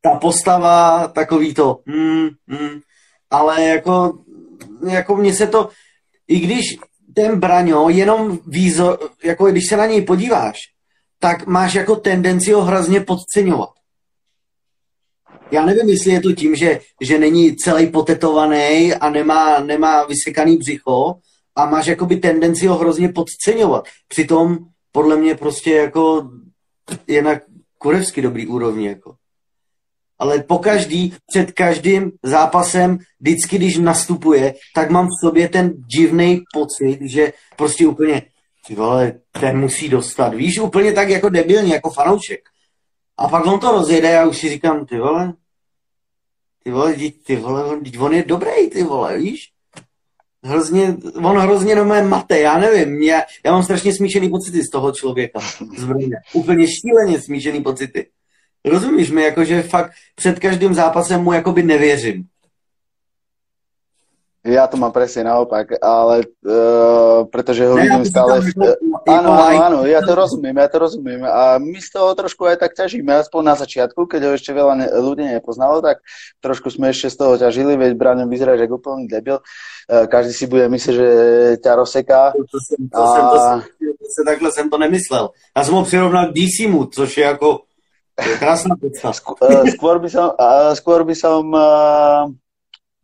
ta 0.01 0.15
postava, 0.15 1.07
takový 1.07 1.53
to, 1.53 1.79
mm, 1.85 2.29
mm, 2.47 2.79
ale 3.29 3.63
jako, 3.63 4.23
jako 4.89 5.15
mně 5.15 5.33
se 5.33 5.47
to, 5.47 5.69
i 6.27 6.39
když 6.39 6.61
ten 7.13 7.39
Braňo 7.39 7.89
jenom 7.89 8.39
výzor, 8.47 8.99
jako 9.23 9.45
když 9.45 9.63
se 9.69 9.77
na 9.77 9.85
něj 9.85 10.01
podíváš, 10.01 10.57
tak 11.19 11.47
máš 11.47 11.73
jako 11.73 11.95
tendenci 11.95 12.51
ho 12.51 12.61
hrozně 12.61 13.01
podceňovat. 13.01 13.69
Já 15.51 15.65
nevím, 15.65 15.89
jestli 15.89 16.11
je 16.11 16.21
to 16.21 16.31
tím, 16.31 16.55
že, 16.55 16.79
že 17.01 17.19
není 17.19 17.55
celý 17.55 17.87
potetovaný 17.87 18.93
a 18.93 19.09
nemá, 19.09 19.59
nemá 19.59 20.05
vysekaný 20.05 20.57
břicho 20.57 21.15
a 21.55 21.65
máš 21.65 21.87
jakoby 21.87 22.17
tendenci 22.17 22.67
ho 22.67 22.77
hrozně 22.77 23.09
podceňovat. 23.09 23.83
Přitom 24.07 24.57
podle 24.91 25.17
mě 25.17 25.35
prostě 25.35 25.75
jako 25.75 26.29
je 27.07 27.21
na 27.21 27.31
kurevsky 27.77 28.21
dobrý 28.21 28.47
úrovni. 28.47 28.87
Jako 28.87 29.15
ale 30.21 30.43
po 30.43 30.59
každý, 30.59 31.13
před 31.27 31.51
každým 31.51 32.11
zápasem, 32.23 32.97
vždycky, 33.19 33.57
když 33.57 33.77
nastupuje, 33.77 34.53
tak 34.75 34.89
mám 34.89 35.05
v 35.05 35.25
sobě 35.25 35.49
ten 35.49 35.73
divný 35.95 36.41
pocit, 36.53 36.99
že 37.01 37.33
prostě 37.57 37.87
úplně, 37.87 38.21
ty 38.67 38.75
vole, 38.75 39.13
ten 39.39 39.59
musí 39.59 39.89
dostat. 39.89 40.33
Víš, 40.33 40.59
úplně 40.59 40.93
tak 40.93 41.09
jako 41.09 41.29
debilně, 41.29 41.73
jako 41.73 41.89
fanoušek. 41.89 42.39
A 43.17 43.27
pak 43.27 43.45
on 43.45 43.59
to 43.59 43.71
rozjede 43.71 44.19
a 44.19 44.25
už 44.25 44.37
si 44.37 44.49
říkám, 44.49 44.85
ty 44.85 44.99
vole, 44.99 45.33
ty 46.63 46.71
vole, 46.71 46.95
ty 47.25 47.35
vole, 47.35 47.65
on, 47.65 47.81
on 47.99 48.13
je 48.13 48.23
dobrý, 48.23 48.69
ty 48.69 48.83
vole, 48.83 49.17
víš? 49.17 49.39
Hrozně, 50.43 50.97
on 51.15 51.37
hrozně 51.37 51.75
no 51.75 51.85
mé 51.85 52.03
mate, 52.03 52.39
já 52.39 52.57
nevím, 52.57 53.01
já, 53.01 53.21
já 53.45 53.51
mám 53.51 53.63
strašně 53.63 53.93
smíšený 53.93 54.29
pocity 54.29 54.63
z 54.63 54.69
toho 54.69 54.91
člověka, 54.91 55.39
z. 55.77 55.87
Úplně 56.33 56.67
šíleně 56.67 57.21
smíšený 57.21 57.61
pocity. 57.63 58.07
Rozumíš 58.65 59.11
mi, 59.11 59.23
jakože 59.23 59.63
fakt 59.63 59.91
před 60.15 60.39
každým 60.39 60.73
zápasem 60.73 61.21
mu 61.21 61.33
jakoby 61.33 61.63
nevěřím. 61.63 62.23
Ja 64.41 64.65
to 64.65 64.73
mám 64.73 64.89
presne 64.89 65.29
naopak, 65.29 65.77
ale 65.85 66.25
uh, 66.25 67.29
pretože 67.29 67.61
ho 67.61 67.77
vidím 67.77 68.01
stále... 68.01 68.41
V... 68.41 68.49
Áno, 69.05 69.37
áno, 69.37 69.57
áno, 69.61 69.79
ja 69.85 70.01
to 70.01 70.17
rozumiem, 70.17 70.57
ja 70.57 70.65
to 70.65 70.81
rozumiem. 70.81 71.21
A 71.29 71.61
my 71.61 71.77
z 71.77 71.93
toho 71.93 72.09
trošku 72.17 72.49
aj 72.49 72.57
tak 72.57 72.73
ťažíme, 72.73 73.13
aspoň 73.21 73.41
na 73.45 73.55
začiatku, 73.61 74.09
keď 74.09 74.21
ho 74.25 74.31
ešte 74.33 74.49
veľa 74.49 74.73
ne, 74.81 74.87
ľudí 74.97 75.29
nepoznalo, 75.29 75.85
tak 75.85 76.01
trošku 76.41 76.73
sme 76.73 76.89
ešte 76.89 77.13
z 77.13 77.15
toho 77.21 77.37
ťažili, 77.37 77.77
veď 77.77 77.93
Braňo 77.93 78.25
vyzerá, 78.25 78.57
že 78.57 78.65
úplný 78.65 79.05
debil. 79.05 79.45
Uh, 79.85 80.09
každý 80.09 80.33
si 80.33 80.49
bude 80.49 80.65
myslieť, 80.73 80.95
že 80.97 81.09
ťa 81.61 81.71
rozseká. 81.77 82.33
To, 82.33 82.41
to, 82.41 82.57
jsem, 82.57 82.89
to, 82.89 82.97
a... 82.97 83.05
jsem, 83.13 83.25
to, 83.29 83.37
to, 83.37 84.05
to, 84.09 84.21
takhle 84.25 84.49
jsem 84.51 84.69
to 84.69 84.77
nemyslel. 84.77 85.29
Já 85.57 85.63
jsem 85.63 85.73
ho 85.73 85.83
přirovnal 85.85 86.25
k 86.25 86.33
DCmu, 86.33 86.85
což 86.89 87.17
je 87.17 87.25
Krásna 88.15 88.75
predstava. 88.75 89.15
Skôr 89.75 89.95
by 90.01 90.09
som, 90.11 90.27
skôr 90.75 91.01
by 91.07 91.15
som 91.15 91.41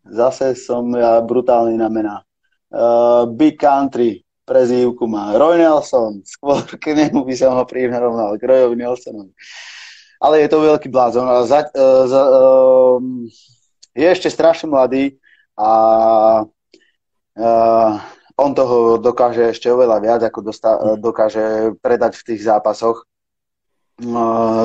zase 0.07 0.55
som 0.55 0.87
ja 0.95 1.19
brutálny 1.23 1.75
na 1.75 1.87
mená. 1.91 2.15
Big 3.35 3.55
Country, 3.59 4.23
prezývku 4.47 5.07
má 5.07 5.35
Roy 5.35 5.59
Nelson, 5.59 6.23
skôr 6.23 6.63
k 6.79 6.95
nemu 6.95 7.23
by 7.27 7.35
som 7.35 7.55
ho 7.55 7.63
prirovnal, 7.67 8.39
k 8.39 8.47
Royovi 8.47 8.75
Nelsonovi. 8.79 9.31
Ale 10.17 10.41
je 10.41 10.49
to 10.49 10.63
veľký 10.63 10.89
blázon. 10.89 11.27
Za, 11.45 11.69
za, 12.09 12.21
je 13.93 14.07
ešte 14.07 14.33
strašne 14.33 14.71
mladý 14.71 15.19
a 15.57 15.71
uh, 17.37 17.91
on 18.37 18.51
toho 18.53 19.01
dokáže 19.01 19.53
ešte 19.53 19.69
oveľa 19.69 19.97
viac, 20.01 20.21
ako 20.25 20.39
dosta- 20.45 20.79
dokáže 20.97 21.73
predať 21.81 22.21
v 22.21 22.25
tých 22.33 22.41
zápasoch. 22.45 23.05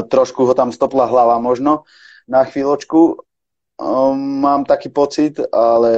Trošku 0.08 0.44
ho 0.44 0.52
tam 0.52 0.68
stopla 0.72 1.08
hlava 1.08 1.40
možno 1.40 1.88
na 2.28 2.44
chvíľočku, 2.44 3.16
mám 4.16 4.64
taký 4.64 4.88
pocit, 4.92 5.40
ale 5.50 5.92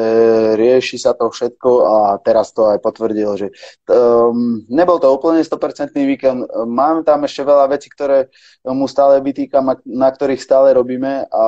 rieši 0.57 0.97
sa 0.97 1.13
to 1.13 1.29
všetko 1.29 1.71
a 1.85 1.97
teraz 2.23 2.55
to 2.55 2.71
aj 2.71 2.79
potvrdil, 2.81 3.31
že 3.37 3.49
um, 3.91 4.63
nebol 4.71 4.97
to 4.97 5.11
úplne 5.11 5.45
100% 5.45 5.93
víkend. 5.93 6.47
Mám 6.65 7.05
tam 7.05 7.27
ešte 7.27 7.45
veľa 7.45 7.67
vecí, 7.69 7.91
ktoré 7.91 8.31
mu 8.65 8.89
stále 8.89 9.21
vytýkam 9.21 9.65
a 9.69 9.75
na 9.85 10.09
ktorých 10.09 10.41
stále 10.41 10.73
robíme 10.73 11.29
a 11.29 11.47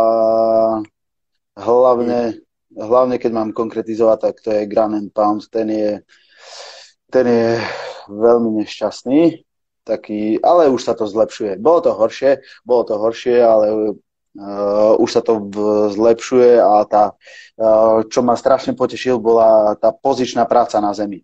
hlavne, 1.57 2.43
hlavne 2.75 3.17
keď 3.17 3.31
mám 3.33 3.51
konkretizovať, 3.57 4.19
tak 4.21 4.35
to 4.45 4.51
je 4.53 4.69
Gran 4.69 4.93
and 4.93 5.15
Pound, 5.15 5.49
ten 5.49 5.71
je, 5.71 5.93
ten 7.09 7.27
je 7.27 7.49
veľmi 8.11 8.61
nešťastný 8.61 9.47
taký, 9.87 10.43
ale 10.43 10.67
už 10.67 10.83
sa 10.83 10.99
to 10.99 11.07
zlepšuje. 11.07 11.63
Bolo 11.63 11.79
to 11.79 11.95
horšie, 11.95 12.43
bolo 12.67 12.83
to 12.83 12.99
horšie, 12.99 13.39
ale 13.39 13.67
uh, 13.95 14.99
už 14.99 15.09
sa 15.15 15.23
to 15.23 15.47
zlepšuje 15.95 16.59
a 16.59 16.83
tá, 16.91 17.15
uh, 17.15 18.03
čo 18.11 18.27
ma 18.27 18.35
strašne 18.35 18.75
potešil, 18.75 19.23
bola 19.23 19.79
tá 19.79 19.95
pozičná 19.95 20.43
práca 20.51 20.83
na 20.83 20.91
zemi. 20.91 21.23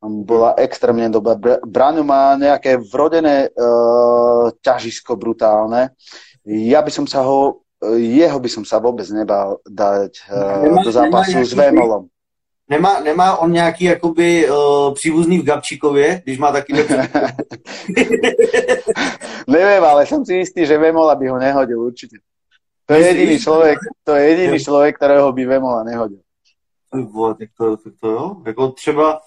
Bola 0.00 0.56
extrémne 0.56 1.12
dobrá. 1.12 1.60
Braňo 1.60 2.00
má 2.00 2.32
nejaké 2.40 2.80
vrodené 2.80 3.52
uh, 3.52 4.48
ťažisko 4.64 5.12
brutálne. 5.20 5.92
Ja 6.48 6.80
by 6.80 6.88
som 6.88 7.04
sa 7.04 7.20
ho, 7.20 7.68
jeho 8.00 8.40
by 8.40 8.48
som 8.48 8.64
sa 8.64 8.80
vôbec 8.80 9.04
nebal 9.12 9.60
dať 9.68 10.24
uh, 10.32 10.80
do 10.80 10.88
zápasu 10.88 11.44
s 11.44 11.52
Vémolom. 11.52 12.08
Nemá, 12.70 13.00
nemá 13.00 13.36
on 13.36 13.52
nějaký 13.52 13.84
jakoby 13.84 14.50
uh, 14.50 14.94
příbuzný 14.94 15.38
v 15.38 15.44
Gabčíkově, 15.44 16.22
když 16.24 16.38
má 16.38 16.52
taky 16.52 16.72
Neviem, 19.50 19.84
ale 19.84 20.06
som 20.06 20.22
si 20.22 20.38
istý, 20.38 20.66
že 20.66 20.78
Vemola 20.78 21.14
by 21.18 21.28
ho 21.28 21.38
nehodil 21.38 21.80
určite. 21.80 22.16
To 22.86 22.94
je 22.94 23.06
jediný 23.06 23.38
člověk, 23.38 23.78
to 24.04 24.14
je 24.14 24.28
jediný 24.28 24.58
člověk, 24.58 24.96
kterého 24.96 25.32
by 25.32 25.46
Vemola 25.46 25.82
nehodil. 25.84 26.18
Bo, 26.94 27.34
tak 27.34 27.48
to, 27.58 27.76
tak 27.76 27.92
to 28.00 28.08
jo. 28.10 28.36
Jako 28.46 28.68
třeba, 28.68 29.20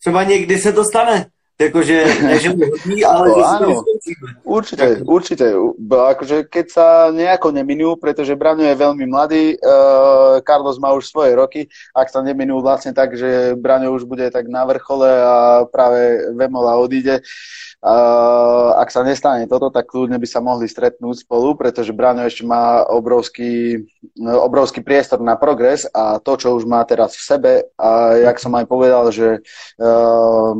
třeba 0.00 0.24
někdy 0.24 0.58
se 0.58 0.72
to 0.72 0.84
stane. 0.84 1.26
Jakože, 1.60 1.96
ne, 2.24 2.36
že 2.40 2.48
mu 2.56 2.64
hodí, 2.72 3.04
ale 3.04 3.26
no, 3.28 3.44
áno, 3.44 3.68
určite, 4.48 5.04
určite. 5.04 5.46
Akože 5.92 6.48
keď 6.48 6.66
sa 6.72 6.86
nejako 7.12 7.52
neminú, 7.52 8.00
pretože 8.00 8.32
Braňo 8.32 8.64
je 8.64 8.80
veľmi 8.80 9.04
mladý, 9.04 9.60
uh, 9.60 10.40
Carlos 10.40 10.80
má 10.80 10.96
už 10.96 11.12
svoje 11.12 11.36
roky, 11.36 11.68
ak 11.92 12.08
sa 12.08 12.24
neminú 12.24 12.64
vlastne 12.64 12.96
tak, 12.96 13.12
že 13.12 13.52
Braňo 13.60 13.92
už 13.92 14.08
bude 14.08 14.24
tak 14.32 14.48
na 14.48 14.64
vrchole 14.64 15.04
a 15.04 15.68
práve 15.68 16.32
Vemola 16.32 16.80
odíde, 16.80 17.20
Uh, 17.80 18.76
ak 18.76 18.92
sa 18.92 19.00
nestane 19.00 19.48
toto, 19.48 19.72
tak 19.72 19.88
kľudne 19.88 20.20
by 20.20 20.28
sa 20.28 20.44
mohli 20.44 20.68
stretnúť 20.68 21.24
spolu, 21.24 21.56
pretože 21.56 21.96
Braňo 21.96 22.28
ešte 22.28 22.44
má 22.44 22.84
obrovský, 22.84 23.88
obrovský 24.20 24.84
priestor 24.84 25.24
na 25.24 25.32
progres 25.40 25.88
a 25.88 26.20
to, 26.20 26.36
čo 26.36 26.60
už 26.60 26.68
má 26.68 26.84
teraz 26.84 27.16
v 27.16 27.24
sebe 27.24 27.52
a 27.80 28.20
jak 28.20 28.36
som 28.36 28.52
aj 28.52 28.68
povedal, 28.68 29.08
že 29.08 29.40
uh, 29.80 30.52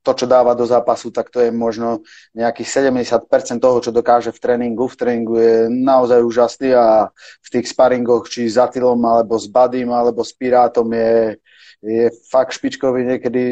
to, 0.00 0.12
čo 0.16 0.26
dáva 0.26 0.56
do 0.56 0.64
zápasu, 0.64 1.12
tak 1.12 1.28
to 1.28 1.44
je 1.44 1.52
možno 1.52 2.00
nejakých 2.32 2.96
70% 2.96 3.60
toho, 3.60 3.78
čo 3.84 3.92
dokáže 3.92 4.32
v 4.32 4.40
tréningu. 4.40 4.88
V 4.88 4.96
tréningu 4.96 5.36
je 5.36 5.56
naozaj 5.68 6.24
úžasný 6.24 6.72
a 6.72 7.12
v 7.44 7.48
tých 7.52 7.68
sparingoch, 7.68 8.24
či 8.24 8.48
s 8.48 8.56
Atilom, 8.56 8.96
alebo 9.04 9.36
s 9.36 9.44
Badym, 9.44 9.92
alebo 9.92 10.24
s 10.24 10.32
Pirátom 10.32 10.88
je, 10.88 11.36
je 11.84 12.04
fakt 12.32 12.56
špičkový 12.56 13.04
niekedy 13.04 13.44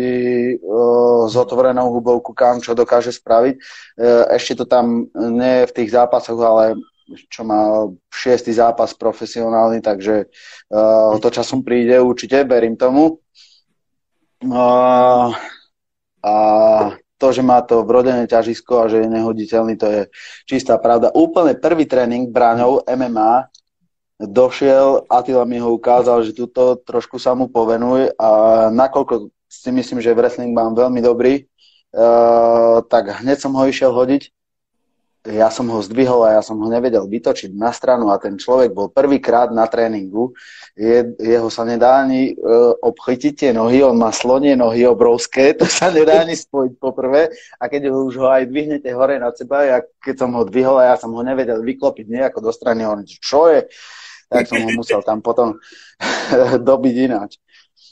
uh, 0.57 1.29
s 1.29 1.37
otvorenou 1.37 1.93
hubou 1.93 2.17
kúkam, 2.25 2.65
čo 2.65 2.73
dokáže 2.73 3.13
spraviť. 3.13 3.55
Uh, 4.01 4.25
ešte 4.33 4.57
to 4.57 4.65
tam 4.65 5.05
nie 5.15 5.69
v 5.69 5.75
tých 5.77 5.93
zápasoch, 5.93 6.41
ale 6.41 6.81
čo 7.29 7.45
má 7.45 7.89
šiestý 8.13 8.53
zápas 8.53 8.93
profesionálny, 8.97 9.81
takže 9.81 10.29
uh, 10.73 11.17
to 11.21 11.29
časom 11.29 11.61
príde 11.61 12.01
určite, 12.01 12.45
verím 12.45 12.77
tomu. 12.77 13.21
Uh, 14.45 15.33
a 16.23 16.35
to, 17.19 17.35
že 17.35 17.43
má 17.43 17.59
to 17.67 17.83
vrodené 17.83 18.31
ťažisko 18.31 18.87
a 18.87 18.89
že 18.89 19.03
je 19.03 19.09
nehoditeľný, 19.11 19.75
to 19.75 19.87
je 19.91 20.03
čistá 20.47 20.79
pravda. 20.79 21.11
Úplne 21.11 21.59
prvý 21.59 21.85
tréning 21.85 22.31
bráňov 22.31 22.87
MMA 22.87 23.51
došiel, 24.23 25.07
Attila 25.11 25.43
mi 25.47 25.59
ho 25.59 25.71
ukázal, 25.75 26.23
že 26.27 26.35
tuto 26.35 26.79
trošku 26.79 27.19
sa 27.19 27.35
mu 27.35 27.51
povenuj 27.51 28.15
a 28.19 28.29
nakoľko 28.71 29.31
si 29.47 29.71
myslím, 29.75 29.99
že 29.99 30.15
wrestling 30.15 30.55
mám 30.55 30.75
veľmi 30.75 31.03
dobrý, 31.03 31.47
uh, 31.95 32.83
tak 32.87 33.23
hneď 33.23 33.39
som 33.39 33.55
ho 33.55 33.65
išiel 33.67 33.95
hodiť 33.95 34.31
ja 35.27 35.51
som 35.51 35.67
ho 35.67 35.83
zdvihol 35.83 36.23
a 36.23 36.39
ja 36.39 36.43
som 36.47 36.57
ho 36.63 36.69
nevedel 36.71 37.03
vytočiť 37.11 37.51
na 37.51 37.75
stranu 37.75 38.15
a 38.15 38.23
ten 38.23 38.39
človek 38.39 38.71
bol 38.71 38.87
prvýkrát 38.87 39.51
na 39.51 39.67
tréningu. 39.67 40.31
Je, 40.79 41.11
jeho 41.19 41.51
sa 41.51 41.67
nedá 41.67 42.07
ani 42.07 42.39
uh, 42.39 42.79
obchytiť 42.79 43.33
tie 43.35 43.51
nohy, 43.51 43.83
on 43.83 43.99
má 43.99 44.15
slonie 44.15 44.55
nohy 44.55 44.87
obrovské, 44.87 45.53
to 45.59 45.67
sa 45.67 45.91
nedá 45.91 46.23
ani 46.23 46.39
spojiť 46.39 46.73
poprvé 46.79 47.35
a 47.59 47.65
keď 47.67 47.91
ho 47.91 48.07
už 48.07 48.15
ho 48.23 48.27
aj 48.31 48.47
dvihnete 48.47 48.89
hore 48.95 49.19
na 49.19 49.35
seba, 49.35 49.67
ja, 49.67 49.79
keď 49.83 50.15
som 50.23 50.31
ho 50.39 50.47
dvihol 50.47 50.79
a 50.79 50.95
ja 50.95 50.97
som 50.97 51.11
ho 51.11 51.23
nevedel 51.27 51.61
vyklopiť 51.67 52.07
nejako 52.07 52.39
do 52.39 52.53
strany, 52.55 52.87
on 52.87 53.03
čo 53.03 53.51
je, 53.51 53.67
tak 54.31 54.47
som 54.47 54.63
ho 54.63 54.71
musel 54.71 55.03
tam 55.03 55.19
potom 55.19 55.59
dobiť 56.69 56.95
ináč. 57.11 57.43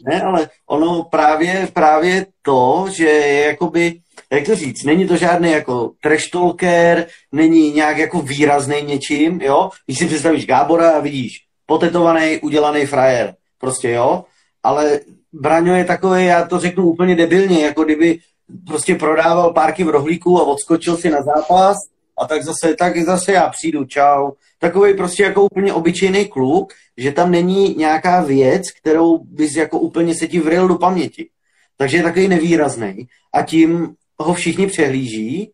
Ne, 0.04 0.22
ale 0.22 0.48
ono 0.68 1.02
právě, 1.04 1.68
právě 1.72 2.26
to, 2.42 2.86
že 2.90 3.08
jakoby 3.48 4.00
jak 4.30 4.46
to 4.46 4.54
říct, 4.54 4.84
není 4.84 5.06
to 5.06 5.16
žádný 5.16 5.50
jako 5.50 5.92
trash 6.02 6.30
talker, 6.30 7.06
není 7.32 7.72
nějak 7.72 7.98
jako 7.98 8.22
výrazný 8.22 8.82
něčím, 8.82 9.40
jo. 9.40 9.70
Když 9.86 9.98
si 9.98 10.06
představíš 10.06 10.46
Gábora 10.46 10.90
a 10.90 11.00
vidíš 11.00 11.32
potetovaný, 11.66 12.38
udělaný 12.38 12.86
frajer, 12.86 13.34
prostě 13.58 13.90
jo, 13.90 14.24
ale 14.62 15.00
Braňo 15.32 15.74
je 15.74 15.84
takový, 15.84 16.26
já 16.26 16.44
to 16.44 16.58
řeknu 16.58 16.90
úplně 16.90 17.16
debilně, 17.16 17.64
jako 17.64 17.84
kdyby 17.84 18.18
prostě 18.66 18.94
prodával 18.94 19.52
párky 19.52 19.84
v 19.84 19.88
rohlíku 19.88 20.40
a 20.40 20.46
odskočil 20.46 20.96
si 20.96 21.10
na 21.10 21.22
zápas 21.22 21.76
a 22.18 22.26
tak 22.26 22.42
zase, 22.42 22.74
tak 22.78 22.98
zase 22.98 23.32
já 23.32 23.48
přijdu, 23.48 23.84
čau. 23.84 24.30
Takový 24.58 24.94
prostě 24.94 25.22
jako 25.22 25.42
úplně 25.42 25.72
obyčejný 25.72 26.28
kluk, 26.28 26.72
že 26.96 27.12
tam 27.12 27.30
není 27.30 27.74
nějaká 27.74 28.20
věc, 28.20 28.62
kterou 28.80 29.18
bys 29.18 29.56
jako 29.56 29.78
úplně 29.78 30.14
se 30.14 30.26
ti 30.26 30.40
vril 30.40 30.68
do 30.68 30.74
paměti. 30.74 31.28
Takže 31.76 31.96
je 31.96 32.02
takový 32.02 32.28
nevýrazný 32.28 33.06
a 33.34 33.42
tím 33.42 33.94
ho 34.18 34.34
všichni 34.34 34.66
přehlíží, 34.66 35.50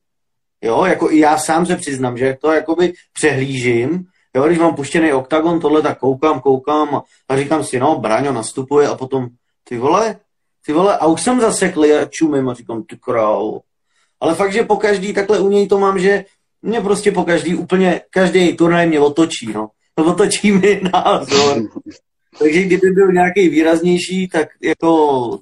jo, 0.62 0.85
jako 0.85 1.11
i 1.11 1.18
já 1.18 1.38
sám 1.38 1.66
se 1.66 1.77
přiznám, 1.77 2.18
že 2.18 2.37
to 2.40 2.53
jakoby 2.53 2.92
přehlížím, 3.12 4.05
jo, 4.37 4.46
když 4.46 4.59
mám 4.59 4.75
puštěný 4.75 5.12
oktagon, 5.12 5.61
tohle 5.61 5.83
tak 5.83 5.98
koukám, 5.98 6.40
koukám 6.40 6.94
a, 6.94 7.03
a 7.29 7.37
říkám 7.37 7.64
si, 7.64 7.79
no, 7.79 7.98
Braňo 7.98 8.33
nastupuje 8.33 8.88
a 8.88 8.94
potom, 8.94 9.29
ty 9.64 9.79
vole, 9.79 10.16
ty 10.66 10.72
vole, 10.72 10.98
a 10.98 11.07
už 11.07 11.22
jsem 11.22 11.40
zasekl 11.40 11.83
a 11.83 12.05
čumím 12.05 12.48
a 12.48 12.55
říkám, 12.55 12.83
ty 12.83 12.96
král. 12.96 13.61
Ale 14.20 14.35
fakt, 14.35 14.53
že 14.53 14.62
po 14.62 14.77
každý 14.77 15.12
takhle 15.12 15.40
u 15.40 15.48
něj 15.48 15.66
to 15.66 15.79
mám, 15.79 15.98
že 15.98 16.25
mě 16.62 16.81
prostě 16.81 17.12
po 17.12 17.25
každý 17.25 17.55
úplně, 17.55 18.01
každý 18.11 18.57
turnaj 18.57 18.87
mě 18.87 19.01
otočí, 19.01 19.53
no. 19.53 19.68
To 19.94 20.05
otočí 20.05 20.53
mi 20.53 20.81
názor. 20.92 21.62
Takže 22.38 22.62
kdyby 22.62 22.90
byl 22.90 23.12
nějaký 23.12 23.49
výraznější, 23.49 24.29
tak 24.29 24.49
jako, 24.62 24.88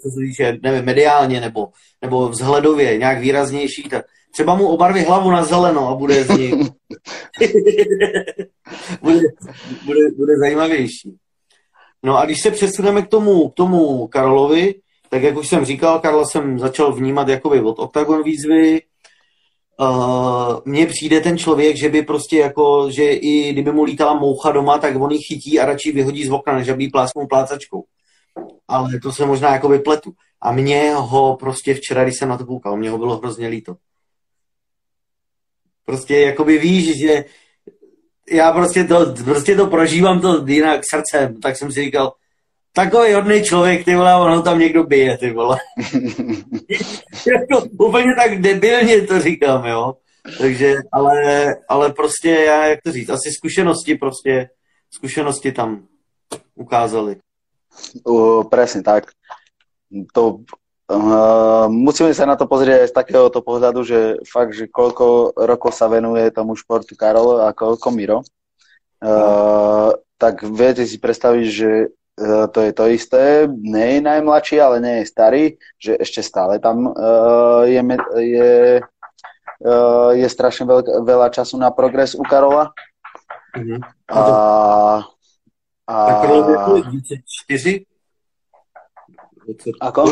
co 0.02 0.10
se 0.10 0.20
týče, 0.26 0.58
nevím, 0.62 0.84
mediálně 0.84 1.40
nebo, 1.40 1.68
nebo 2.02 2.28
vzhledově 2.28 2.98
nějak 2.98 3.18
výraznější, 3.18 3.82
tak 3.82 4.04
třeba 4.32 4.56
mu 4.56 4.66
obarví 4.68 5.00
hlavu 5.00 5.30
na 5.30 5.44
zeleno 5.44 5.88
a 5.88 5.94
bude 5.94 6.24
z 6.24 6.28
ní. 6.38 6.50
bude, 9.02 9.20
bude, 9.84 10.00
bude 10.16 10.38
zajímavější. 10.38 11.16
No 12.02 12.18
a 12.18 12.24
když 12.24 12.42
se 12.42 12.50
přesuneme 12.50 13.02
k 13.02 13.08
tomu, 13.08 13.48
k 13.48 13.54
tomu 13.54 14.06
Karolovi, 14.06 14.74
tak 15.08 15.22
jak 15.22 15.36
už 15.36 15.48
jsem 15.48 15.64
říkal, 15.64 15.98
Karla 15.98 16.24
jsem 16.24 16.58
začal 16.58 16.92
vnímat 16.92 17.28
jakoby 17.28 17.60
od 17.60 17.78
Octagon 17.78 18.22
výzvy, 18.22 18.82
uh, 19.80 20.60
mně 20.64 20.86
přijde 20.86 21.20
ten 21.20 21.38
člověk, 21.38 21.76
že 21.76 21.88
by 21.88 22.02
prostě 22.02 22.38
jako, 22.38 22.90
že 22.90 23.12
i 23.12 23.52
kdyby 23.52 23.72
mu 23.72 23.82
lítala 23.82 24.14
moucha 24.14 24.52
doma, 24.52 24.78
tak 24.78 25.00
on 25.00 25.10
ji 25.10 25.18
chytí 25.18 25.60
a 25.60 25.66
radši 25.66 25.92
vyhodí 25.92 26.24
z 26.24 26.30
okna, 26.30 26.54
než 26.54 26.68
aby 26.68 26.88
plásnou 26.88 27.26
plácačkou. 27.26 27.84
Ale 28.68 29.00
to 29.02 29.12
se 29.12 29.26
možná 29.26 29.52
jako 29.52 29.68
vypletu. 29.68 30.12
A 30.42 30.52
mě 30.52 30.92
ho 30.94 31.36
prostě 31.36 31.74
včera, 31.74 32.04
když 32.04 32.18
jsem 32.18 32.28
na 32.28 32.38
to 32.38 32.46
koukal, 32.46 32.76
mě 32.76 32.90
ho 32.90 32.98
bylo 32.98 33.18
hrozně 33.18 33.48
líto. 33.48 33.76
Prostě 35.84 36.20
jakoby 36.20 36.58
víš, 36.58 36.98
že 36.98 37.24
já 38.30 38.52
prostě 38.52 38.84
to, 38.84 39.14
prostě 39.24 39.56
to 39.56 39.66
prožívám 39.66 40.20
to 40.20 40.46
jinak 40.46 40.80
srdcem, 40.94 41.40
tak 41.40 41.56
jsem 41.56 41.72
si 41.72 41.84
říkal, 41.84 42.12
takový 42.72 43.12
hodný 43.12 43.42
člověk, 43.42 43.84
ty 43.84 43.96
vole, 43.96 44.14
ono 44.14 44.42
tam 44.42 44.58
někdo 44.58 44.84
bije, 44.84 45.18
ty 45.18 45.32
vole. 45.32 45.58
jako, 47.26 47.66
úplně 47.78 48.14
tak 48.16 48.40
debilně 48.40 49.00
to 49.00 49.20
říkám, 49.20 49.64
jo. 49.64 49.94
Takže, 50.38 50.74
ale, 50.92 51.46
ale 51.68 51.92
prostě 51.92 52.30
já, 52.30 52.66
jak 52.66 52.82
to 52.82 52.92
říct, 52.92 53.10
asi 53.10 53.30
zkušenosti 53.32 53.94
prostě, 53.94 54.48
zkušenosti 54.90 55.52
tam 55.52 55.86
ukázali. 56.54 57.16
Uh, 58.04 58.44
presne 58.44 58.82
tak. 58.82 59.14
To, 60.12 60.42
uh, 60.90 61.66
musíme 61.70 62.12
sa 62.14 62.26
na 62.26 62.36
to 62.36 62.46
pozrieť 62.46 62.86
aj 62.86 62.88
z 62.90 62.98
takéhoto 62.98 63.40
pohľadu, 63.40 63.80
že 63.86 63.98
fakt, 64.26 64.54
že 64.54 64.70
koľko 64.70 65.34
rokov 65.34 65.72
sa 65.74 65.86
venuje 65.86 66.30
tomu 66.30 66.54
športu 66.58 66.94
Karol 66.94 67.46
a 67.46 67.54
koľko 67.54 67.88
Miro. 67.94 68.18
Uh, 69.00 69.96
tak 70.20 70.44
viete 70.44 70.84
si 70.84 71.00
predstaviť, 71.00 71.46
že 71.48 71.70
to 72.52 72.60
je 72.60 72.72
to 72.72 72.84
isté, 72.86 73.48
nie 73.48 73.96
je 73.96 74.00
najmladší, 74.00 74.60
ale 74.60 74.80
nie 74.80 74.94
je 75.00 75.10
starý, 75.10 75.44
že 75.80 75.96
ešte 75.96 76.20
stále 76.20 76.60
tam 76.60 76.92
uh, 76.92 77.64
je, 77.64 77.80
je, 78.20 78.52
uh, 79.64 80.10
je 80.12 80.28
strašne 80.28 80.68
veľa, 80.68 81.00
veľa 81.00 81.28
času 81.32 81.56
na 81.56 81.72
progres 81.72 82.12
u 82.12 82.22
Karola. 82.22 82.76
Mm-hmm. 83.56 83.80
A, 84.12 84.20
a... 85.86 86.06
Tak 86.06 86.20
Karlově 86.20 86.56
24? 86.56 87.84
Ako? 89.80 90.04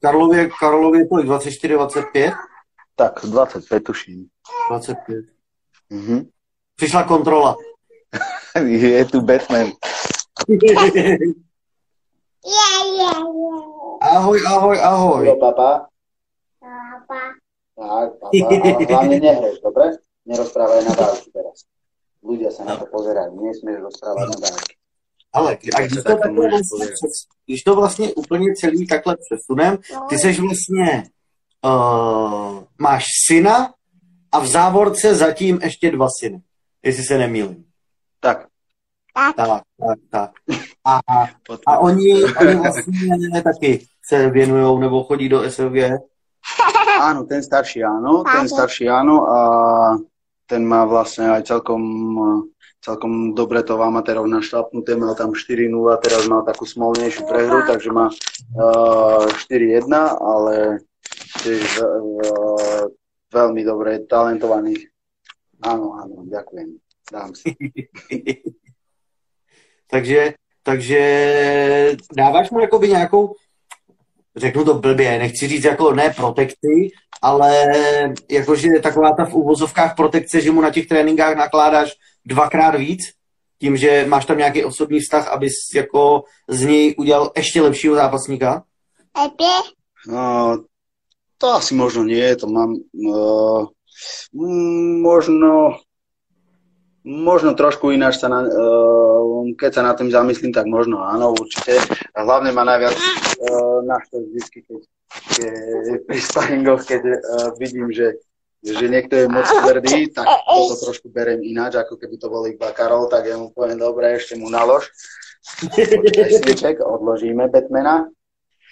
Karlově, 0.00 0.48
Karlově 0.60 1.00
je 1.00 1.06
kolik? 1.06 1.26
24, 1.26 1.74
25? 1.74 2.34
Tak, 2.96 3.20
25 3.24 3.84
tuším. 3.84 4.26
25. 4.70 5.24
Mm-hmm. 5.92 6.28
Přišla 6.76 7.02
kontrola. 7.02 7.56
je 8.66 9.04
tu 9.04 9.20
Batman. 9.20 9.72
Ahoj, 14.00 14.38
ahoj, 14.46 14.78
ahoj. 14.80 15.26
Jo, 15.26 15.36
papa. 15.36 15.88
Papa. 16.60 17.20
Tak, 17.74 18.08
papa, 18.20 18.46
ale 18.46 18.86
hlavne 18.86 19.18
nehreš, 19.20 19.60
dobre? 19.62 19.84
Nerozprávaj 20.26 20.84
na 20.84 20.94
dálku 20.94 21.28
teraz. 21.32 21.68
Ľudia 22.24 22.48
sa 22.48 22.64
na 22.64 22.80
to 22.80 22.88
pozerajú, 22.88 23.36
nesmieš 23.36 23.92
rozprávať 23.92 24.26
na 24.32 24.38
dálky. 24.48 24.74
Ale 25.34 25.58
a 25.74 25.80
když 25.80 26.02
to, 26.02 26.02
takhle 26.02 26.48
vlastně, 26.48 26.86
když 27.46 27.62
to 27.62 27.74
vlastně 27.74 28.12
úplně 28.12 28.54
celý 28.54 28.86
takhle 28.86 29.16
přesunem, 29.16 29.78
ty 30.08 30.18
seš 30.18 30.40
vlastně, 30.40 31.04
uh, 31.64 32.64
máš 32.78 33.04
syna 33.26 33.74
a 34.32 34.38
v 34.38 34.46
závorce 34.46 35.14
zatím 35.14 35.58
ještě 35.62 35.90
dva 35.90 36.06
syny, 36.20 36.42
jestli 36.82 37.02
se 37.02 37.18
nemýlím. 37.18 37.64
Tak. 38.20 38.46
Tak, 39.14 39.36
tak, 39.36 39.98
tak. 40.10 40.30
A, 40.84 41.00
a 41.66 41.78
oni, 41.78 42.24
oni 42.40 42.54
vlastně 42.54 43.42
taky 43.42 43.86
se 44.04 44.30
věnují 44.30 44.80
nebo 44.80 45.04
chodí 45.04 45.28
do 45.28 45.50
SLG? 45.50 45.76
Áno, 47.00 47.24
ten 47.24 47.42
starší 47.42 47.82
áno, 47.84 48.22
ten 48.22 48.46
starší 48.48 48.86
áno 48.86 49.26
a 49.26 49.38
ten 50.46 50.62
má 50.62 50.84
vlastne 50.84 51.32
aj 51.32 51.42
celkom, 51.42 51.82
celkom 52.84 53.34
dobre 53.34 53.64
to 53.64 53.80
v 53.80 53.88
amatéroch 53.88 54.28
našlapnuté, 54.28 54.94
mal 54.94 55.16
tam 55.16 55.32
4-0, 55.32 55.74
teraz 56.04 56.28
mal 56.28 56.44
takú 56.44 56.68
smolnejšiu 56.68 57.26
prehru, 57.26 57.64
takže 57.66 57.90
má 57.90 58.12
uh, 58.12 59.26
4-1, 59.50 59.90
ale 60.20 60.84
tiež 61.42 61.64
uh, 61.82 62.86
veľmi 63.32 63.62
dobre, 63.64 64.04
talentovaný. 64.06 64.78
Áno, 65.64 65.96
áno, 65.98 66.28
ďakujem. 66.28 66.78
Dám 67.10 67.34
si. 67.34 67.56
takže, 69.94 70.34
takže 70.62 71.02
dáváš 72.16 72.50
mu 72.50 72.60
jakoby 72.60 72.88
nějakou 72.88 73.34
řeknu 74.36 74.64
to 74.64 74.74
blbě, 74.74 75.18
nechci 75.18 75.48
říct 75.48 75.64
jako 75.64 75.92
ne 75.92 76.10
protekci, 76.16 76.90
ale 77.22 77.64
jakože 78.30 78.68
taková 78.82 79.12
ta 79.12 79.24
v 79.24 79.34
úvozovkách 79.34 79.96
protekce, 79.96 80.40
že 80.40 80.50
mu 80.50 80.60
na 80.60 80.70
těch 80.70 80.86
tréninkách 80.86 81.36
nakládáš 81.36 81.90
dvakrát 82.26 82.74
víc, 82.74 83.00
tím, 83.60 83.76
že 83.76 84.04
máš 84.08 84.26
tam 84.26 84.38
nějaký 84.38 84.64
osobní 84.64 85.00
vztah, 85.00 85.28
abys 85.28 85.52
jako 85.74 86.22
z 86.48 86.62
něj 86.62 86.94
udělal 86.98 87.32
ještě 87.36 87.62
lepšího 87.62 87.94
zápasníka? 87.94 88.64
No, 90.08 90.64
to 91.38 91.54
asi 91.54 91.74
možno 91.74 92.04
nie, 92.04 92.36
to 92.36 92.46
mám 92.46 92.74
uh, 92.92 93.66
možno 95.02 95.78
Možno 97.04 97.52
trošku 97.52 97.92
ináč 97.92 98.16
sa 98.16 98.32
na, 98.32 98.48
uh, 98.48 99.44
keď 99.60 99.70
sa 99.76 99.82
nad 99.84 99.92
tým 100.00 100.08
zamyslím, 100.08 100.56
tak 100.56 100.64
možno 100.64 101.04
áno, 101.04 101.36
určite. 101.36 101.76
A 102.16 102.24
hlavne 102.24 102.48
ma 102.56 102.64
najviac 102.64 102.96
uh, 102.96 103.84
naštve 103.84 104.24
vždy, 104.24 104.40
keď, 104.48 104.64
keď 105.36 105.98
pri 106.08 106.18
sparingoch, 106.24 106.80
keď 106.80 107.02
uh, 107.04 107.52
vidím, 107.60 107.92
že, 107.92 108.24
že 108.64 108.88
niekto 108.88 109.20
je 109.20 109.26
moc 109.28 109.44
tvrdý, 109.44 110.16
tak 110.16 110.24
toto 110.48 110.80
trošku 110.80 111.12
berem 111.12 111.44
ináč, 111.44 111.76
ako 111.76 112.00
keby 112.00 112.16
to 112.16 112.32
bol 112.32 112.40
iba 112.48 112.72
Karol, 112.72 113.12
tak 113.12 113.28
ja 113.28 113.36
mu 113.36 113.52
poviem, 113.52 113.76
dobre, 113.76 114.16
ešte 114.16 114.40
mu 114.40 114.48
nalož. 114.48 114.88
Sliček, 115.44 116.80
odložíme 116.80 117.52
Batmana. 117.52 118.08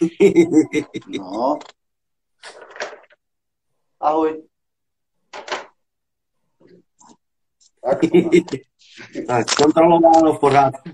No. 1.12 1.60
Ahoj. 4.00 4.42
Tak, 7.84 7.98
tak 9.26 9.46
kontrolováno 9.54 10.32
v 10.32 10.40
pořádku. 10.40 10.90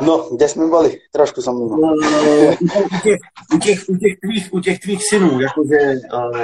No, 0.00 0.28
kde 0.36 0.48
jsme 0.48 0.66
byli? 0.66 0.98
Trošku 1.12 1.42
jsem 1.42 1.54
mimo. 1.54 1.76
Uh, 1.76 2.54
u, 3.54 3.58
těch, 3.58 3.80
u, 3.88 3.96
těch, 3.96 4.14
tvých, 4.20 4.54
u 4.54 4.60
těch 4.60 4.78
tvých 4.78 5.00
synů, 5.08 5.40
jakože, 5.40 5.94
uh, 6.14 6.40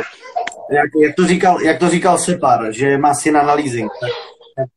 jak, 0.70 0.90
jak, 1.02 1.14
to 1.16 1.26
říkal, 1.26 1.62
jak 1.62 1.78
to 1.78 1.88
říkal 1.88 2.18
Separ, 2.18 2.72
že 2.72 2.98
má 2.98 3.14
syna 3.14 3.42
na 3.42 3.54
leasing, 3.54 3.90
tak 4.56 4.68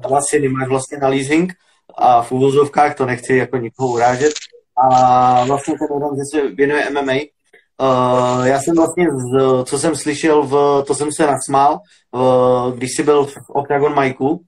dva 0.00 0.20
syny 0.22 0.48
máš 0.48 0.68
vlastně 0.68 0.98
na 0.98 1.08
leasing 1.08 1.52
a 1.94 2.22
v 2.22 2.32
úvozovkách 2.32 2.94
to 2.94 3.06
nechci 3.06 3.36
jako 3.36 3.56
nikoho 3.56 3.92
urážet. 3.92 4.32
A 4.76 5.44
vlastně 5.44 5.74
ten 5.78 5.88
jeden, 5.94 6.16
že 6.16 6.22
se 6.30 6.54
věnuje 6.54 6.90
MMA, 6.90 7.12
Uh, 7.80 8.46
já 8.46 8.60
jsem 8.60 8.76
vlastně, 8.76 9.06
z, 9.10 9.64
co 9.64 9.78
jsem 9.78 9.96
slyšel, 9.96 10.42
v, 10.42 10.84
to 10.86 10.94
jsem 10.94 11.12
se 11.12 11.26
nasmál, 11.26 11.80
uh, 12.12 12.76
když 12.76 12.96
jsi 12.96 13.02
byl 13.02 13.24
v 13.24 13.36
Octagon 13.48 13.94
Majku, 13.94 14.40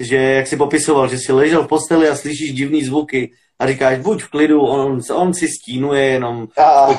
že 0.00 0.16
jak 0.16 0.46
si 0.46 0.56
popisoval, 0.56 1.08
že 1.08 1.18
si 1.18 1.32
ležel 1.32 1.64
v 1.64 1.68
posteli 1.68 2.08
a 2.08 2.16
slyšíš 2.16 2.52
divný 2.52 2.84
zvuky 2.84 3.30
a 3.58 3.66
říkáš, 3.66 3.98
buď 3.98 4.22
v 4.22 4.30
klidu, 4.30 4.60
on, 4.60 5.00
on 5.14 5.34
si 5.34 5.48
stínuje 5.48 6.04
jenom. 6.04 6.48
A, 6.58 6.86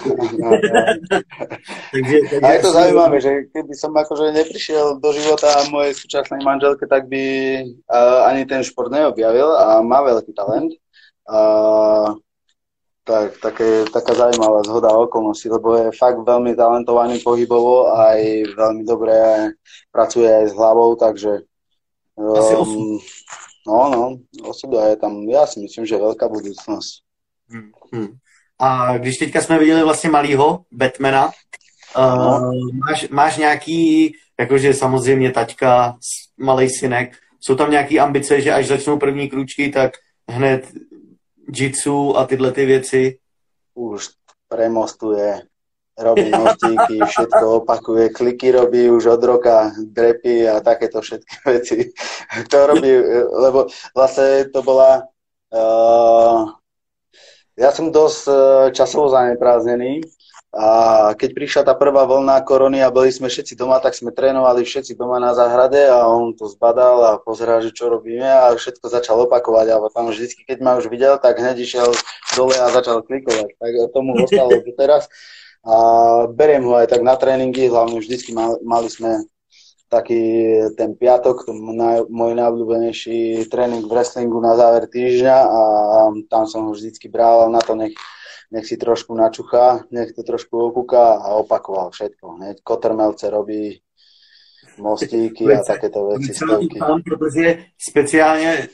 takže, 1.92 2.18
takže 2.30 2.42
a 2.42 2.52
je 2.52 2.60
to 2.60 2.72
zaujímavé, 2.72 3.22
že 3.22 3.30
keby 3.54 3.74
som 3.76 3.92
akože 3.92 4.32
neprišiel 4.32 5.00
do 5.04 5.14
života 5.14 5.52
mojej 5.70 5.94
súčasnej 5.94 6.42
manželke, 6.42 6.88
tak 6.88 7.12
by 7.12 7.24
uh, 7.92 8.32
ani 8.32 8.48
ten 8.48 8.64
šport 8.64 8.88
neobjavil 8.88 9.52
a 9.52 9.84
má 9.84 10.00
veľký 10.02 10.34
talent. 10.34 10.72
Uh, 11.28 12.16
tak, 13.06 13.38
také, 13.38 13.86
taká 13.94 14.14
zaujímavá 14.14 14.64
zhoda 14.66 14.90
okolností, 14.90 15.50
lebo 15.50 15.78
je 15.78 15.94
fakt 15.94 16.18
veľmi 16.26 16.58
talentovaný 16.58 17.22
pohybovo 17.22 17.94
a 17.94 18.18
aj 18.18 18.22
veľmi 18.58 18.84
dobre 18.84 19.14
pracuje 19.94 20.26
aj 20.26 20.50
s 20.50 20.54
hlavou, 20.58 20.98
takže 20.98 21.46
um, 22.18 22.98
no, 23.68 23.80
no, 23.94 24.04
osuda 24.50 24.90
je 24.90 24.96
tam, 24.98 25.22
ja 25.30 25.46
si 25.46 25.62
myslím, 25.62 25.86
že 25.86 26.02
veľká 26.02 26.26
budúcnosť. 26.26 26.94
Hmm, 27.50 27.72
hmm. 27.94 28.12
A 28.60 28.98
když 28.98 29.18
teďka 29.18 29.42
jsme 29.42 29.60
viděli 29.60 29.84
vlastně 29.84 30.10
malýho 30.10 30.66
Batmana, 30.72 31.26
uh, 31.98 32.18
no. 32.18 32.52
máš, 32.74 33.10
máš 33.10 33.38
nějaký, 33.38 34.12
jakože 34.40 34.74
samozřejmě 34.74 35.32
taťka, 35.32 35.98
malý 36.38 36.70
synek, 36.70 37.14
jsou 37.40 37.56
tam 37.56 37.72
nějaký 37.72 38.00
ambice, 38.00 38.42
že 38.42 38.54
až 38.54 38.68
začnou 38.68 38.98
první 38.98 39.30
kručky, 39.30 39.70
tak 39.70 39.92
hned 40.30 40.66
jitsu 41.54 42.18
a 42.18 42.26
tyhle 42.26 42.52
ty 42.52 42.66
věci? 42.66 43.18
Už 43.74 44.10
premostuje, 44.48 45.42
robí 46.00 46.30
mostíky, 46.30 47.00
všetko 47.06 47.56
opakuje, 47.56 48.10
kliky 48.10 48.52
robí 48.52 48.90
už 48.90 49.06
od 49.06 49.24
roka, 49.24 49.72
drepy 49.80 50.50
a 50.50 50.60
takéto 50.60 51.02
všetky 51.02 51.36
veci. 51.46 51.92
To 52.50 52.68
robí, 52.68 52.92
lebo 53.32 53.68
vlastne 53.96 54.46
to 54.54 54.64
bola... 54.64 55.04
Uh, 55.56 56.52
ja 57.56 57.72
som 57.72 57.88
dosť 57.88 58.24
uh, 58.28 58.36
časovo 58.76 59.08
zaneprázdnený, 59.08 60.04
a 60.56 60.68
keď 61.20 61.30
prišla 61.36 61.62
tá 61.68 61.76
prvá 61.76 62.08
vlna 62.08 62.40
korony 62.48 62.80
a 62.80 62.88
boli 62.88 63.12
sme 63.12 63.28
všetci 63.28 63.60
doma, 63.60 63.84
tak 63.84 63.92
sme 63.92 64.16
trénovali 64.16 64.64
všetci 64.64 64.96
doma 64.96 65.20
na 65.20 65.36
záhrade 65.36 65.84
a 65.84 66.08
on 66.08 66.32
to 66.32 66.48
zbadal 66.48 67.04
a 67.04 67.12
pozeral, 67.20 67.60
že 67.60 67.76
čo 67.76 67.92
robíme 67.92 68.24
a 68.24 68.56
všetko 68.56 68.88
začal 68.88 69.20
opakovať 69.28 69.76
a 69.76 69.84
tam 69.92 70.08
vždycky, 70.08 70.48
keď 70.48 70.64
ma 70.64 70.80
už 70.80 70.88
videl, 70.88 71.20
tak 71.20 71.44
hneď 71.44 71.60
išiel 71.60 71.92
dole 72.40 72.56
a 72.56 72.72
začal 72.72 73.04
klikovať. 73.04 73.52
Tak 73.60 73.72
tomu 73.92 74.16
ostalo 74.16 74.56
teraz. 74.80 75.12
A 75.68 75.76
beriem 76.32 76.64
ho 76.64 76.80
aj 76.80 76.88
tak 76.88 77.04
na 77.04 77.20
tréningy, 77.20 77.68
hlavne 77.68 78.00
vždycky 78.00 78.32
mali, 78.64 78.88
sme 78.88 79.28
taký 79.92 80.24
ten 80.80 80.96
piatok, 80.96 81.52
môj 82.08 82.32
najobľúbenejší 82.32 83.44
tréning 83.52 83.84
v 83.84 83.92
wrestlingu 83.92 84.40
na 84.40 84.56
záver 84.56 84.88
týždňa 84.88 85.36
a 85.36 85.62
tam 86.32 86.48
som 86.48 86.70
ho 86.70 86.72
vždycky 86.72 87.12
bral 87.12 87.52
na 87.52 87.60
to, 87.60 87.76
nech, 87.76 87.92
nech 88.52 88.66
si 88.66 88.78
trošku 88.78 89.16
načuchá, 89.16 89.80
nech 89.92 90.14
to 90.16 90.24
trošku 90.24 90.60
okúka 90.60 91.14
a 91.14 91.28
opakoval 91.28 91.90
všetko. 91.90 92.32
Hneď 92.32 92.58
kotrmelce 92.64 93.30
robí 93.30 93.82
mostíky 94.78 95.46
a 95.46 95.64
takéto 95.68 96.06
veci. 96.06 96.34
Protože 97.06 97.66
speciálně 97.90 98.68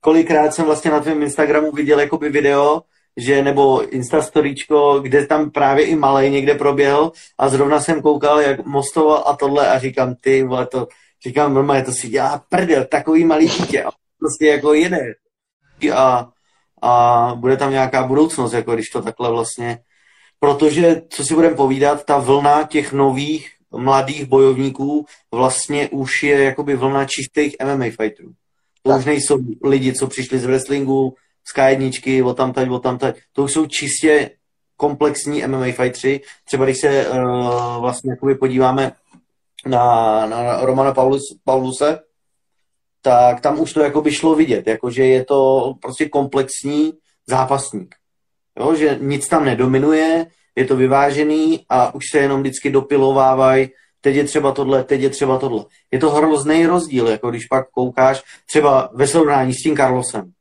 kolikrát 0.00 0.54
jsem 0.54 0.64
vlastně 0.64 0.90
na 0.90 1.00
tvém 1.00 1.22
Instagramu 1.22 1.72
viděl 1.72 2.00
jakoby 2.00 2.28
video, 2.28 2.82
že 3.16 3.42
nebo 3.42 3.88
Instastoríčko, 3.88 5.00
kde 5.00 5.26
tam 5.26 5.50
právě 5.50 5.84
i 5.84 5.96
malej 5.96 6.30
někde 6.30 6.54
proběhl 6.54 7.12
a 7.38 7.48
zrovna 7.48 7.80
jsem 7.80 8.02
koukal, 8.02 8.40
jak 8.40 8.66
mostoval 8.66 9.24
a 9.26 9.36
tohle 9.36 9.68
a 9.68 9.78
říkám, 9.78 10.14
ty 10.14 10.42
vole, 10.42 10.66
to, 10.66 10.86
říkám, 11.26 11.54
normálně 11.54 11.82
to 11.82 11.92
si 11.92 12.08
dělá 12.08 12.44
prdel, 12.48 12.84
takový 12.84 13.24
malý 13.24 13.48
dítě 13.48 13.84
a 13.84 13.90
prostě 14.18 14.46
jako 14.46 14.74
jede. 14.74 15.14
A, 15.94 16.30
a 16.82 17.32
bude 17.34 17.56
tam 17.56 17.70
nějaká 17.70 18.06
budoucnost, 18.06 18.52
jako 18.52 18.74
když 18.74 18.90
to 18.90 19.02
takhle 19.02 19.30
vlastně, 19.30 19.78
protože, 20.40 21.02
co 21.08 21.24
si 21.24 21.34
budeme 21.34 21.56
povídat, 21.56 22.04
ta 22.04 22.18
vlna 22.18 22.62
těch 22.62 22.92
nových 22.92 23.50
mladých 23.70 24.24
bojovníků 24.24 25.06
vlastně 25.34 25.88
už 25.88 26.22
je 26.22 26.42
jakoby 26.42 26.76
vlna 26.76 27.04
čistých 27.04 27.56
MMA 27.64 27.84
fighterů. 27.84 28.30
To 28.82 28.90
tak. 28.90 28.98
už 28.98 29.04
nejsou 29.04 29.38
lidi, 29.64 29.92
co 29.92 30.06
přišli 30.06 30.38
z 30.38 30.44
wrestlingu, 30.44 31.14
z 31.44 31.56
K1, 31.56 32.26
o 32.26 32.34
tam 32.34 32.52
tať, 32.52 32.68
o 32.68 32.78
tam 32.78 32.98
tať. 32.98 33.16
To 33.32 33.44
už 33.44 33.52
jsou 33.52 33.66
čistě 33.66 34.30
komplexní 34.76 35.46
MMA 35.46 35.72
fightři. 35.72 36.20
Třeba 36.44 36.64
když 36.64 36.78
se 36.80 37.08
uh, 37.08 37.80
vlastně 37.80 38.12
jakoby 38.12 38.34
podíváme 38.34 38.92
na, 39.66 40.26
na 40.26 40.60
Romana 40.60 40.94
Paulus, 40.94 41.22
Pauluse, 41.44 41.98
tak 43.02 43.40
tam 43.40 43.60
už 43.60 43.72
to 43.72 43.80
jakoby 43.80 44.12
šlo 44.12 44.34
vidět, 44.34 44.66
jakože 44.66 45.04
je 45.04 45.24
to 45.24 45.74
prostě 45.82 46.08
komplexní 46.08 46.92
zápasník. 47.26 47.94
Jo, 48.58 48.74
že 48.74 48.98
nic 49.00 49.28
tam 49.28 49.44
nedominuje, 49.44 50.26
je 50.56 50.64
to 50.64 50.76
vyvážený 50.76 51.64
a 51.68 51.94
už 51.94 52.04
se 52.10 52.18
jenom 52.18 52.40
vždycky 52.40 52.70
dopilovávají, 52.70 53.68
teď 54.00 54.16
je 54.16 54.24
třeba 54.24 54.52
tohle, 54.52 54.84
teď 54.84 55.00
je 55.00 55.10
třeba 55.10 55.38
tohle. 55.38 55.64
Je 55.90 55.98
to 55.98 56.10
hrozný 56.10 56.66
rozdíl, 56.66 57.08
jako 57.08 57.30
když 57.30 57.46
pak 57.46 57.70
koukáš 57.70 58.22
třeba 58.46 58.90
ve 58.92 59.06
srovnání 59.06 59.54
s 59.54 59.62
tím 59.62 59.76
Carlosem. 59.76 60.32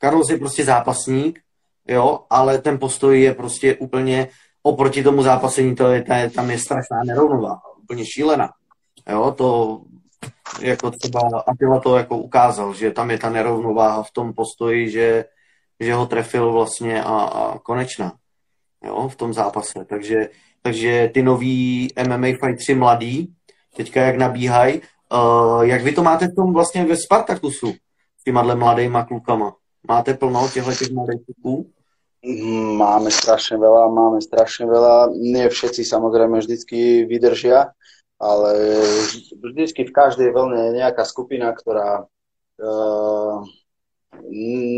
Carlos 0.00 0.30
je 0.30 0.38
prostě 0.38 0.64
zápasník, 0.64 1.40
jo, 1.88 2.20
ale 2.30 2.58
ten 2.58 2.78
postoj 2.78 3.20
je 3.20 3.34
prostě 3.34 3.74
úplně 3.74 4.28
oproti 4.62 5.02
tomu 5.02 5.22
zápasení, 5.22 5.74
to 5.76 5.86
je, 5.86 6.04
tam 6.34 6.50
je 6.50 6.58
strašná 6.58 7.02
nerovnováha, 7.06 7.62
úplně 7.82 8.04
šílená. 8.06 8.50
Jo, 9.10 9.34
to 9.38 9.80
jako 10.60 10.90
třeba 10.90 11.20
Attila 11.46 11.80
to 11.80 11.96
jako 11.96 12.18
ukázal, 12.18 12.74
že 12.74 12.90
tam 12.90 13.10
je 13.10 13.18
ta 13.18 13.30
nerovnováha 13.30 14.02
v 14.02 14.10
tom 14.10 14.32
postoji, 14.34 14.90
že, 14.90 15.24
že 15.80 15.94
ho 15.94 16.06
trefil 16.06 16.52
vlastně 16.52 17.02
a, 17.04 17.14
a 17.14 17.58
konečná 17.58 18.12
jo, 18.84 19.08
v 19.08 19.16
tom 19.16 19.34
zápase. 19.34 19.84
Takže, 19.84 20.28
takže 20.62 21.10
ty 21.14 21.22
noví 21.22 21.88
MMA 22.08 22.26
fightři 22.44 22.74
mladí, 22.74 23.34
teďka 23.76 24.00
jak 24.00 24.16
nabíhají, 24.16 24.80
uh, 25.12 25.62
jak 25.62 25.82
vy 25.82 25.92
to 25.92 26.02
máte 26.02 26.28
v 26.28 26.34
tom 26.34 26.52
vlastně 26.52 26.84
ve 26.84 26.96
Spartakusu 26.96 27.72
s 28.20 28.24
těma 28.24 28.42
mladýma 28.42 29.04
klukama? 29.04 29.54
Máte 29.88 30.14
plno 30.14 30.48
těchto 30.54 30.74
těch 30.74 30.90
mladých 30.90 31.20
kluků? 31.24 31.70
Máme 32.76 33.14
strašne 33.14 33.62
veľa, 33.62 33.94
máme 33.94 34.18
strašne 34.18 34.66
veľa. 34.66 35.14
Nie 35.22 35.46
všetci 35.46 35.86
samozrejme 35.86 36.42
vždycky 36.42 37.06
vydržia, 37.06 37.70
ale 38.18 38.50
vždycky 39.38 39.86
v 39.86 39.94
každej 39.94 40.34
vlne 40.34 40.58
je 40.58 40.78
nejaká 40.82 41.06
skupina, 41.06 41.54
ktorá 41.54 42.04
uh, 42.04 43.36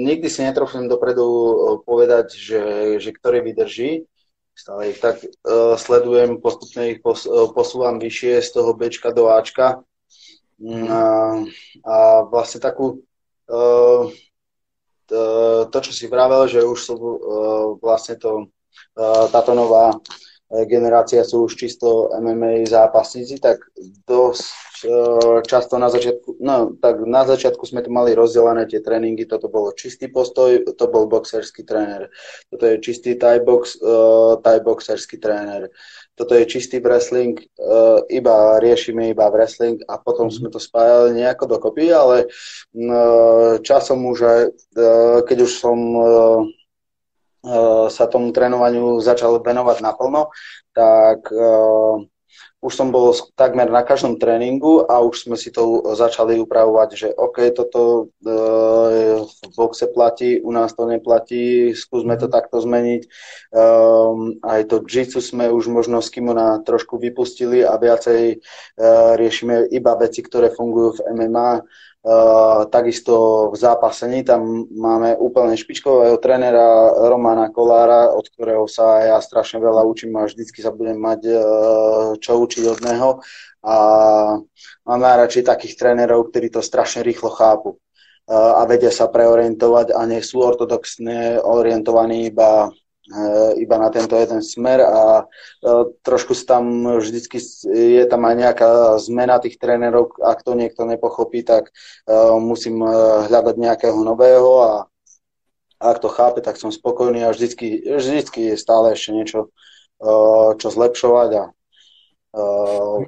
nikdy 0.04 0.28
si 0.28 0.44
netrofím 0.44 0.92
dopredu 0.92 1.24
uh, 1.24 1.52
povedať, 1.80 2.36
že, 2.36 2.62
že 3.00 3.10
ktorý 3.16 3.40
vydrží. 3.40 4.04
Stále 4.52 4.92
ich 4.92 5.00
tak 5.00 5.24
uh, 5.24 5.72
sledujem, 5.80 6.36
postupne 6.44 6.92
ich 6.92 7.00
pos, 7.00 7.24
uh, 7.24 7.48
posúvam 7.48 7.96
vyššie 7.96 8.44
z 8.44 8.48
toho 8.52 8.76
Bčka 8.76 9.08
do 9.16 9.32
Ačka. 9.32 9.80
Mm, 10.60 10.84
a, 10.92 11.02
a 11.88 11.96
vlastne 12.28 12.60
takú 12.60 13.00
uh, 13.48 14.04
to, 15.66 15.78
čo 15.80 15.92
si 15.96 16.06
vravel, 16.06 16.44
že 16.46 16.60
už 16.60 16.78
sú 16.78 16.94
uh, 16.94 17.16
vlastne 17.80 18.20
to, 18.20 18.52
uh, 19.00 19.26
táto 19.32 19.56
nová 19.56 19.96
generácia 20.66 21.22
sú 21.22 21.46
už 21.46 21.54
čisto 21.54 22.10
MMA 22.18 22.66
zápasníci, 22.66 23.38
tak 23.38 23.62
dosť 24.04 24.70
často 25.44 25.76
na 25.76 25.92
začiatku, 25.92 26.40
no 26.40 26.72
tak 26.80 27.04
na 27.04 27.24
začiatku 27.28 27.66
sme 27.66 27.84
tu 27.84 27.92
mali 27.92 28.16
rozdelené 28.16 28.64
tie 28.64 28.80
tréningy, 28.80 29.28
toto 29.28 29.52
bolo 29.52 29.76
čistý 29.76 30.08
postoj, 30.08 30.64
to 30.76 30.84
bol 30.88 31.04
boxerský 31.06 31.62
tréner, 31.66 32.08
toto 32.48 32.64
je 32.64 32.80
čistý 32.80 33.14
thai, 33.16 33.44
box, 33.44 33.76
uh, 33.80 34.40
thai 34.40 34.64
boxerský 34.64 35.20
tréner, 35.20 35.68
toto 36.16 36.32
je 36.32 36.48
čistý 36.48 36.80
wrestling, 36.80 37.36
uh, 37.60 38.00
iba 38.08 38.56
riešime 38.60 39.12
iba 39.12 39.28
wrestling 39.28 39.84
a 39.88 40.00
potom 40.00 40.28
mm. 40.28 40.34
sme 40.40 40.48
to 40.48 40.60
spájali 40.60 41.20
nejako 41.20 41.44
dokopy, 41.46 41.92
ale 41.92 42.16
uh, 42.26 43.60
časom 43.60 44.08
už 44.08 44.18
aj, 44.24 44.42
uh, 44.48 45.18
keď 45.28 45.38
už 45.44 45.52
som 45.52 45.78
uh, 45.96 46.40
sa 47.88 48.04
tomu 48.06 48.36
trénovaniu 48.36 49.00
začal 49.00 49.40
venovať 49.40 49.80
naplno, 49.80 50.28
tak 50.76 51.24
uh, 51.32 52.04
už 52.60 52.72
som 52.76 52.92
bol 52.92 53.16
takmer 53.40 53.72
na 53.72 53.80
každom 53.80 54.20
tréningu 54.20 54.84
a 54.84 55.00
už 55.00 55.24
sme 55.24 55.36
si 55.40 55.48
to 55.48 55.80
začali 55.96 56.36
upravovať, 56.36 56.88
že 56.92 57.08
OK, 57.16 57.56
toto 57.56 58.12
uh, 58.20 59.24
v 59.24 59.48
boxe 59.56 59.88
platí, 59.88 60.44
u 60.44 60.52
nás 60.52 60.76
to 60.76 60.84
neplatí, 60.84 61.72
skúsme 61.72 62.20
to 62.20 62.28
takto 62.28 62.60
zmeniť. 62.60 63.02
Um, 63.56 64.36
aj 64.44 64.68
to 64.68 64.84
jitsu 64.84 65.24
sme 65.24 65.48
už 65.48 65.72
možno 65.72 66.04
s 66.04 66.12
kimona 66.12 66.60
trošku 66.60 67.00
vypustili 67.00 67.64
a 67.64 67.80
viacej 67.80 68.36
uh, 68.36 69.16
riešime 69.16 69.72
iba 69.72 69.96
veci, 69.96 70.20
ktoré 70.20 70.52
fungujú 70.52 71.00
v 71.00 71.16
MMA 71.16 71.64
Uh, 72.00 72.64
takisto 72.72 73.52
v 73.52 73.60
zápasení 73.60 74.24
tam 74.24 74.64
máme 74.72 75.20
úplne 75.20 75.52
špičkového 75.52 76.16
trénera 76.16 76.96
Romana 76.96 77.52
Kolára, 77.52 78.16
od 78.16 78.24
ktorého 78.24 78.64
sa 78.64 79.04
ja 79.04 79.20
strašne 79.20 79.60
veľa 79.60 79.84
učím 79.84 80.16
a 80.16 80.24
vždycky 80.24 80.64
sa 80.64 80.72
budem 80.72 80.96
mať 80.96 81.20
uh, 81.28 82.16
čo 82.16 82.40
učiť 82.40 82.64
od 82.72 82.80
neho. 82.80 83.10
A 83.60 83.76
mám 84.88 85.00
najradšej 85.04 85.44
takých 85.44 85.76
trénerov, 85.76 86.32
ktorí 86.32 86.48
to 86.48 86.64
strašne 86.64 87.04
rýchlo 87.04 87.28
chápu 87.36 87.76
uh, 87.76 88.56
a 88.56 88.64
vedia 88.64 88.88
sa 88.88 89.04
preorientovať 89.04 89.92
a 89.92 90.00
nie 90.08 90.24
sú 90.24 90.40
ortodoxne 90.40 91.36
orientovaní 91.44 92.32
iba 92.32 92.72
Eh, 92.72 92.79
iba 93.58 93.76
na 93.78 93.90
tento 93.90 94.14
jeden 94.14 94.42
smer 94.42 94.86
a 94.86 95.26
eh, 95.26 95.84
trošku 96.02 96.34
tam 96.46 96.86
vždycky 96.98 97.42
je 97.70 98.04
tam 98.06 98.22
aj 98.24 98.34
nejaká 98.38 98.70
zmena 99.02 99.42
tých 99.42 99.58
trénerov, 99.58 100.14
ak 100.22 100.46
to 100.46 100.54
niekto 100.54 100.86
nepochopí, 100.86 101.42
tak 101.42 101.70
eh, 101.70 102.14
musím 102.38 102.82
hľadať 103.26 103.54
nejakého 103.58 103.98
nového 103.98 104.50
a 104.62 104.72
ak 105.80 105.96
to 105.98 106.12
chápe, 106.12 106.44
tak 106.44 106.60
som 106.60 106.68
spokojný 106.68 107.24
a 107.24 107.32
vždycky, 107.32 107.80
vždycky 107.88 108.52
je 108.52 108.56
stále 108.60 108.92
ešte 108.92 109.16
niečo, 109.16 109.48
čo 110.60 110.68
zlepšovať 110.68 111.30
a 111.40 111.44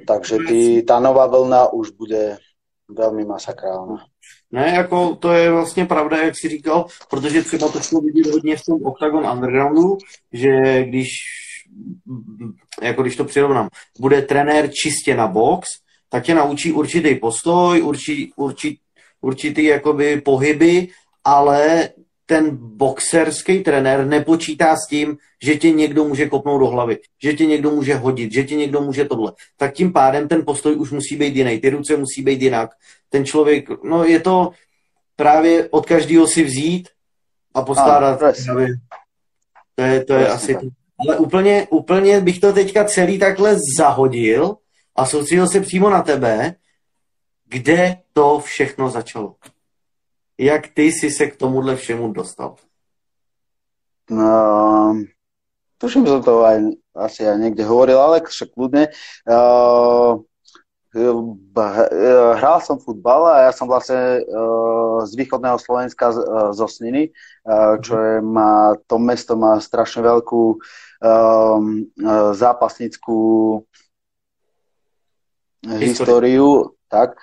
takže 0.09 0.41
tý, 0.49 0.81
tá 0.81 0.97
nová 0.97 1.29
vlna 1.29 1.69
už 1.69 1.93
bude 1.93 2.41
velmi 2.89 3.29
masakrálna. 3.29 4.09
Ne, 4.53 4.73
jako 4.75 5.15
to 5.15 5.31
je 5.31 5.51
vlastně 5.51 5.85
pravda, 5.85 6.17
jak 6.17 6.33
jsi 6.37 6.49
říkal, 6.49 6.85
protože 7.09 7.41
třeba 7.41 7.67
to 7.67 7.79
šlo 7.79 8.01
vidět 8.01 8.31
hodně 8.31 8.55
v 8.55 8.65
tom 8.65 8.85
Octagon 8.85 9.31
Undergroundu, 9.31 9.97
že 10.33 10.49
když, 10.83 11.07
jako 12.81 13.01
když 13.01 13.15
to 13.15 13.25
přirovnám, 13.25 13.69
bude 13.99 14.21
trenér 14.21 14.69
čistě 14.83 15.15
na 15.15 15.27
box, 15.27 15.67
tak 16.09 16.23
tě 16.23 16.35
naučí 16.35 16.71
určitý 16.71 17.15
postoj, 17.15 17.81
určitý, 17.81 18.31
určitý, 18.35 18.77
určitý 19.21 19.63
jakoby 19.63 20.21
pohyby, 20.21 20.87
ale 21.23 21.89
ten 22.25 22.57
boxerský 22.57 23.63
trenér 23.63 24.05
nepočítá 24.05 24.75
s 24.75 24.87
tím, 24.87 25.17
že 25.43 25.55
tě 25.55 25.71
někdo 25.71 26.03
může 26.03 26.29
kopnout 26.29 26.59
do 26.59 26.67
hlavy, 26.67 26.97
že 27.23 27.33
tě 27.33 27.45
někdo 27.45 27.71
může 27.71 27.95
hodit, 27.95 28.33
že 28.33 28.43
tě 28.43 28.55
někdo 28.55 28.81
může 28.81 29.05
tohle. 29.05 29.33
Tak 29.57 29.73
tím 29.73 29.93
pádem 29.93 30.27
ten 30.27 30.45
postoj 30.45 30.75
už 30.75 30.91
musí 30.91 31.15
být 31.15 31.35
jiný, 31.35 31.59
ty 31.59 31.69
ruce 31.69 31.97
musí 31.97 32.21
být 32.21 32.41
jinak. 32.41 32.69
Ten 33.09 33.25
člověk, 33.25 33.83
no 33.83 34.03
je 34.03 34.19
to 34.19 34.51
právě 35.15 35.69
od 35.69 35.85
každého 35.85 36.27
si 36.27 36.43
vzít 36.43 36.89
a 37.53 37.61
poskládat. 37.61 38.19
No, 38.47 38.55
to 39.75 39.81
je, 39.83 40.05
to 40.05 40.13
je 40.13 40.27
asi... 40.27 40.57
Ale 40.99 41.17
úplně, 41.17 41.67
úplně 41.69 42.21
bych 42.21 42.39
to 42.39 42.53
teďka 42.53 42.85
celý 42.85 43.19
takhle 43.19 43.55
zahodil 43.77 44.55
a 44.95 45.05
soustředil 45.05 45.47
se 45.47 45.59
přímo 45.59 45.89
na 45.89 46.01
tebe, 46.01 46.55
kde 47.49 47.97
to 48.13 48.39
všechno 48.39 48.89
začalo. 48.89 49.35
Jak 50.37 50.67
ty 50.67 50.81
jsi 50.83 51.11
se 51.11 51.27
k 51.27 51.37
tomuhle 51.37 51.75
všemu 51.75 52.13
dostal? 52.13 52.55
No, 54.09 54.95
tuším, 55.77 56.05
že 56.05 56.19
to 56.19 56.43
aj, 56.43 56.59
asi 56.95 57.27
aj 57.27 57.37
niekde 57.39 57.63
hovoril, 57.63 57.99
ale 57.99 58.21
však 58.21 58.51
kľudne. 58.51 58.91
Uh, 59.23 60.19
hral 62.37 62.61
som 62.61 62.77
futbal 62.77 63.25
a 63.25 63.49
ja 63.49 63.51
som 63.51 63.65
vlastne 63.65 64.21
z 65.03 65.11
východného 65.17 65.57
Slovenska 65.57 66.13
zo 66.53 66.67
Sniny, 66.69 67.09
čo 67.81 67.93
je, 67.97 68.21
má, 68.21 68.77
to 68.85 69.01
mesto 69.01 69.33
má 69.33 69.57
strašne 69.57 70.05
veľkú 70.05 70.61
zápasnickú 72.37 73.21
históriu, 75.81 76.77
tak. 76.93 77.17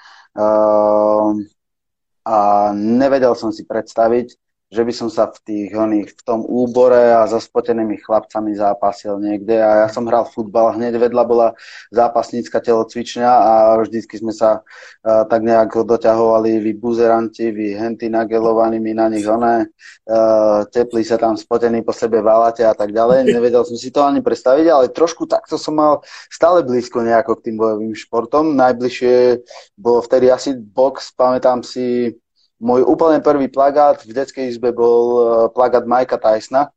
A 2.31 2.71
nevedel 2.71 3.35
som 3.35 3.51
si 3.51 3.67
predstaviť, 3.67 4.39
že 4.71 4.87
by 4.87 4.93
som 4.95 5.11
sa 5.11 5.27
v 5.27 5.39
tých 5.43 5.71
oných, 5.75 6.15
v 6.15 6.23
tom 6.23 6.47
úbore 6.47 7.11
a 7.11 7.27
so 7.27 7.43
spotenými 7.43 7.99
chlapcami 8.07 8.55
zápasil 8.55 9.19
niekde 9.19 9.59
a 9.59 9.85
ja 9.85 9.89
som 9.91 10.07
hral 10.07 10.31
futbal, 10.31 10.79
hneď 10.79 10.95
vedľa 10.95 11.25
bola 11.27 11.49
zápasnícka 11.91 12.63
telocvičňa 12.63 13.27
a 13.27 13.53
vždycky 13.83 14.23
sme 14.23 14.31
sa 14.31 14.63
uh, 14.63 15.27
tak 15.27 15.43
nejak 15.43 15.75
doťahovali, 15.75 16.63
vy 16.63 16.73
buzeranti, 16.79 17.51
vy 17.51 17.75
henty 17.75 18.07
nagelovaní, 18.07 18.79
na 18.95 19.11
nich 19.11 19.27
oné, 19.27 19.67
uh, 20.07 20.63
teplí 20.71 21.03
sa 21.03 21.19
tam 21.19 21.35
spotení 21.35 21.83
po 21.83 21.91
sebe 21.91 22.23
válate 22.23 22.63
a 22.63 22.71
tak 22.71 22.95
ďalej. 22.95 23.27
Nevedel 23.27 23.67
som 23.67 23.75
si 23.75 23.91
to 23.91 24.07
ani 24.07 24.23
predstaviť, 24.23 24.67
ale 24.71 24.95
trošku 24.95 25.27
takto 25.27 25.59
som 25.59 25.75
mal 25.75 25.99
stále 26.31 26.63
blízko 26.63 27.03
nejako 27.03 27.43
k 27.43 27.51
tým 27.51 27.57
bojovým 27.59 27.95
športom. 27.99 28.55
Najbližšie 28.55 29.43
bolo 29.75 29.99
vtedy 30.07 30.31
asi 30.31 30.55
box, 30.55 31.11
pamätám 31.19 31.67
si, 31.67 32.15
môj 32.61 32.85
úplne 32.85 33.25
prvý 33.25 33.49
plagát 33.49 34.05
v 34.05 34.13
detskej 34.13 34.53
izbe 34.53 34.71
bol 34.71 35.05
uh, 35.17 35.25
plagát 35.49 35.89
Majka 35.89 36.21
Tysona 36.21 36.69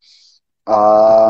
a 0.63 0.79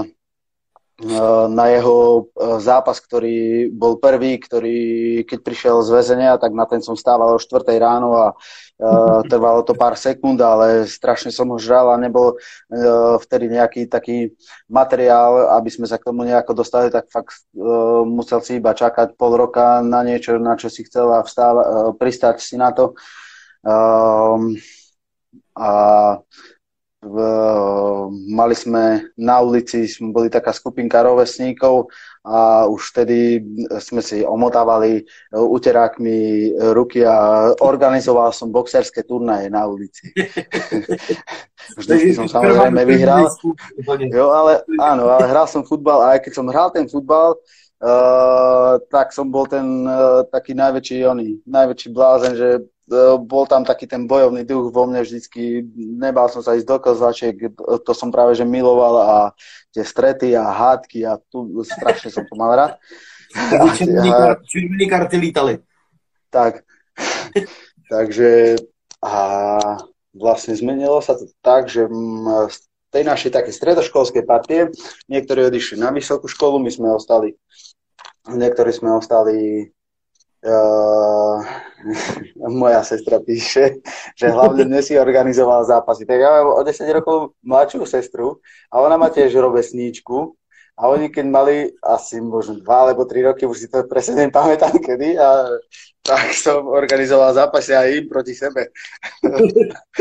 uh, 0.06 1.46
na 1.50 1.66
jeho 1.74 2.30
uh, 2.38 2.62
zápas, 2.62 3.02
ktorý 3.02 3.68
bol 3.74 3.98
prvý, 3.98 4.38
ktorý 4.38 4.80
keď 5.26 5.40
prišiel 5.42 5.82
z 5.82 5.90
väzenia, 5.90 6.38
tak 6.38 6.54
na 6.54 6.70
ten 6.70 6.86
som 6.86 6.94
stával 6.94 7.34
o 7.34 7.42
4 7.42 7.66
ráno 7.82 8.14
a 8.14 8.28
uh, 8.38 9.26
trvalo 9.32 9.66
to 9.66 9.74
pár 9.74 9.98
sekúnd, 9.98 10.38
ale 10.38 10.86
strašne 10.86 11.34
som 11.34 11.50
ho 11.50 11.58
žral 11.58 11.90
a 11.90 11.98
nebol 11.98 12.38
uh, 12.38 13.18
vtedy 13.26 13.50
nejaký 13.50 13.90
taký 13.90 14.38
materiál, 14.70 15.50
aby 15.58 15.70
sme 15.74 15.90
sa 15.90 15.98
k 15.98 16.14
tomu 16.14 16.30
nejako 16.30 16.62
dostali, 16.62 16.94
tak 16.94 17.10
fakt 17.10 17.42
uh, 17.58 18.06
musel 18.06 18.38
si 18.46 18.62
iba 18.62 18.78
čakať 18.78 19.18
pol 19.18 19.34
roka 19.34 19.82
na 19.82 20.06
niečo, 20.06 20.38
na 20.38 20.54
čo 20.54 20.70
si 20.70 20.86
chcel 20.86 21.10
a 21.10 21.26
vstáva, 21.26 21.62
uh, 21.66 21.92
pristať 21.98 22.38
si 22.38 22.54
na 22.54 22.70
to. 22.70 22.94
Um, 23.64 24.60
a 25.56 25.72
v, 27.04 27.18
mali 28.32 28.56
sme 28.56 29.12
na 29.20 29.44
ulici, 29.44 29.84
boli 30.00 30.32
taká 30.32 30.56
skupinka 30.56 31.04
rovesníkov 31.04 31.92
a 32.24 32.64
už 32.72 32.80
vtedy 32.96 33.44
sme 33.84 34.00
si 34.00 34.24
omotávali 34.24 35.04
uterákmi 35.36 36.52
ruky 36.72 37.04
a 37.04 37.52
organizoval 37.60 38.32
som 38.32 38.56
boxerské 38.56 39.04
turnaje 39.04 39.52
na 39.52 39.68
ulici. 39.68 40.16
Vždycky 41.80 42.16
som 42.16 42.28
samozrejme 42.32 42.88
vyhral. 42.88 43.28
Jo, 44.08 44.32
ale 44.32 44.64
áno, 44.80 45.12
ale 45.12 45.28
hral 45.28 45.48
som 45.52 45.68
futbal 45.68 46.00
a 46.00 46.08
aj 46.16 46.20
keď 46.24 46.32
som 46.32 46.48
hral 46.48 46.72
ten 46.72 46.88
futbal, 46.88 47.36
uh, 47.84 48.80
tak 48.88 49.12
som 49.12 49.28
bol 49.28 49.44
ten 49.44 49.84
uh, 49.84 50.24
taký 50.32 50.56
najväčší, 50.56 51.04
oný, 51.04 51.44
najväčší 51.44 51.90
blázen, 51.92 52.34
že 52.40 52.50
E, 52.56 52.73
bol 53.24 53.48
tam 53.48 53.64
taký 53.64 53.88
ten 53.88 54.04
bojovný 54.04 54.44
duch 54.44 54.76
vo 54.76 54.84
mne 54.84 55.08
vždycky, 55.08 55.64
nebal 55.76 56.28
som 56.28 56.44
sa 56.44 56.56
ísť 56.60 56.68
do 56.68 56.78
kozačiek, 56.84 57.36
to 57.58 57.92
som 57.96 58.12
práve 58.12 58.36
že 58.36 58.44
miloval 58.44 58.96
a 59.00 59.18
tie 59.72 59.88
strety 59.88 60.36
a 60.36 60.52
hádky 60.52 61.08
a 61.08 61.16
tu 61.32 61.64
strašne 61.64 62.12
som 62.12 62.24
to 62.28 62.36
mal 62.36 62.52
rád. 62.52 62.76
Červený 64.52 64.86
karty 64.92 65.16
lítali. 65.18 65.54
Tak, 66.28 66.68
takže 67.94 68.60
a 69.04 69.16
vlastne 70.16 70.56
zmenilo 70.56 71.00
sa 71.00 71.16
to 71.16 71.28
tak, 71.42 71.68
že 71.72 71.88
z 72.52 72.58
tej 72.94 73.04
našej 73.04 73.32
také 73.34 73.52
stredoškolskej 73.52 74.24
partie 74.24 74.70
niektorí 75.10 75.50
odišli 75.50 75.82
na 75.82 75.90
vysokú 75.90 76.30
školu, 76.30 76.62
my 76.62 76.70
sme 76.70 76.88
ostali, 76.94 77.34
niektorí 78.30 78.72
sme 78.72 78.94
ostali 78.94 79.68
Uh, 80.44 81.40
moja 82.60 82.84
sestra 82.84 83.24
píše, 83.24 83.80
že 84.20 84.28
hlavne 84.28 84.68
dnes 84.68 84.92
si 84.92 85.00
organizoval 85.00 85.64
zápasy. 85.64 86.04
Tak 86.04 86.20
ja 86.20 86.30
mám 86.44 86.60
o 86.60 86.62
10 86.64 86.84
rokov 87.00 87.40
mladšiu 87.48 87.88
sestru 87.88 88.44
a 88.68 88.84
ona 88.84 89.00
má 89.00 89.08
tiež 89.08 89.32
robesníčku 89.40 90.36
a 90.74 90.90
oni 90.90 91.08
keď 91.14 91.26
mali 91.30 91.56
asi 91.80 92.20
možno 92.20 92.60
2 92.60 92.66
alebo 92.66 93.06
3 93.06 93.30
roky, 93.30 93.46
už 93.46 93.58
si 93.58 93.68
to 93.70 93.86
presne 93.86 94.26
nepamätám 94.26 94.74
kedy, 94.82 95.16
a 95.22 95.48
tak 96.04 96.34
som 96.34 96.66
organizoval 96.68 97.32
zápasy 97.32 97.78
aj 97.78 97.88
im 97.94 98.06
proti 98.10 98.34
sebe. 98.36 98.74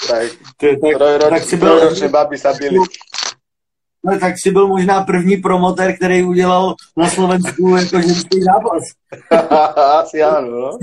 tak, 0.08 0.24
trojročné 1.58 2.08
baby 2.08 2.36
sa 2.38 2.54
byli. 2.54 2.78
No 4.04 4.18
tak 4.18 4.34
si 4.42 4.50
byl 4.50 4.68
možná 4.68 5.04
první 5.04 5.36
promotér, 5.36 5.96
který 5.96 6.22
udělal 6.22 6.74
na 6.96 7.08
Slovensku 7.08 7.76
jako 7.76 8.00
ženský 8.00 8.42
zápas. 8.42 8.82
Asi 10.00 10.22
ano, 10.22 10.50
no. 10.50 10.78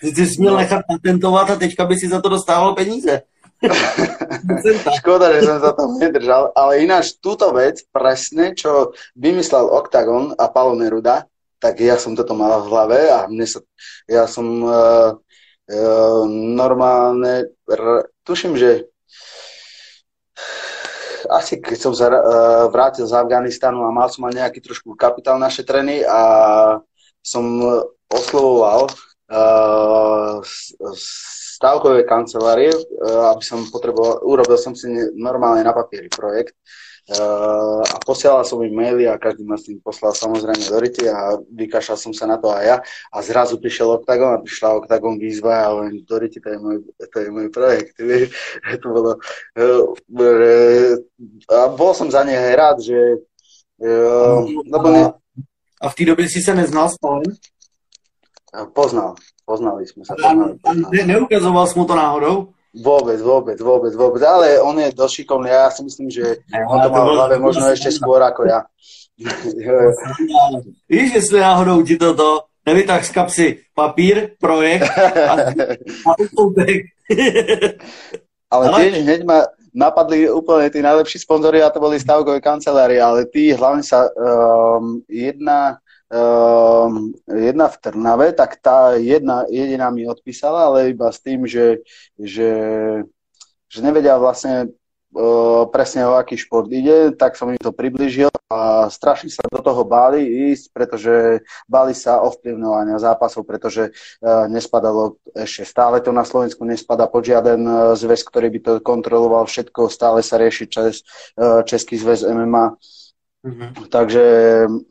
Ty, 0.00 0.12
ty 0.12 0.26
jsi 0.26 0.40
měl 0.40 0.52
no. 0.52 0.58
nechat 0.58 0.82
patentovat 0.88 1.50
a 1.50 1.56
teďka 1.56 1.84
by 1.84 1.96
si 1.96 2.08
za 2.08 2.20
to 2.20 2.28
dostával 2.28 2.74
peníze. 2.74 3.22
Škoda, 5.02 5.34
že 5.34 5.50
som 5.50 5.58
za 5.58 5.74
to 5.74 5.98
nedržal, 5.98 6.54
ale 6.54 6.86
ináč 6.86 7.18
túto 7.18 7.50
vec, 7.50 7.82
presne, 7.90 8.54
čo 8.54 8.94
vymyslel 9.18 9.66
Octagon 9.66 10.30
a 10.38 10.46
Paolo 10.46 10.78
Neruda, 10.78 11.26
tak 11.58 11.82
ja 11.82 11.98
som 11.98 12.14
toto 12.14 12.38
mal 12.38 12.62
v 12.62 12.70
hlave 12.70 12.98
a 13.10 13.26
mne 13.26 13.46
sa, 13.50 13.58
ja 14.06 14.30
som 14.30 14.46
uh, 14.62 15.10
uh, 15.74 16.24
normálne, 16.30 17.50
r, 17.66 18.06
tuším, 18.22 18.54
že 18.54 18.86
asi 21.28 21.60
keď 21.60 21.78
som 21.78 21.92
sa 21.92 22.08
vrátil 22.72 23.04
z 23.04 23.12
Afganistanu 23.12 23.84
a 23.84 23.92
mal 23.92 24.08
som 24.08 24.24
aj 24.24 24.34
nejaký 24.40 24.60
trošku 24.64 24.96
kapitál 24.96 25.36
našetrený 25.36 26.04
a 26.08 26.20
som 27.22 27.44
oslovoval 28.08 28.88
uh, 28.88 30.40
stavkové 31.58 32.08
kancelárie, 32.08 32.72
uh, 32.72 33.36
aby 33.36 33.44
som 33.44 33.68
potreboval, 33.68 34.24
urobil 34.24 34.56
som 34.56 34.72
si 34.72 34.88
normálne 35.12 35.60
na 35.60 35.76
papieri 35.76 36.08
projekt 36.08 36.56
Uh, 37.08 37.80
a 37.88 37.96
posielal 38.04 38.44
som 38.44 38.60
im 38.60 38.68
maily 38.68 39.08
a 39.08 39.16
každý 39.16 39.40
ma 39.40 39.56
s 39.56 39.64
tým 39.64 39.80
poslal 39.80 40.12
samozrejme 40.12 40.60
do 40.60 40.76
ryti 40.76 41.08
a 41.08 41.40
vykašľal 41.40 41.96
som 41.96 42.12
sa 42.12 42.28
na 42.28 42.36
to 42.36 42.52
aj 42.52 42.64
ja. 42.68 42.76
A 43.08 43.24
zrazu 43.24 43.56
prišiel 43.56 43.96
Octagon 43.96 44.36
a 44.36 44.44
prišla 44.44 44.84
Octagon 44.84 45.16
výzva 45.16 45.64
a 45.64 45.72
hovorím, 45.72 46.04
do 46.04 46.16
ryti, 46.20 46.36
to 46.36 46.52
je 46.52 46.58
môj, 46.60 46.76
to 47.00 47.16
je 47.16 47.28
môj 47.32 47.48
projekt. 47.48 47.96
Vieš, 48.04 48.28
to 48.84 48.88
bolo, 48.92 49.16
uh, 49.56 49.88
a 51.48 51.58
bol 51.72 51.96
som 51.96 52.12
za 52.12 52.28
ne 52.28 52.36
rád, 52.36 52.84
že 52.84 53.24
uh, 53.80 54.44
lebo 54.68 54.86
ne... 54.92 55.08
A 55.80 55.88
v 55.88 55.94
té 55.94 56.04
době 56.04 56.28
si 56.28 56.44
sa 56.44 56.52
neznal 56.52 56.92
s 56.92 57.00
Palem? 57.00 57.24
Poznal, 58.76 59.14
poznali 59.48 59.86
sme 59.88 60.04
sa. 60.04 60.12
Poznali, 60.12 60.60
poznali. 60.60 60.92
Ne, 60.92 61.02
neukazoval 61.16 61.64
som 61.68 61.78
mu 61.80 61.86
to 61.88 61.94
náhodou? 61.94 62.36
Vôbec, 62.76 63.16
vôbec, 63.24 63.56
vôbec, 63.56 63.92
vôbec. 63.96 64.22
Ale 64.22 64.60
on 64.60 64.76
je 64.76 64.92
dosť 64.92 65.24
šikovný. 65.24 65.48
Ja 65.48 65.72
si 65.72 65.80
myslím, 65.88 66.12
že 66.12 66.44
on 66.68 66.84
to 66.84 66.88
mal 66.92 67.08
v 67.08 67.14
hlave 67.16 67.36
možno 67.40 67.64
ešte 67.72 67.88
skôr 67.88 68.20
ako 68.20 68.44
ja. 68.44 68.68
Víš, 70.92 71.08
jestli 71.14 71.40
náhodou 71.40 71.82
ti 71.82 71.98
toto 71.98 72.48
nevytáh 72.68 73.02
z 73.04 73.10
kapsy 73.10 73.46
papír, 73.74 74.36
projekt 74.38 74.86
a, 74.94 75.50
a 76.06 76.10
Ale 78.54 78.64
tiež 78.80 78.92
hneď 79.04 79.20
ma 79.28 79.44
napadli 79.76 80.28
úplne 80.28 80.72
tí 80.72 80.80
najlepší 80.80 81.20
sponzory 81.20 81.60
a 81.60 81.68
to 81.68 81.80
boli 81.80 82.00
stavkové 82.00 82.40
kancelárie, 82.40 83.00
ale 83.00 83.28
tí 83.28 83.52
hlavne 83.52 83.84
sa 83.84 84.08
um, 84.08 85.04
jedna 85.08 85.76
jedna 87.28 87.68
v 87.68 87.76
Trnave, 87.76 88.32
tak 88.32 88.56
tá 88.64 88.96
jedna 88.96 89.44
jediná 89.52 89.92
mi 89.92 90.08
odpísala, 90.08 90.72
ale 90.72 90.96
iba 90.96 91.12
s 91.12 91.20
tým, 91.20 91.44
že, 91.44 91.84
že, 92.16 92.50
že 93.68 93.78
nevedia 93.84 94.16
vlastne 94.16 94.72
uh, 95.12 95.68
presne 95.68 96.08
o 96.08 96.16
aký 96.16 96.40
šport 96.40 96.68
ide, 96.72 97.12
tak 97.12 97.36
som 97.36 97.52
im 97.52 97.60
to 97.60 97.76
približil 97.76 98.32
a 98.48 98.88
strašne 98.88 99.28
sa 99.28 99.44
do 99.52 99.60
toho 99.60 99.84
báli 99.84 100.24
ísť, 100.52 100.72
pretože 100.72 101.44
báli 101.68 101.92
sa 101.92 102.24
ovplyvňovania 102.24 102.96
zápasov, 102.96 103.44
pretože 103.44 103.92
uh, 103.92 104.48
nespadalo 104.48 105.20
ešte 105.36 105.68
stále 105.68 106.00
to 106.00 106.08
na 106.08 106.24
Slovensku 106.24 106.64
nespada 106.64 107.04
pod 107.04 107.28
žiaden 107.28 107.60
uh, 107.68 107.92
zväz, 107.92 108.24
ktorý 108.24 108.48
by 108.56 108.60
to 108.64 108.72
kontroloval 108.80 109.44
všetko, 109.44 109.92
stále 109.92 110.24
sa 110.24 110.40
rieši 110.40 110.72
uh, 110.72 111.60
Český 111.68 112.00
zväz 112.00 112.24
MMA 112.24 112.80
Mm-hmm. 113.48 113.88
Takže 113.88 114.24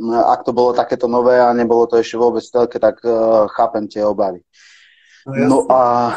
ak 0.10 0.42
to 0.42 0.52
bolo 0.52 0.74
takéto 0.74 1.06
nové 1.06 1.38
a 1.38 1.54
nebolo 1.54 1.86
to 1.86 2.02
ešte 2.02 2.18
vôbec 2.18 2.42
telke, 2.42 2.82
tak 2.82 2.98
uh, 3.06 3.46
chápem 3.54 3.86
tie 3.86 4.02
obavy. 4.02 4.42
No, 5.30 5.46
no 5.46 5.58
a 5.70 6.16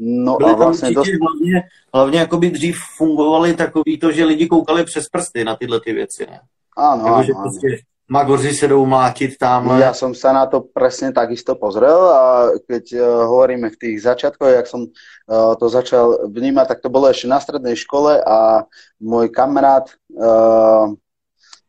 No 0.00 0.36
Byly 0.36 0.52
a 0.52 0.56
vlastně 0.56 0.90
dost... 0.90 1.08
hlavně, 1.08 1.62
hlavně 1.94 2.18
jako 2.18 2.36
by 2.38 2.50
dřív 2.50 2.76
fungovaly 2.96 3.54
takový 3.54 3.98
to, 3.98 4.12
že 4.12 4.24
lidi 4.24 4.46
koukali 4.46 4.84
přes 4.84 5.08
prsty 5.08 5.44
na 5.44 5.56
tyhle 5.56 5.80
ty 5.80 5.92
věci, 5.92 6.26
ne? 6.30 6.40
Ano, 6.76 7.04
jako, 7.04 7.14
ano, 7.14 7.22
že 7.22 7.32
prostě 7.42 7.68
Magoři 8.12 8.54
se 8.54 8.68
jdou 8.68 8.86
mlátiť 8.86 9.38
tam. 9.38 9.78
Ja 9.78 9.94
som 9.94 10.18
sa 10.18 10.34
na 10.34 10.42
to 10.42 10.66
presne 10.66 11.14
takisto 11.14 11.54
pozrel 11.54 12.10
a 12.10 12.50
keď 12.66 12.84
uh, 12.98 13.22
hovoríme 13.30 13.70
v 13.70 13.78
tých 13.78 14.02
začiatkoch, 14.02 14.50
jak 14.50 14.66
som 14.66 14.82
uh, 14.82 15.54
to 15.54 15.70
začal 15.70 16.26
vnímať, 16.26 16.74
tak 16.74 16.82
to 16.82 16.90
bolo 16.90 17.06
ešte 17.06 17.30
na 17.30 17.38
strednej 17.38 17.78
škole 17.78 18.18
a 18.18 18.66
môj 18.98 19.30
kamarát, 19.30 19.86
uh, 20.18 20.90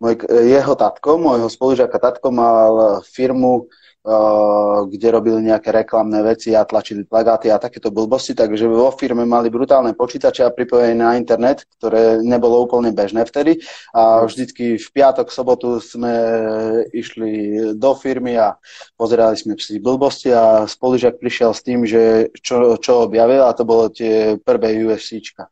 môj, 0.02 0.26
jeho 0.28 0.74
tatko, 0.74 1.22
môjho 1.22 1.48
spolužiaka 1.48 2.02
tatko 2.02 2.34
mal 2.34 3.06
firmu 3.06 3.70
kde 4.90 5.08
robili 5.14 5.46
nejaké 5.46 5.70
reklamné 5.70 6.26
veci 6.26 6.58
a 6.58 6.66
tlačili 6.66 7.06
plagáty 7.06 7.54
a 7.54 7.62
takéto 7.62 7.94
blbosti, 7.94 8.34
takže 8.34 8.66
vo 8.66 8.90
firme 8.90 9.30
mali 9.30 9.54
brutálne 9.54 9.94
počítače 9.94 10.42
a 10.42 10.50
pripojené 10.50 10.98
na 10.98 11.14
internet, 11.14 11.70
ktoré 11.78 12.18
nebolo 12.18 12.66
úplne 12.66 12.90
bežné 12.98 13.22
vtedy 13.30 13.62
a 13.94 14.26
vždycky 14.26 14.82
v 14.82 14.88
piatok, 14.90 15.30
sobotu 15.30 15.78
sme 15.78 16.14
išli 16.90 17.32
do 17.78 17.94
firmy 17.94 18.42
a 18.42 18.58
pozerali 18.98 19.38
sme 19.38 19.54
si 19.62 19.78
blbosti 19.78 20.34
a 20.34 20.66
spolužiak 20.66 21.22
prišiel 21.22 21.54
s 21.54 21.62
tým, 21.62 21.86
že 21.86 22.34
čo, 22.42 22.82
čo 22.82 23.06
objavil 23.06 23.46
a 23.46 23.54
to 23.54 23.70
bolo 23.70 23.94
tie 23.94 24.34
prvé 24.42 24.82
UFCčka. 24.82 25.46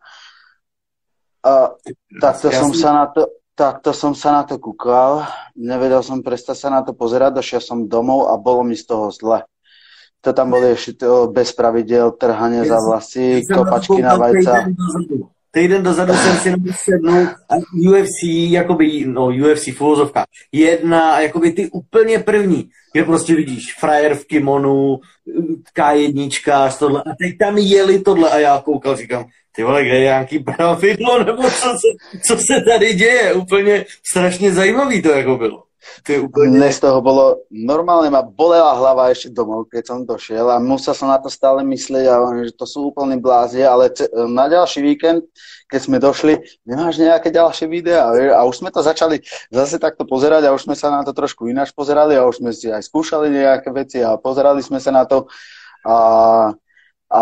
A 1.46 1.70
takto 2.18 2.50
som 2.50 2.74
sa 2.74 2.90
na 2.98 3.06
to, 3.14 3.30
Takto 3.60 3.92
som 3.92 4.16
sa 4.16 4.32
na 4.40 4.48
to 4.48 4.56
kúkal, 4.56 5.28
nevedel 5.52 6.00
som 6.00 6.24
prestať 6.24 6.56
sa 6.56 6.72
na 6.72 6.80
to 6.80 6.96
pozerať, 6.96 7.44
došiel 7.44 7.60
som 7.60 7.92
domov 7.92 8.32
a 8.32 8.40
bolo 8.40 8.64
mi 8.64 8.72
z 8.72 8.88
toho 8.88 9.12
zle. 9.12 9.44
To 10.24 10.32
tam 10.32 10.56
boli 10.56 10.80
ešte 10.80 11.04
bez 11.28 11.52
pravidel, 11.52 12.16
trhanie 12.16 12.64
za 12.64 12.80
vlasy, 12.80 13.44
kopačky 13.44 14.00
na 14.00 14.16
vajca. 14.16 14.64
Týden 15.52 15.84
dozadu. 15.84 16.14
Jsem 16.14 16.36
si 16.38 16.74
sednul 16.74 17.28
a 17.50 17.56
UFC, 17.74 18.24
jakoby, 18.54 19.06
no 19.06 19.28
UFC 19.28 19.76
filozofka, 19.76 20.24
jedna 20.52 21.20
jakoby 21.20 21.52
ty 21.52 21.70
úplně 21.72 22.20
první, 22.20 22.70
kde 22.94 23.04
prostě 23.04 23.36
vidíš 23.36 23.76
frajer 23.80 24.16
v 24.16 24.26
kimonu, 24.26 25.00
K1, 25.76 26.78
tohle, 26.80 27.04
a 27.04 27.12
teď 27.20 27.38
tam 27.40 27.58
jeli 27.58 28.00
tohle 28.00 28.30
a 28.30 28.40
já 28.40 28.62
koukal, 28.66 28.96
říkám, 28.96 29.26
ty 29.60 29.64
vole, 29.64 29.84
kde 29.84 29.96
je 29.96 30.02
nějaký 30.02 30.40
pravidlo, 30.40 31.24
nebo 31.24 31.44
co 31.44 31.70
se, 31.70 31.90
co 32.28 32.38
se 32.38 32.62
tady 32.62 32.94
děje, 32.94 33.34
úplně 33.34 33.86
strašně 34.10 34.54
zajímavý 34.54 35.02
to 35.02 35.10
jako 35.12 35.38
bylo. 35.38 35.64
Je 36.08 36.20
úplne... 36.20 36.60
Mne 36.60 36.70
z 36.76 36.80
toho 36.80 37.00
bolo, 37.02 37.48
normálne 37.52 38.12
ma 38.12 38.20
bolela 38.20 38.76
hlava 38.76 39.10
ešte 39.16 39.32
domov, 39.32 39.72
keď 39.72 39.84
som 39.84 40.00
došiel 40.04 40.48
a 40.52 40.60
musel 40.60 40.92
som 40.92 41.08
na 41.08 41.18
to 41.18 41.32
stále 41.32 41.64
myslieť 41.66 42.06
a 42.08 42.16
že 42.46 42.52
to 42.56 42.68
sú 42.68 42.92
úplne 42.92 43.16
blázie, 43.20 43.64
ale 43.64 43.90
na 44.28 44.52
ďalší 44.52 44.86
víkend, 44.86 45.24
keď 45.72 45.80
sme 45.80 45.98
došli, 45.98 46.36
nemáš 46.68 47.00
nejaké 47.00 47.32
ďalšie 47.32 47.68
videá 47.72 48.12
a 48.12 48.40
už 48.44 48.60
sme 48.64 48.70
to 48.76 48.84
začali 48.84 49.24
zase 49.50 49.80
takto 49.80 50.04
pozerať 50.04 50.52
a 50.52 50.54
už 50.54 50.68
sme 50.68 50.76
sa 50.76 50.92
na 50.92 51.02
to 51.02 51.16
trošku 51.16 51.48
ináč 51.48 51.72
pozerali 51.72 52.16
a 52.16 52.28
už 52.28 52.44
sme 52.44 52.52
si 52.52 52.68
aj 52.70 52.86
skúšali 52.86 53.32
nejaké 53.32 53.72
veci 53.72 54.04
a 54.04 54.20
pozerali 54.20 54.60
sme 54.60 54.84
sa 54.84 54.92
na 54.92 55.08
to 55.08 55.32
a, 55.88 55.98
a 57.08 57.22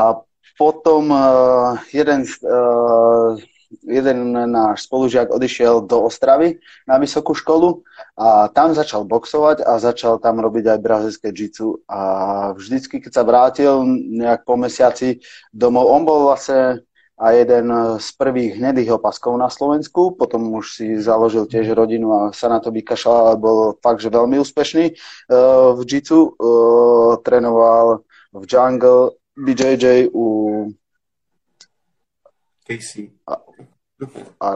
potom 0.58 1.14
uh, 1.14 1.78
jeden 1.94 2.26
uh, 2.26 3.38
jeden 3.84 4.32
náš 4.32 4.88
spolužiak 4.88 5.32
odišiel 5.32 5.84
do 5.84 6.08
Ostravy 6.08 6.60
na 6.88 6.96
vysokú 6.96 7.36
školu 7.36 7.84
a 8.16 8.48
tam 8.48 8.72
začal 8.72 9.04
boxovať 9.04 9.64
a 9.64 9.80
začal 9.80 10.24
tam 10.24 10.40
robiť 10.40 10.72
aj 10.72 10.80
brazilské 10.84 11.28
jitsu 11.36 11.84
a 11.88 12.00
vždycky, 12.56 13.04
keď 13.04 13.12
sa 13.12 13.24
vrátil 13.28 13.84
nejak 14.20 14.48
po 14.48 14.56
mesiaci 14.56 15.20
domov, 15.52 15.92
on 15.92 16.08
bol 16.08 16.32
vlastne 16.32 16.84
a 17.18 17.34
jeden 17.34 17.74
z 17.98 18.08
prvých 18.14 18.62
hnedých 18.62 19.02
opaskov 19.02 19.42
na 19.42 19.50
Slovensku, 19.50 20.14
potom 20.14 20.54
už 20.54 20.78
si 20.78 21.02
založil 21.02 21.50
tiež 21.50 21.74
rodinu 21.74 22.14
a 22.14 22.22
sa 22.30 22.46
na 22.46 22.62
to 22.62 22.70
vykašľal, 22.70 23.34
ale 23.34 23.42
bol 23.42 23.58
fakt, 23.82 24.06
že 24.06 24.14
veľmi 24.14 24.38
úspešný 24.38 24.86
uh, 24.94 25.74
v 25.74 25.82
jitsu, 25.82 26.38
trénoval 27.26 28.06
v 28.38 28.44
Jungle, 28.46 29.18
BJJ 29.38 30.10
u 30.12 30.26
Casey. 32.66 33.14
A, 33.30 33.38
a 34.42 34.50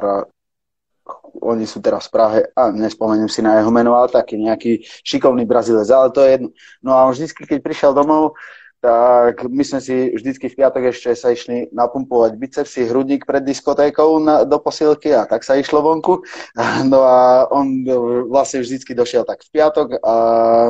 oni 1.42 1.66
sú 1.66 1.82
teraz 1.82 2.06
v 2.08 2.14
Prahe 2.14 2.40
a 2.54 2.70
nespomeniem 2.70 3.30
si 3.32 3.42
na 3.42 3.58
jeho 3.58 3.72
meno, 3.74 3.96
ale 3.96 4.12
taký 4.12 4.38
nejaký 4.38 4.84
šikovný 5.02 5.48
Brazílec, 5.48 5.90
ale 5.90 6.14
to 6.14 6.22
je 6.22 6.30
jedno. 6.38 6.50
No 6.84 6.92
a 6.94 7.08
on 7.08 7.14
vždycky, 7.16 7.48
keď 7.48 7.60
prišiel 7.64 7.92
domov, 7.96 8.38
tak 8.82 9.46
my 9.46 9.62
sme 9.62 9.78
si 9.78 10.10
vždycky 10.10 10.50
v 10.50 10.58
piatok 10.58 10.90
ešte 10.90 11.14
sa 11.14 11.30
išli 11.30 11.70
napumpovať 11.70 12.34
bicepsy, 12.34 12.90
hrudník 12.90 13.30
pred 13.30 13.46
diskotékou 13.46 14.18
na, 14.18 14.42
do 14.42 14.58
posilky 14.58 15.14
a 15.14 15.30
tak 15.30 15.46
sa 15.46 15.54
išlo 15.56 15.86
vonku. 15.86 16.26
No 16.92 17.06
a 17.06 17.46
on 17.54 17.86
vlastne 18.28 18.66
vždycky 18.66 18.98
došiel 18.98 19.22
tak 19.22 19.46
v 19.46 19.54
piatok 19.54 20.02
a 20.02 20.16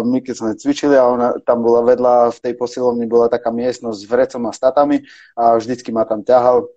my 0.03 0.20
keď 0.20 0.36
sme 0.36 0.59
cvičili 0.59 0.99
a 0.99 1.07
ona, 1.07 1.28
tam 1.47 1.64
bola 1.64 1.88
vedľa 1.88 2.36
v 2.36 2.39
tej 2.43 2.53
posilovni 2.59 3.07
bola 3.07 3.32
taká 3.32 3.49
miestnosť 3.49 3.95
s 3.95 4.05
vrecom 4.12 4.43
a 4.45 4.51
statami 4.51 5.07
a 5.39 5.55
vždycky 5.55 5.95
ma 5.95 6.03
tam 6.03 6.22
ťahal 6.22 6.68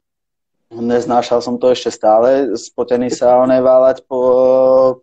neznášal 0.79 1.39
som 1.39 1.59
to 1.59 1.71
ešte 1.71 1.95
stále, 1.95 2.55
spotený 2.59 3.11
sa 3.11 3.41
váľať 3.45 4.03
po, 4.07 4.21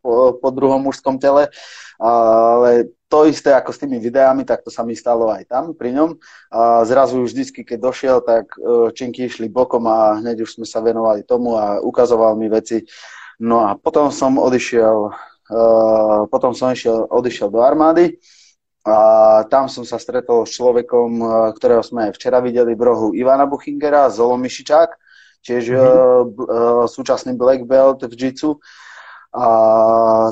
po, 0.04 0.36
po 0.36 0.50
druhom 0.52 0.84
mužskom 0.84 1.16
tele, 1.16 1.48
ale 2.02 2.92
to 3.12 3.28
isté 3.28 3.52
ako 3.52 3.76
s 3.76 3.82
tými 3.84 4.00
videami, 4.00 4.48
tak 4.48 4.64
to 4.64 4.72
sa 4.72 4.88
mi 4.88 4.96
stalo 4.96 5.28
aj 5.28 5.44
tam 5.52 5.76
pri 5.76 5.92
ňom. 5.92 6.16
A 6.48 6.88
zrazu 6.88 7.20
už 7.20 7.36
vždycky, 7.36 7.68
keď 7.68 7.78
došiel, 7.84 8.18
tak 8.24 8.56
e, 8.56 8.90
činky 8.96 9.28
išli 9.28 9.52
bokom 9.52 9.84
a 9.84 10.24
hneď 10.24 10.48
už 10.48 10.56
sme 10.56 10.66
sa 10.66 10.80
venovali 10.80 11.28
tomu 11.28 11.60
a 11.60 11.84
ukazoval 11.84 12.40
mi 12.40 12.48
veci. 12.48 12.88
No 13.44 13.68
a 13.68 13.76
potom 13.76 14.14
som 14.14 14.38
odišiel, 14.38 14.98
uh, 15.50 16.30
potom 16.30 16.54
som 16.54 16.70
išiel, 16.70 17.10
odišiel 17.10 17.50
do 17.50 17.58
armády 17.58 18.22
a 18.86 18.98
tam 19.50 19.66
som 19.66 19.82
sa 19.82 19.98
stretol 19.98 20.46
s 20.46 20.54
človekom, 20.58 21.10
e, 21.22 21.26
ktorého 21.58 21.82
sme 21.82 22.10
aj 22.10 22.22
včera 22.22 22.42
videli 22.42 22.78
v 22.78 22.82
rohu 22.86 23.08
Ivana 23.14 23.46
Buchingera, 23.46 24.10
Zolo 24.14 24.38
Mišičák 24.38 25.11
tiež 25.42 25.64
mm-hmm. 25.74 25.82
uh, 25.82 26.24
uh, 26.26 26.84
súčasný 26.86 27.34
black 27.38 27.66
belt 27.66 28.06
v 28.06 28.14
jitsu. 28.14 28.58
A 29.32 29.48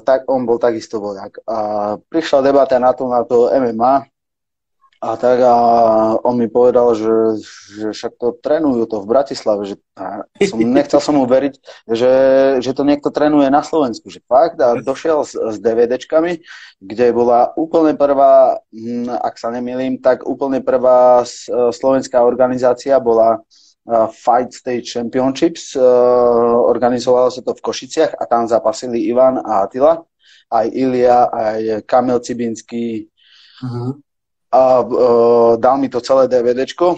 tak 0.04 0.28
on 0.28 0.44
bol 0.44 0.60
takisto 0.60 1.00
vojak. 1.00 1.40
A 1.48 1.58
prišla 2.12 2.44
debata 2.44 2.76
na 2.84 2.92
to, 2.92 3.08
na 3.08 3.24
to 3.24 3.48
MMA, 3.48 4.12
a 5.00 5.16
tak 5.16 5.40
a 5.40 5.56
on 6.28 6.36
mi 6.36 6.52
povedal, 6.52 6.92
že, 6.92 7.40
že 7.72 7.88
však 7.96 8.20
to 8.20 8.36
trénujú 8.36 8.84
to 8.84 9.00
v 9.00 9.08
Bratislave, 9.08 9.64
že 9.64 9.76
a 9.96 10.28
som, 10.44 10.60
nechcel 10.76 11.00
som 11.00 11.16
mu 11.16 11.24
veriť, 11.24 11.56
že, 11.88 12.14
že 12.60 12.72
to 12.76 12.84
niekto 12.84 13.08
trénuje 13.08 13.48
na 13.48 13.64
Slovensku, 13.64 14.12
že 14.12 14.20
fakt 14.28 14.60
a 14.60 14.76
došiel 14.76 15.24
s, 15.24 15.40
s 15.40 15.56
DVDčkami, 15.64 16.44
kde 16.84 17.16
bola 17.16 17.56
úplne 17.56 17.96
prvá, 17.96 18.60
hm, 18.76 19.08
ak 19.24 19.40
sa 19.40 19.56
nemýlim, 19.56 20.04
tak 20.04 20.28
úplne 20.28 20.60
prvá 20.60 21.24
slovenská 21.72 22.20
organizácia 22.20 23.00
bola 23.00 23.40
Fight 24.14 24.54
State 24.54 24.86
Championships. 24.86 25.74
Organizovalo 26.70 27.34
sa 27.34 27.42
to 27.42 27.58
v 27.58 27.64
Košiciach 27.64 28.14
a 28.20 28.24
tam 28.30 28.46
zapasili 28.46 29.10
Ivan 29.10 29.42
a 29.42 29.66
Atila, 29.66 29.98
aj 30.54 30.68
Ilia, 30.70 31.26
aj 31.30 31.86
Kamil 31.90 32.22
Cibinský. 32.22 33.10
Uh-huh. 33.66 33.98
A 34.50 34.82
uh, 34.82 35.54
dal 35.62 35.78
mi 35.78 35.90
to 35.90 36.02
celé 36.02 36.26
DVDčko. 36.26 36.98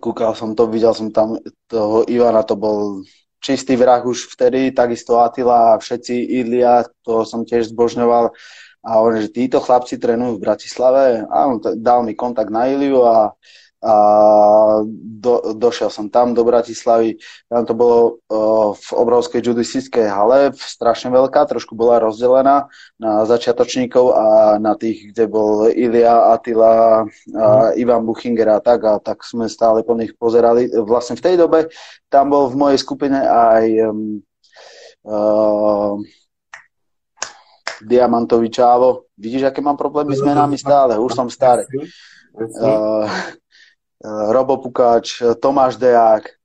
Kúkal 0.00 0.36
som 0.36 0.52
to, 0.52 0.68
videl 0.68 0.92
som 0.92 1.08
tam 1.08 1.40
toho 1.68 2.04
Ivana, 2.08 2.44
to 2.44 2.56
bol 2.56 3.00
čistý 3.40 3.76
vrah 3.76 4.04
už 4.04 4.28
vtedy, 4.36 4.72
takisto 4.76 5.16
Atila 5.20 5.76
a 5.76 5.80
všetci 5.80 6.12
Ilia, 6.44 6.84
to 7.00 7.24
som 7.24 7.48
tiež 7.48 7.72
zbožňoval. 7.72 8.32
A 8.84 8.90
on, 9.00 9.20
že 9.20 9.32
títo 9.32 9.60
chlapci 9.60 9.96
trénujú 9.96 10.36
v 10.38 10.44
Bratislave. 10.44 11.04
A 11.28 11.48
on 11.48 11.60
dal 11.60 12.04
mi 12.04 12.12
kontakt 12.16 12.48
na 12.48 12.68
Iliu 12.68 13.04
a 13.04 13.32
uh, 13.32 13.36
a 13.78 13.94
do, 14.82 15.54
došiel 15.54 15.86
som 15.86 16.10
tam 16.10 16.34
do 16.34 16.42
Bratislavy. 16.42 17.14
Tam 17.46 17.62
to 17.62 17.78
bolo 17.78 17.98
uh, 18.26 18.74
v 18.74 18.88
obrovskej 18.90 19.38
judistickej 19.38 20.10
hale, 20.10 20.50
strašne 20.54 21.14
veľká, 21.14 21.46
trošku 21.46 21.78
bola 21.78 22.02
rozdelená 22.02 22.66
na 22.98 23.22
začiatočníkov 23.22 24.06
a 24.18 24.26
na 24.58 24.74
tých, 24.74 25.14
kde 25.14 25.30
bol 25.30 25.70
Ilia, 25.70 26.34
Atila, 26.34 27.06
uh, 27.06 27.70
Ivan 27.78 28.02
Buchinger 28.02 28.50
a 28.50 28.58
tak, 28.58 28.82
a 28.82 28.98
tak 28.98 29.22
sme 29.22 29.46
stále 29.46 29.86
po 29.86 29.94
nich 29.94 30.10
pozerali. 30.18 30.66
Vlastne 30.74 31.14
v 31.14 31.24
tej 31.24 31.34
dobe 31.38 31.70
tam 32.10 32.34
bol 32.34 32.50
v 32.50 32.58
mojej 32.58 32.78
skupine 32.82 33.18
aj 33.22 33.64
um, 33.86 34.18
uh, 35.06 35.94
Diamantový 37.78 38.50
Čávo. 38.50 39.06
Vidíš, 39.14 39.54
aké 39.54 39.62
mám 39.62 39.78
problémy 39.78 40.18
s 40.18 40.22
menami 40.22 40.58
stále, 40.58 40.98
už 40.98 41.14
som 41.14 41.30
starý. 41.30 41.62
Uh, 42.34 43.06
Robo 44.04 44.56
Pukáč, 44.56 45.22
Tomáš 45.40 45.76
Deák, 45.76 46.37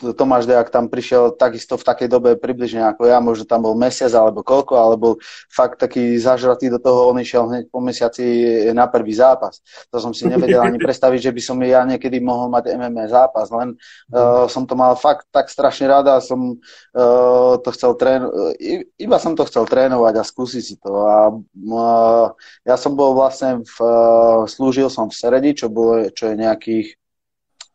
Tomáš 0.00 0.48
Dejak 0.48 0.72
tam 0.72 0.88
prišiel 0.88 1.36
takisto 1.36 1.76
v 1.76 1.84
takej 1.84 2.08
dobe 2.08 2.32
približne 2.40 2.80
ako 2.88 3.04
ja, 3.04 3.20
možno 3.20 3.44
tam 3.44 3.68
bol 3.68 3.76
mesiac 3.76 4.08
alebo 4.16 4.40
koľko, 4.40 4.72
ale 4.80 4.94
bol 4.96 5.20
fakt 5.52 5.76
taký 5.76 6.16
zažratý 6.16 6.72
do 6.72 6.80
toho, 6.80 7.12
on 7.12 7.20
išiel 7.20 7.44
hneď 7.44 7.68
po 7.68 7.84
mesiaci 7.84 8.24
na 8.72 8.88
prvý 8.88 9.12
zápas. 9.12 9.60
To 9.92 10.00
som 10.00 10.16
si 10.16 10.24
nevedel 10.24 10.64
ani 10.64 10.80
predstaviť, 10.86 11.20
že 11.28 11.32
by 11.36 11.42
som 11.44 11.56
ja 11.60 11.84
niekedy 11.84 12.16
mohol 12.24 12.48
mať 12.48 12.72
MMA 12.72 13.12
zápas, 13.12 13.52
len 13.52 13.76
uh, 14.10 14.48
som 14.48 14.64
to 14.64 14.72
mal 14.72 14.96
fakt 14.96 15.28
tak 15.28 15.52
strašne 15.52 15.84
rád 15.84 16.08
a 16.08 16.24
som 16.24 16.56
uh, 16.56 17.60
to 17.60 17.68
chcel 17.76 17.92
trénovať, 17.92 18.56
iba 18.96 19.16
som 19.20 19.36
to 19.36 19.44
chcel 19.44 19.68
trénovať 19.68 20.14
a 20.16 20.24
skúsiť 20.24 20.62
si 20.64 20.74
to. 20.80 20.96
A 21.04 21.28
uh, 21.36 22.26
ja 22.64 22.80
som 22.80 22.96
bol 22.96 23.12
vlastne, 23.12 23.60
v, 23.60 23.76
uh, 23.84 24.48
slúžil 24.48 24.88
som 24.88 25.12
v 25.12 25.18
Seredi, 25.18 25.52
čo, 25.52 25.68
bolo, 25.68 26.08
čo 26.08 26.32
je 26.32 26.40
nejakých 26.40 26.86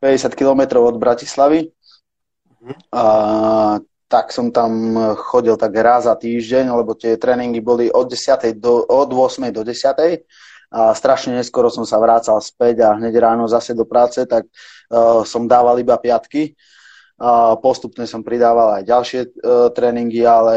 50 0.01 0.33
kilometrov 0.33 0.89
od 0.89 0.97
Bratislavy 0.97 1.74
a 2.91 3.05
tak 4.05 4.29
som 4.29 4.53
tam 4.53 4.95
chodil 5.17 5.57
tak 5.57 5.73
raz 5.81 6.05
za 6.05 6.13
týždeň, 6.13 6.71
lebo 6.71 6.93
tie 6.93 7.17
tréningy 7.17 7.59
boli 7.59 7.89
od, 7.89 8.05
10. 8.05 8.53
Do, 8.61 8.85
od 8.85 9.09
8. 9.09 9.49
do 9.49 9.65
10. 9.65 10.23
A 10.75 10.93
strašne 10.93 11.37
neskoro 11.39 11.71
som 11.73 11.87
sa 11.87 11.97
vrácal 11.97 12.37
späť 12.41 12.85
a 12.85 12.97
hneď 12.97 13.17
ráno 13.21 13.49
zase 13.49 13.73
do 13.73 13.85
práce, 13.85 14.21
tak 14.27 14.45
uh, 14.45 15.25
som 15.25 15.49
dával 15.49 15.79
iba 15.81 15.97
piatky. 15.97 16.53
A 17.15 17.55
postupne 17.55 18.03
som 18.03 18.19
pridával 18.27 18.75
aj 18.75 18.83
ďalšie 18.91 19.21
uh, 19.23 19.71
tréningy, 19.71 20.27
ale 20.27 20.55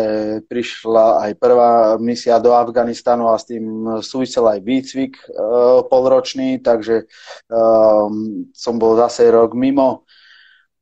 prišla 0.50 1.22
aj 1.22 1.30
prvá 1.38 1.94
misia 2.02 2.42
do 2.42 2.50
Afganistanu 2.50 3.30
a 3.30 3.38
s 3.38 3.46
tým 3.46 3.64
súvisel 4.02 4.42
aj 4.42 4.58
výcvik 4.66 5.14
uh, 5.30 5.86
polročný, 5.86 6.58
takže 6.58 7.06
uh, 7.06 8.10
som 8.50 8.74
bol 8.74 8.98
zase 8.98 9.30
rok 9.30 9.54
mimo 9.54 10.02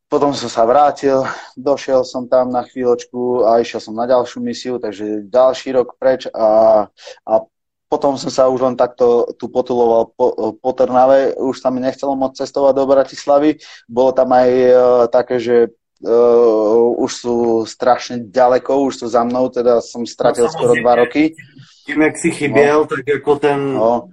potom 0.06 0.30
som 0.30 0.46
sa 0.46 0.62
vrátil, 0.62 1.26
došiel 1.58 2.06
som 2.06 2.30
tam 2.30 2.54
na 2.54 2.62
chvíľočku 2.62 3.42
a 3.42 3.58
išiel 3.58 3.82
som 3.82 3.94
na 3.98 4.06
ďalšiu 4.06 4.38
misiu, 4.38 4.74
takže 4.78 5.26
ďalší 5.26 5.74
rok 5.74 5.98
preč 5.98 6.30
a, 6.30 6.86
a 7.26 7.32
potom 7.90 8.18
som 8.18 8.30
sa 8.30 8.46
už 8.50 8.62
len 8.62 8.76
takto 8.78 9.30
tu 9.38 9.50
potuloval 9.50 10.10
po, 10.14 10.58
po 10.58 10.70
Trnave, 10.74 11.34
už 11.38 11.58
sa 11.58 11.70
mi 11.70 11.82
nechcelo 11.82 12.18
moc 12.18 12.38
cestovať 12.38 12.72
do 12.74 12.84
Bratislavy, 12.86 13.50
bolo 13.86 14.10
tam 14.14 14.30
aj 14.34 14.50
uh, 14.50 14.74
také, 15.10 15.38
že 15.38 15.56
uh, 16.02 16.86
už 16.98 17.10
sú 17.10 17.34
strašne 17.66 18.26
ďaleko, 18.30 18.90
už 18.90 19.02
sú 19.02 19.06
za 19.10 19.22
mnou, 19.22 19.50
teda 19.50 19.82
som 19.82 20.02
stratil 20.06 20.46
no, 20.46 20.52
skoro 20.54 20.74
dva 20.78 21.02
roky. 21.02 21.34
Tým, 21.86 22.02
jak 22.02 22.18
si 22.18 22.30
chyběl, 22.30 22.78
no. 22.82 22.90
tak 22.90 23.06
ako 23.06 23.32
ten... 23.38 23.60
No. 23.74 24.10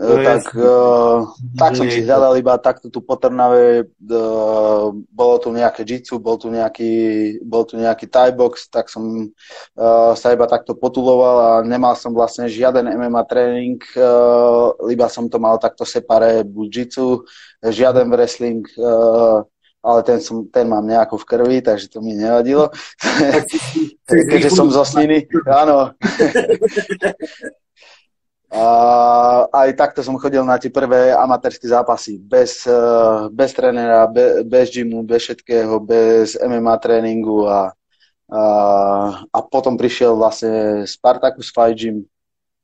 E, 0.00 0.24
tak, 0.24 0.56
uh, 0.56 1.28
tak 1.60 1.76
som 1.76 1.84
si 1.84 2.00
hľadal 2.00 2.40
iba 2.40 2.56
takto 2.56 2.88
tu 2.88 3.04
po 3.04 3.20
Trnave, 3.20 3.84
uh, 3.84 4.88
bolo 5.12 5.34
tu 5.36 5.52
nejaké 5.52 5.84
jitsu, 5.84 6.16
bol 6.16 6.40
tu 6.40 6.48
nejaký, 6.48 7.36
bol 7.44 7.68
tu 7.68 7.76
nejaký 7.76 8.08
thai 8.08 8.32
box, 8.32 8.72
tak 8.72 8.88
som 8.88 9.28
uh, 9.76 10.12
sa 10.16 10.32
iba 10.32 10.48
takto 10.48 10.72
potuloval 10.72 11.36
a 11.36 11.50
nemal 11.60 11.92
som 11.92 12.16
vlastne 12.16 12.48
žiaden 12.48 12.88
MMA 12.88 13.22
tréning, 13.28 13.80
uh, 14.00 14.72
iba 14.88 15.12
som 15.12 15.28
to 15.28 15.36
mal 15.36 15.60
takto 15.60 15.84
separé, 15.84 16.40
jitsu, 16.72 17.28
žiaden 17.60 18.08
wrestling, 18.08 18.64
uh, 18.80 19.44
ale 19.84 20.00
ten, 20.08 20.22
som, 20.24 20.46
ten 20.48 20.64
mám 20.72 20.88
nejako 20.88 21.20
v 21.20 21.28
krvi, 21.28 21.58
takže 21.60 21.90
to 21.90 21.98
mi 22.00 22.14
nevadilo. 22.14 22.70
Keďže 24.06 24.50
som 24.54 24.70
zo 24.70 24.86
Sniny, 24.86 25.26
áno. 25.50 25.90
A 28.52 28.68
aj 29.48 29.80
takto 29.80 30.04
som 30.04 30.20
chodil 30.20 30.44
na 30.44 30.60
tie 30.60 30.68
prvé 30.68 31.08
amatérske 31.16 31.64
zápasy. 31.64 32.20
Bez, 32.20 32.68
eh, 32.68 33.32
bez 33.32 33.56
trénera, 33.56 34.04
be, 34.04 34.44
bez 34.44 34.68
gymu, 34.68 35.00
bez 35.08 35.24
všetkého, 35.24 35.80
bez 35.80 36.36
MMA 36.36 36.76
tréningu 36.76 37.48
a, 37.48 37.72
a, 38.28 38.42
a 39.24 39.38
potom 39.48 39.80
prišiel 39.80 40.12
vlastne 40.20 40.84
Spartacus 40.84 41.48
Fight 41.48 41.80
Gym. 41.80 42.04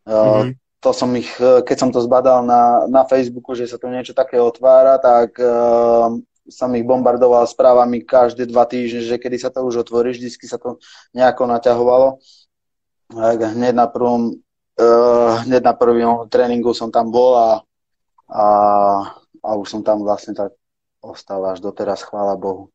Mm-hmm. 0.05 0.61
To 0.85 0.91
som 0.93 1.09
ich, 1.17 1.33
eh, 1.41 1.65
keď 1.65 1.77
som 1.81 1.89
to 1.89 2.05
zbadal 2.05 2.45
na, 2.45 2.85
na 2.85 3.09
Facebooku, 3.09 3.57
že 3.57 3.65
sa 3.65 3.81
to 3.81 3.89
niečo 3.89 4.13
také 4.13 4.37
otvára, 4.37 5.01
tak 5.01 5.41
uh, 5.41 6.13
som 6.53 6.73
ich 6.77 6.85
bombardoval 6.85 7.45
správami 7.49 8.05
každé 8.05 8.45
dva 8.49 8.69
týždne, 8.69 9.05
že 9.05 9.17
kedy 9.17 9.37
sa 9.41 9.49
to 9.49 9.65
už 9.65 9.89
otvorí, 9.89 10.13
vždycky 10.13 10.45
sa 10.45 10.61
to 10.61 10.81
nejako 11.13 11.49
naťahovalo. 11.49 12.21
hneď 13.57 13.73
na 13.73 13.89
prvom 13.89 14.37
uh, 14.79 15.43
hneď 15.45 15.63
na 15.63 15.75
prvom 15.75 16.31
tréningu 16.31 16.73
som 16.73 16.89
tam 16.89 17.11
bol 17.11 17.35
a, 17.35 17.51
a, 18.31 18.47
a 19.43 19.51
už 19.59 19.67
som 19.67 19.83
tam 19.83 20.07
vlastne 20.07 20.33
tak 20.33 20.55
ostal 21.03 21.43
až 21.47 21.63
doteraz, 21.63 22.03
chvála 22.03 22.39
Bohu. 22.39 22.71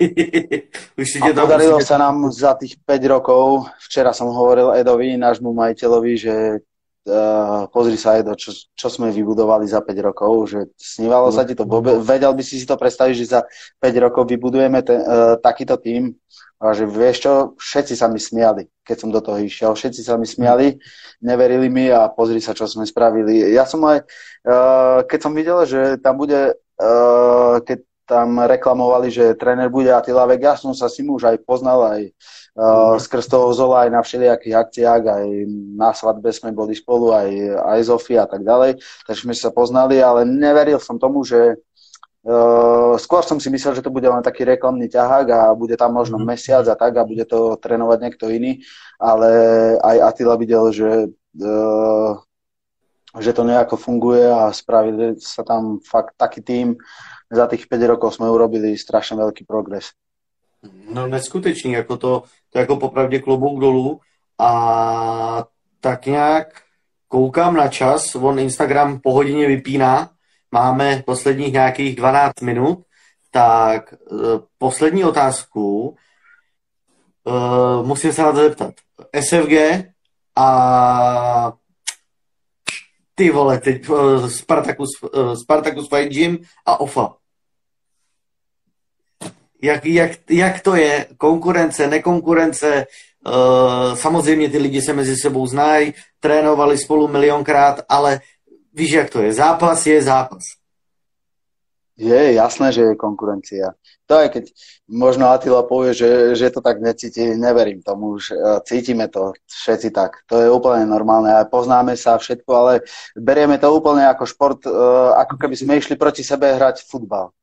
už 1.00 1.08
a 1.20 1.32
podarilo 1.36 1.80
sa 1.84 2.00
nám 2.00 2.32
za 2.32 2.56
tých 2.56 2.80
5 2.80 3.12
rokov, 3.12 3.68
včera 3.84 4.16
som 4.16 4.32
hovoril 4.32 4.72
Edovi, 4.76 5.16
nášmu 5.20 5.52
majiteľovi, 5.52 6.12
že 6.16 6.34
uh, 7.06 7.64
pozri 7.72 7.96
sa 7.96 8.18
Edo, 8.20 8.36
čo, 8.36 8.52
čo 8.52 8.88
sme 8.92 9.08
vybudovali 9.14 9.64
za 9.64 9.80
5 9.80 10.08
rokov, 10.08 10.32
že 10.52 10.58
snívalo 10.76 11.32
sa 11.32 11.46
ti 11.46 11.56
to, 11.56 11.64
vedel 12.04 12.32
by 12.36 12.42
si 12.44 12.60
si 12.60 12.66
to 12.68 12.76
predstaviť, 12.76 13.14
že 13.16 13.32
za 13.32 13.40
5 13.80 14.04
rokov 14.04 14.28
vybudujeme 14.28 14.80
ten, 14.84 15.00
uh, 15.00 15.36
takýto 15.40 15.80
tým, 15.80 16.12
a 16.60 16.76
že 16.76 16.84
vieš 16.84 17.24
čo, 17.24 17.32
všetci 17.56 17.96
sa 17.96 18.04
mi 18.12 18.20
smiali, 18.20 18.68
keď 18.84 18.96
som 19.00 19.08
do 19.08 19.24
toho 19.24 19.40
išiel. 19.40 19.72
Všetci 19.72 20.04
sa 20.04 20.20
mi 20.20 20.28
smiali, 20.28 20.76
neverili 21.24 21.72
mi 21.72 21.88
a 21.88 22.12
pozri 22.12 22.36
sa, 22.36 22.52
čo 22.52 22.68
sme 22.68 22.84
spravili. 22.84 23.48
Ja 23.48 23.64
som 23.64 23.80
aj, 23.88 24.04
uh, 24.44 25.00
keď 25.08 25.18
som 25.24 25.32
videl, 25.32 25.56
že 25.64 25.96
tam 26.04 26.20
bude, 26.20 26.60
uh, 26.60 27.56
keď 27.64 27.80
tam 28.04 28.36
reklamovali, 28.44 29.08
že 29.08 29.38
tréner 29.40 29.72
bude 29.72 29.88
Attila 29.88 30.28
Vek, 30.28 30.42
ja 30.44 30.54
som 30.58 30.76
sa 30.76 30.92
s 30.92 31.00
ním 31.00 31.16
už 31.16 31.32
aj 31.32 31.36
poznal, 31.48 31.80
aj 31.96 32.12
uh, 32.12 32.39
skrz 33.00 33.30
toho 33.30 33.54
Zola, 33.54 33.86
aj 33.86 33.90
na 33.94 34.02
všelijakých 34.02 34.54
akciách, 34.58 35.02
aj 35.06 35.26
na 35.78 35.90
svadbe 35.94 36.28
sme 36.34 36.50
boli 36.50 36.74
spolu, 36.74 37.14
aj, 37.14 37.30
aj 37.62 37.80
Zofia 37.86 38.26
a 38.26 38.28
tak 38.28 38.42
ďalej, 38.42 38.82
takže 39.06 39.22
sme 39.24 39.34
sa 39.34 39.54
poznali, 39.54 40.02
ale 40.02 40.26
neveril 40.26 40.82
som 40.82 40.98
tomu, 40.98 41.22
že 41.22 41.60
Uh, 42.20 43.00
skôr 43.00 43.24
som 43.24 43.40
si 43.40 43.48
myslel, 43.48 43.80
že 43.80 43.80
to 43.80 43.88
bude 43.88 44.04
len 44.04 44.20
taký 44.20 44.44
reklamný 44.44 44.92
ťahák 44.92 45.26
a 45.32 45.40
bude 45.56 45.72
tam 45.80 45.96
možno 45.96 46.20
mm-hmm. 46.20 46.36
mesiac 46.36 46.68
a 46.68 46.76
tak 46.76 46.92
a 47.00 47.08
bude 47.08 47.24
to 47.24 47.56
trénovať 47.56 47.96
niekto 47.96 48.28
iný, 48.28 48.60
ale 49.00 49.32
aj 49.80 49.96
Attila 50.04 50.36
videl, 50.36 50.68
že, 50.68 51.08
uh, 51.40 52.12
že 53.16 53.32
to 53.32 53.40
nejako 53.40 53.80
funguje 53.80 54.28
a 54.28 54.52
spravili 54.52 55.16
sa 55.16 55.40
tam 55.48 55.80
fakt 55.80 56.12
taký 56.20 56.44
tým. 56.44 56.76
Za 57.32 57.48
tých 57.48 57.64
5 57.64 57.88
rokov 57.96 58.20
sme 58.20 58.28
urobili 58.28 58.76
strašne 58.76 59.16
veľký 59.16 59.48
progres. 59.48 59.96
No 60.94 61.06
neskutečný, 61.06 61.72
jako 61.72 61.96
to, 61.96 62.22
to 62.50 62.58
jako 62.58 62.76
popravdě 62.76 63.18
klobouk 63.18 63.60
dolů 63.60 64.00
a 64.38 65.44
tak 65.80 66.06
nějak 66.06 66.62
koukám 67.08 67.54
na 67.54 67.68
čas, 67.68 68.14
on 68.14 68.38
Instagram 68.38 69.00
po 69.00 69.12
hodině 69.12 69.46
vypíná, 69.46 70.10
máme 70.52 71.02
posledních 71.06 71.52
nějakých 71.52 71.96
12 71.96 72.40
minut, 72.40 72.84
tak 73.30 73.94
uh, 74.10 74.20
poslední 74.58 75.04
otázku 75.04 75.96
uh, 77.24 77.86
musím 77.86 78.12
se 78.12 78.22
na 78.22 78.32
to 78.32 78.38
zeptat. 78.38 78.74
SFG 79.20 79.84
a 80.36 81.52
ty 83.14 83.30
vole, 83.30 83.58
teď 83.58 83.88
uh, 83.88 84.28
Spartacus, 84.28 84.88
uh, 85.02 85.34
Spartacus 85.34 85.88
Fight 85.88 86.12
Gym 86.12 86.38
a 86.66 86.80
OFA. 86.80 87.19
Jak, 89.62 89.86
jak, 89.86 90.10
jak 90.30 90.60
to 90.60 90.74
je? 90.74 91.06
Konkurence, 91.16 91.86
nekonkurence? 91.86 92.86
Uh, 93.26 93.94
samozřejmě 93.94 94.48
ty 94.48 94.58
lidi 94.58 94.82
se 94.82 94.92
mezi 94.92 95.16
sebou 95.16 95.46
znají, 95.46 95.94
trénovali 96.20 96.78
spolu 96.78 97.08
milionkrát, 97.08 97.80
ale 97.88 98.20
víš, 98.74 98.92
jak 98.92 99.10
to 99.10 99.22
je. 99.22 99.32
Zápas 99.32 99.86
je 99.86 100.02
zápas. 100.02 100.42
Je 102.00 102.32
jasné, 102.32 102.72
že 102.72 102.80
je 102.80 102.96
konkurencia. 102.96 103.76
To 104.08 104.24
aj 104.24 104.32
keď 104.32 104.44
možno 104.88 105.28
Attila 105.28 105.60
povie, 105.68 105.92
že, 105.92 106.32
že 106.32 106.48
to 106.48 106.64
tak 106.64 106.80
necíti, 106.80 107.36
neverím 107.36 107.84
tomu, 107.84 108.16
už 108.16 108.32
e, 108.32 108.34
cítime 108.64 109.04
to 109.12 109.36
všetci 109.44 109.92
tak. 109.92 110.24
To 110.32 110.40
je 110.40 110.48
úplne 110.48 110.88
normálne 110.88 111.28
a 111.28 111.44
poznáme 111.44 112.00
sa 112.00 112.16
všetko, 112.16 112.50
ale 112.56 112.72
berieme 113.12 113.60
to 113.60 113.68
úplne 113.68 114.08
ako 114.08 114.24
šport, 114.24 114.64
e, 114.64 114.72
ako 115.12 115.36
keby 115.36 115.54
sme 115.60 115.76
išli 115.76 116.00
proti 116.00 116.24
sebe 116.24 116.48
hrať 116.48 116.88
futbal. 116.88 117.36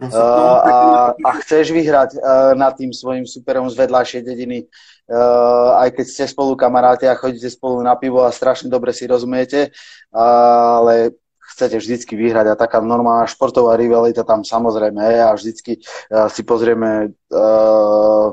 Uh, 0.00 0.16
a, 0.64 0.76
a 1.12 1.30
chceš 1.44 1.76
vyhrať 1.76 2.16
uh, 2.16 2.56
nad 2.56 2.72
tým 2.72 2.88
svojim 2.88 3.28
superom 3.28 3.68
z 3.68 3.76
vedľajšej 3.84 4.22
dediny, 4.24 4.64
uh, 4.64 5.76
aj 5.84 5.92
keď 5.92 6.06
ste 6.08 6.24
spolu 6.24 6.56
kamaráti 6.56 7.04
a 7.04 7.12
chodíte 7.12 7.52
spolu 7.52 7.84
na 7.84 7.92
pivo 8.00 8.24
a 8.24 8.32
strašne 8.32 8.72
dobre 8.72 8.96
si 8.96 9.04
rozumiete, 9.04 9.68
uh, 10.08 10.80
ale 10.80 11.20
chcete 11.52 11.76
vždycky 11.76 12.16
vyhrať 12.16 12.48
a 12.48 12.56
taká 12.56 12.80
normálna 12.80 13.28
športová 13.28 13.76
rivalita 13.76 14.24
tam 14.24 14.40
samozrejme 14.40 15.04
je 15.04 15.20
a 15.20 15.30
vždycky 15.36 15.72
uh, 15.84 16.32
si 16.32 16.48
pozrieme 16.48 17.12
uh, 17.28 18.32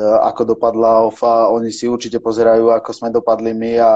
ako 0.00 0.56
dopadla 0.56 1.06
OFA. 1.06 1.48
Oni 1.54 1.70
si 1.70 1.88
určite 1.88 2.18
pozerajú, 2.18 2.72
ako 2.72 2.90
sme 2.92 3.08
dopadli 3.14 3.54
my 3.54 3.72
a 3.78 3.92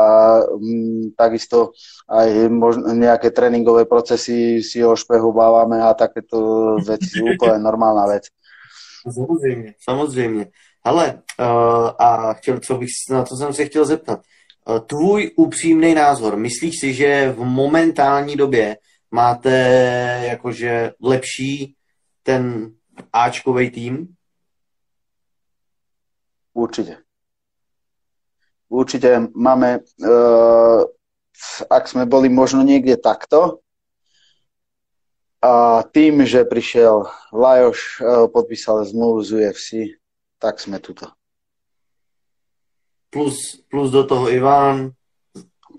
m, 0.55 1.11
takisto 1.17 1.75
aj 2.07 2.51
možno 2.53 2.95
nejaké 2.95 3.31
tréningové 3.35 3.85
procesy 3.89 4.63
si 4.63 4.85
o 4.85 4.95
špehu 4.95 5.33
bávame 5.33 5.83
a 5.83 5.95
takéto 5.95 6.77
veci 6.83 7.19
sú 7.19 7.35
úplne 7.35 7.59
normálna 7.69 8.07
vec. 8.07 8.31
Samozřejmě, 9.13 9.75
samozřejmě. 9.89 10.47
Ale 10.85 11.23
uh, 11.41 11.91
a 11.99 12.33
chtěl, 12.33 12.61
co 12.61 12.79
bych, 12.79 12.89
na 13.11 13.25
to 13.25 13.37
jsem 13.37 13.55
se 13.55 13.65
chtěl 13.65 13.85
zeptat. 13.85 14.21
Uh, 14.69 14.79
tvůj 14.79 15.31
upřímný 15.37 15.95
názor, 15.95 16.37
myslíš 16.37 16.81
si, 16.81 16.95
že 16.95 17.33
v 17.37 17.45
momentální 17.45 18.37
době 18.37 18.77
máte 19.11 19.51
jakože 20.31 20.93
lepší 21.03 21.75
ten 22.23 22.73
Ačkový 23.13 23.71
tým? 23.71 24.09
Určite. 26.61 27.01
Určite 28.69 29.33
máme, 29.33 29.81
uh, 29.81 30.85
ak 31.73 31.85
sme 31.89 32.05
boli 32.05 32.29
možno 32.29 32.61
niekde 32.61 33.01
takto, 33.01 33.65
a 35.41 35.81
tým, 35.89 36.29
že 36.29 36.45
prišiel 36.45 37.09
Lajoš, 37.33 37.81
uh, 38.05 38.29
podpísal 38.29 38.85
zmluvu 38.85 39.25
z 39.25 39.29
UFC, 39.41 39.69
tak 40.37 40.61
sme 40.61 40.77
tuto. 40.85 41.09
Plus, 43.09 43.65
plus 43.73 43.89
do 43.89 44.05
toho 44.05 44.29
Ivan. 44.29 44.93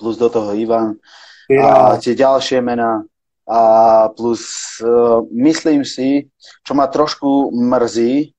Plus 0.01 0.17
do 0.17 0.33
toho 0.33 0.57
Ivan. 0.57 0.97
Ja. 1.45 1.93
A 1.93 2.01
tie 2.01 2.17
ďalšie 2.17 2.57
mená. 2.65 3.05
A 3.45 3.61
plus 4.09 4.49
uh, 4.81 5.21
myslím 5.29 5.85
si, 5.85 6.25
čo 6.65 6.73
ma 6.73 6.89
trošku 6.89 7.53
mrzí, 7.53 8.33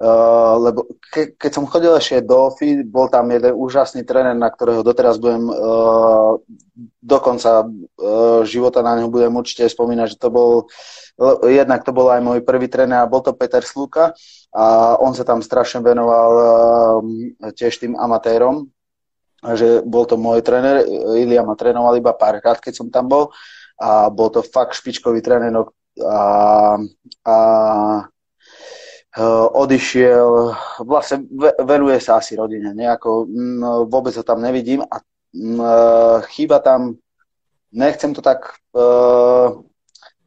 Uh, 0.00 0.56
lebo 0.64 0.88
ke, 1.12 1.36
keď 1.36 1.50
som 1.52 1.68
chodil 1.68 1.92
ešte 1.92 2.24
do 2.24 2.48
OFI, 2.48 2.88
bol 2.88 3.12
tam 3.12 3.28
jeden 3.28 3.52
úžasný 3.52 4.00
tréner, 4.00 4.32
na 4.32 4.48
ktorého 4.48 4.80
doteraz 4.80 5.20
budem 5.20 5.44
uh, 5.44 6.40
do 7.04 7.18
konca 7.20 7.68
uh, 7.68 8.40
života 8.48 8.80
na 8.80 8.96
neho 8.96 9.12
budem 9.12 9.28
určite 9.36 9.68
spomínať, 9.68 10.16
že 10.16 10.20
to 10.20 10.32
bol 10.32 10.72
jednak 11.44 11.84
to 11.84 11.92
bol 11.92 12.08
aj 12.08 12.24
môj 12.24 12.40
prvý 12.40 12.64
tréner 12.72 13.04
a 13.04 13.10
bol 13.12 13.20
to 13.20 13.36
Peter 13.36 13.60
Sluka 13.60 14.16
a 14.56 14.96
on 14.96 15.12
sa 15.12 15.20
tam 15.20 15.44
strašne 15.44 15.84
venoval 15.84 16.30
uh, 16.32 17.52
tiež 17.52 17.84
tým 17.84 17.92
amatérom, 17.92 18.72
že 19.52 19.84
bol 19.84 20.08
to 20.08 20.16
môj 20.16 20.40
tréner, 20.40 20.80
Ilia 21.12 21.44
ma 21.44 21.52
trénoval 21.52 22.00
iba 22.00 22.16
párkrát, 22.16 22.56
keď 22.56 22.72
som 22.72 22.88
tam 22.88 23.04
bol 23.04 23.36
a 23.76 24.08
bol 24.08 24.32
to 24.32 24.40
fakt 24.40 24.80
špičkový 24.80 25.20
tréner 25.20 25.52
a, 26.00 26.80
a 27.28 27.36
Eh, 28.00 28.00
odišiel, 29.54 30.54
vlastne 30.86 31.26
venuje 31.66 31.98
sa 31.98 32.22
asi 32.22 32.38
rodine, 32.38 32.70
nejako 32.70 33.26
no, 33.30 33.70
vôbec 33.90 34.14
ho 34.14 34.22
tam 34.22 34.38
nevidím 34.38 34.86
a 34.86 35.02
uh, 35.02 36.22
chýba 36.30 36.62
tam, 36.62 36.94
nechcem 37.74 38.14
to 38.14 38.22
tak 38.22 38.54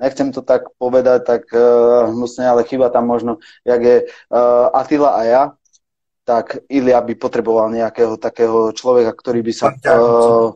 nechcem 0.04 0.36
to 0.36 0.44
tak 0.44 0.68
povedať 0.76 1.24
tak 1.24 1.44
hnusne, 2.12 2.44
ale 2.44 2.68
chýba 2.68 2.92
tam 2.92 3.08
možno, 3.08 3.40
jak 3.64 3.80
je 3.80 3.98
Attila 4.76 5.16
a 5.16 5.22
ja, 5.24 5.44
tak 6.24 6.60
Ilia 6.68 7.00
by 7.04 7.16
potreboval 7.16 7.72
nejakého 7.72 8.16
takého 8.16 8.72
človeka, 8.72 9.12
ktorý 9.16 9.44
by 9.44 9.54
sa 9.56 9.72
uh, 9.72 10.56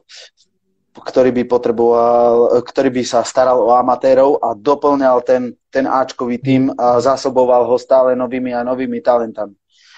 ktorý 1.04 1.30
by 1.34 1.43
potreboval, 1.45 2.62
ktorý 2.66 2.89
by 2.89 3.04
sa 3.06 3.22
staral 3.22 3.62
o 3.62 3.74
amatérov 3.74 4.41
a 4.41 4.58
doplňal 4.58 5.22
ten, 5.22 5.54
ten 5.70 5.86
Ačkový 5.86 6.41
tým 6.41 6.74
a 6.74 6.98
zásoboval 6.98 7.70
ho 7.70 7.78
stále 7.78 8.18
novými 8.18 8.54
a 8.54 8.66
novými 8.66 9.02
talentami. 9.02 9.54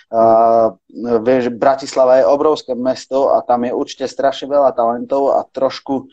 A, 0.10 0.74
vieš, 1.22 1.54
Bratislava 1.54 2.20
je 2.20 2.30
obrovské 2.30 2.74
mesto 2.74 3.32
a 3.32 3.46
tam 3.46 3.64
je 3.64 3.72
určite 3.72 4.10
strašne 4.10 4.50
veľa 4.50 4.74
talentov 4.74 5.38
a 5.38 5.46
trošku 5.46 6.10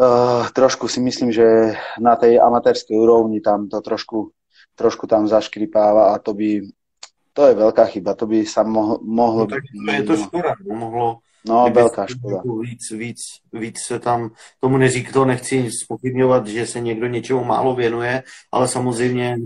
uh, 0.00 0.42
trošku 0.48 0.88
si 0.88 1.04
myslím, 1.04 1.28
že 1.28 1.76
na 2.00 2.16
tej 2.16 2.40
amatérskej 2.40 2.96
úrovni 2.96 3.44
tam 3.44 3.68
to 3.68 3.84
trošku, 3.84 4.32
trošku 4.74 5.04
tam 5.04 5.28
zaškripáva 5.28 6.16
a 6.16 6.18
to 6.18 6.32
by 6.32 6.64
to 7.30 7.46
je 7.46 7.54
veľká 7.54 7.84
chyba, 7.94 8.18
to 8.18 8.26
by 8.26 8.42
sa 8.42 8.66
mohlo... 8.66 8.98
mohlo 9.06 9.46
no, 9.46 9.50
tak 9.54 9.62
to 9.62 9.92
je 9.94 10.02
to 10.02 10.14
škoda, 10.18 10.52
no, 10.66 10.74
mohlo, 10.74 11.08
No, 11.48 11.70
velká 11.72 12.06
škoda. 12.06 12.42
Víc, 12.60 12.90
víc, 12.90 13.18
víc 13.52 13.76
se 13.86 13.98
tam, 13.98 14.30
tomu 14.60 14.76
neřík, 14.76 15.12
to 15.12 15.24
nechci 15.24 15.70
spochybňovat, 15.84 16.46
že 16.46 16.66
se 16.66 16.80
někdo 16.80 17.06
něčemu 17.06 17.44
málo 17.44 17.74
věnuje, 17.74 18.22
ale 18.52 18.68
samozřejmě 18.68 19.36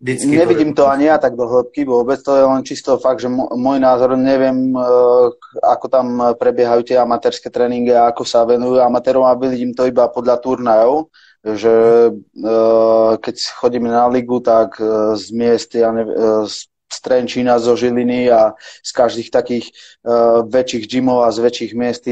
vždycky... 0.00 0.36
Nevidím 0.36 0.74
to, 0.74 0.82
to 0.82 0.90
ani 0.90 1.04
ja 1.04 1.18
tak 1.18 1.38
do 1.38 1.46
hĺbky 1.46 1.86
vôbec, 1.86 2.22
to 2.22 2.36
je 2.36 2.42
len 2.42 2.62
čisto 2.66 2.98
fakt, 2.98 3.22
že 3.22 3.30
môj 3.30 3.78
názor, 3.78 4.18
neviem, 4.18 4.74
eh, 4.74 5.26
ako 5.62 5.86
tam 5.88 6.06
prebiehajú 6.34 6.82
tie 6.82 6.98
amatérske 6.98 7.50
tréningy 7.50 7.94
a 7.94 8.10
ako 8.10 8.26
sa 8.26 8.42
venujú 8.42 8.82
amatérom 8.82 9.26
a 9.26 9.38
vidím 9.38 9.74
to 9.74 9.86
iba 9.86 10.10
podľa 10.10 10.42
turnajov, 10.42 11.10
že 11.42 11.74
eh, 12.10 13.12
keď 13.18 13.34
chodíme 13.62 13.90
na 13.90 14.10
ligu, 14.10 14.42
tak 14.42 14.78
eh, 14.82 15.14
z 15.14 15.26
miest, 15.34 15.70
ja 15.74 15.94
neviem, 15.94 16.18
z 16.46 16.71
z 16.92 16.98
Trenčína, 17.00 17.56
zo 17.56 17.72
Žiliny 17.72 18.28
a 18.28 18.52
z 18.84 18.90
každých 18.92 19.32
takých 19.32 19.72
uh, 20.04 20.44
väčších 20.44 20.84
gymov 20.84 21.24
a 21.24 21.32
z 21.32 21.38
väčších 21.40 21.72
miest 21.72 22.04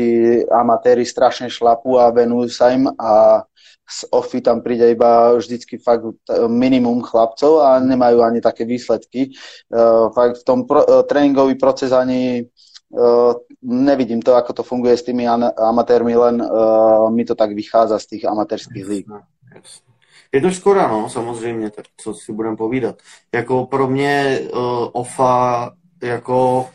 amatéri 0.48 1.04
strašne 1.04 1.52
šlapú 1.52 2.00
a 2.00 2.08
venujú 2.08 2.48
sa 2.48 2.72
im 2.72 2.88
a 2.96 3.44
z 3.90 4.06
OFI 4.14 4.40
tam 4.40 4.62
príde 4.62 4.86
iba 4.86 5.34
vždycky 5.34 5.74
fakt 5.82 6.06
minimum 6.46 7.02
chlapcov 7.02 7.58
a 7.58 7.82
nemajú 7.82 8.22
ani 8.22 8.38
také 8.38 8.62
výsledky. 8.62 9.34
Uh, 9.66 10.08
fakt 10.14 10.40
v 10.40 10.44
tom 10.46 10.58
pro, 10.64 10.86
uh, 10.86 11.02
tréningový 11.02 11.58
proces 11.58 11.90
ani 11.90 12.46
uh, 12.94 13.34
nevidím 13.62 14.22
to, 14.22 14.38
ako 14.38 14.52
to 14.52 14.62
funguje 14.62 14.94
s 14.94 15.02
tými 15.02 15.26
amatérmi, 15.58 16.14
len 16.14 16.38
uh, 16.38 17.10
mi 17.10 17.26
to 17.26 17.34
tak 17.34 17.50
vychádza 17.50 17.98
z 17.98 18.06
tých 18.06 18.24
amatérských 18.30 18.86
líg. 18.86 19.04
Jasne. 19.50 19.89
Je 20.34 20.40
to 20.40 20.50
škoda, 20.50 20.88
no, 20.88 21.08
samozřejmě, 21.10 21.70
tak 21.70 21.84
co 21.96 22.14
si 22.14 22.32
budeme 22.32 22.56
povídat. 22.56 22.96
Jako 23.34 23.66
pro 23.66 23.88
mě 23.88 24.40
uh, 24.52 24.88
OFA, 24.92 25.70
jako, 26.02 26.68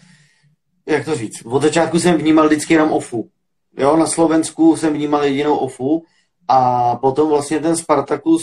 jak 0.86 1.06
to 1.06 1.16
říct, 1.16 1.46
od 1.46 1.62
začátku 1.62 2.00
jsem 2.00 2.18
vnímal 2.18 2.48
vždycky 2.48 2.74
jenom 2.74 2.92
OFU. 2.92 3.30
Jo, 3.78 3.98
na 3.98 4.08
Slovensku 4.08 4.76
jsem 4.76 4.94
vnímal 4.94 5.24
jedinou 5.24 5.58
OFU 5.58 6.04
a 6.48 6.96
potom 6.96 7.30
vlastně 7.30 7.60
ten 7.60 7.76
Spartakus 7.76 8.42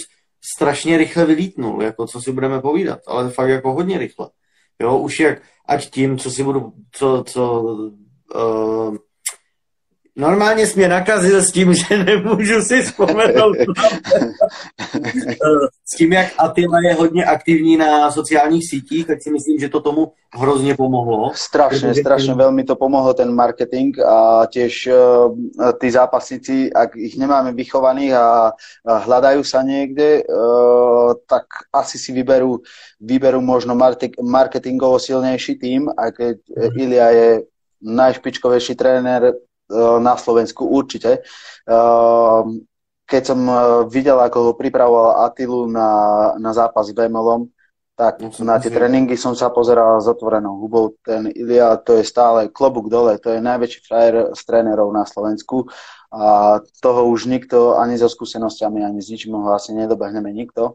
strašně 0.54 0.98
rychle 0.98 1.26
vylítnul, 1.26 1.82
jako 1.82 2.06
co 2.06 2.20
si 2.20 2.32
budeme 2.32 2.60
povídat, 2.60 2.98
ale 3.06 3.30
fakt 3.30 3.48
jako 3.48 3.72
hodně 3.72 3.98
rychle. 3.98 4.30
Jo, 4.80 4.98
už 4.98 5.20
jak, 5.20 5.42
ať 5.68 5.90
tím, 5.90 6.18
co 6.18 6.30
si 6.30 6.42
budu, 6.44 6.72
co, 6.92 7.24
co 7.26 7.62
uh, 7.62 8.96
Normálně 10.16 10.66
jsi 10.66 10.78
mě 10.78 10.88
nakazil 10.88 11.42
s 11.42 11.52
tím, 11.52 11.74
že 11.80 12.04
nemůžu 12.04 12.62
si 12.62 12.82
vzpomenout. 12.82 13.56
s 15.84 15.96
tím, 15.96 16.12
jak 16.12 16.26
Attila 16.38 16.78
je 16.84 16.94
hodně 16.94 17.24
aktivní 17.24 17.76
na 17.76 18.10
sociálních 18.10 18.68
sítích, 18.70 19.06
tak 19.06 19.22
si 19.22 19.30
myslím, 19.30 19.58
že 19.58 19.68
to 19.68 19.80
tomu 19.80 20.12
hrozně 20.34 20.74
pomohlo. 20.74 21.30
Strašne, 21.34 21.94
strašne 21.94 22.32
veľmi 22.32 22.64
to 22.64 22.76
pomohlo 22.76 23.12
ten 23.12 23.28
marketing 23.28 23.92
a 24.00 24.48
tiež 24.48 24.88
uh, 24.88 25.28
tí 25.76 25.92
zápasníci, 25.92 26.72
ak 26.72 26.96
ich 26.96 27.20
nemáme 27.20 27.52
vychovaných 27.52 28.12
a, 28.16 28.56
a 28.88 28.92
hľadajú 29.04 29.44
sa 29.44 29.60
niekde, 29.60 30.24
uh, 30.24 31.12
tak 31.28 31.68
asi 31.68 32.00
si 32.00 32.16
vyberú, 32.16 32.64
vyberú 33.00 33.44
možno 33.44 33.76
marketingovo 34.24 34.96
silnejší 34.96 35.60
tým, 35.60 35.92
aj 35.92 36.10
keď 36.16 36.36
mm. 36.48 36.80
Ilia 36.80 37.08
je 37.12 37.28
najšpičkovejší 37.84 38.72
tréner 38.72 39.36
na 40.00 40.14
Slovensku 40.20 40.68
určite. 40.68 41.24
Eh, 41.68 42.42
keď 43.06 43.22
som 43.22 43.40
eh, 43.44 43.56
videl, 43.92 44.18
ako 44.18 44.38
ho 44.50 44.52
pripravoval 44.58 45.28
Atilu 45.28 45.68
na, 45.68 45.88
na 46.40 46.50
zápas 46.56 46.90
s 46.90 46.96
Vemelom, 46.96 47.52
tak 47.92 48.24
no, 48.24 48.32
na 48.48 48.56
tie 48.56 48.72
tréningy 48.72 49.20
som 49.20 49.36
sa 49.36 49.52
pozeral 49.52 50.00
s 50.00 50.08
otvorenou 50.08 50.58
hubou. 50.58 50.96
Ten 51.04 51.28
Ilia, 51.28 51.76
to 51.76 52.00
je 52.00 52.08
stále 52.08 52.48
klobúk 52.48 52.88
dole, 52.88 53.20
to 53.20 53.36
je 53.36 53.44
najväčší 53.44 53.80
frajer 53.84 54.14
z 54.32 54.40
trénerov 54.48 54.88
na 54.90 55.04
Slovensku 55.04 55.68
a 56.08 56.56
toho 56.80 57.06
už 57.12 57.28
nikto 57.28 57.76
ani 57.76 58.00
so 58.00 58.08
skúsenostiami, 58.08 58.80
ani 58.80 58.98
s 59.04 59.12
ničím 59.12 59.36
ho 59.36 59.52
asi 59.52 59.76
nedobehneme 59.76 60.32
nikto, 60.32 60.74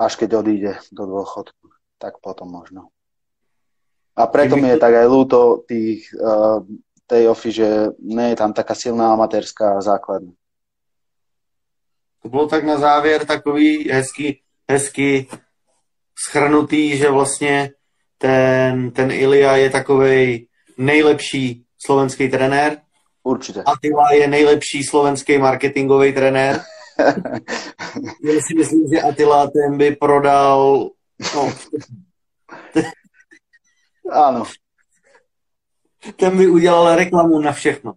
až 0.00 0.16
keď 0.16 0.42
odíde 0.42 0.72
do 0.90 1.04
dôchodku. 1.06 1.70
Tak 2.00 2.24
potom 2.24 2.50
možno. 2.50 2.88
A 4.18 4.26
preto 4.26 4.58
mi 4.58 4.66
je 4.66 4.82
tak 4.82 4.98
aj 4.98 5.06
ľúto 5.06 5.62
tých 5.68 6.10
uh, 6.18 6.58
tej 7.08 7.28
OFI, 7.28 7.50
že 7.52 7.68
nie 8.04 8.28
je 8.28 8.36
tam 8.36 8.52
taká 8.52 8.76
silná 8.76 9.12
amatérska 9.12 9.80
základna. 9.80 10.32
To 12.22 12.28
bylo 12.28 12.46
tak 12.46 12.64
na 12.64 12.76
závěr 12.76 13.26
takový 13.26 13.88
hezky, 13.90 14.40
hezky 14.70 15.28
schrnutý, 16.28 16.96
že 16.96 17.10
vlastně 17.10 17.70
ten, 18.18 18.90
ten 18.90 19.10
Ilia 19.10 19.56
je 19.56 19.70
takový 19.70 20.48
nejlepší 20.78 21.64
slovenský 21.78 22.28
trenér. 22.28 22.78
Určitě. 23.22 23.62
Attila 23.66 24.12
je 24.12 24.28
nejlepší 24.28 24.84
slovenský 24.84 25.38
marketingový 25.38 26.12
trenér. 26.12 26.60
Já 28.24 28.40
si 28.46 28.54
myslím, 28.58 28.88
že 28.92 29.02
Attila 29.02 29.50
ten 29.50 29.78
by 29.78 29.96
prodal 29.96 30.90
no, 31.34 31.52
Áno. 34.12 34.44
Ten 36.16 36.38
by 36.38 36.46
udělal 36.46 36.96
reklamu 36.96 37.40
na 37.40 37.52
všechno. 37.52 37.94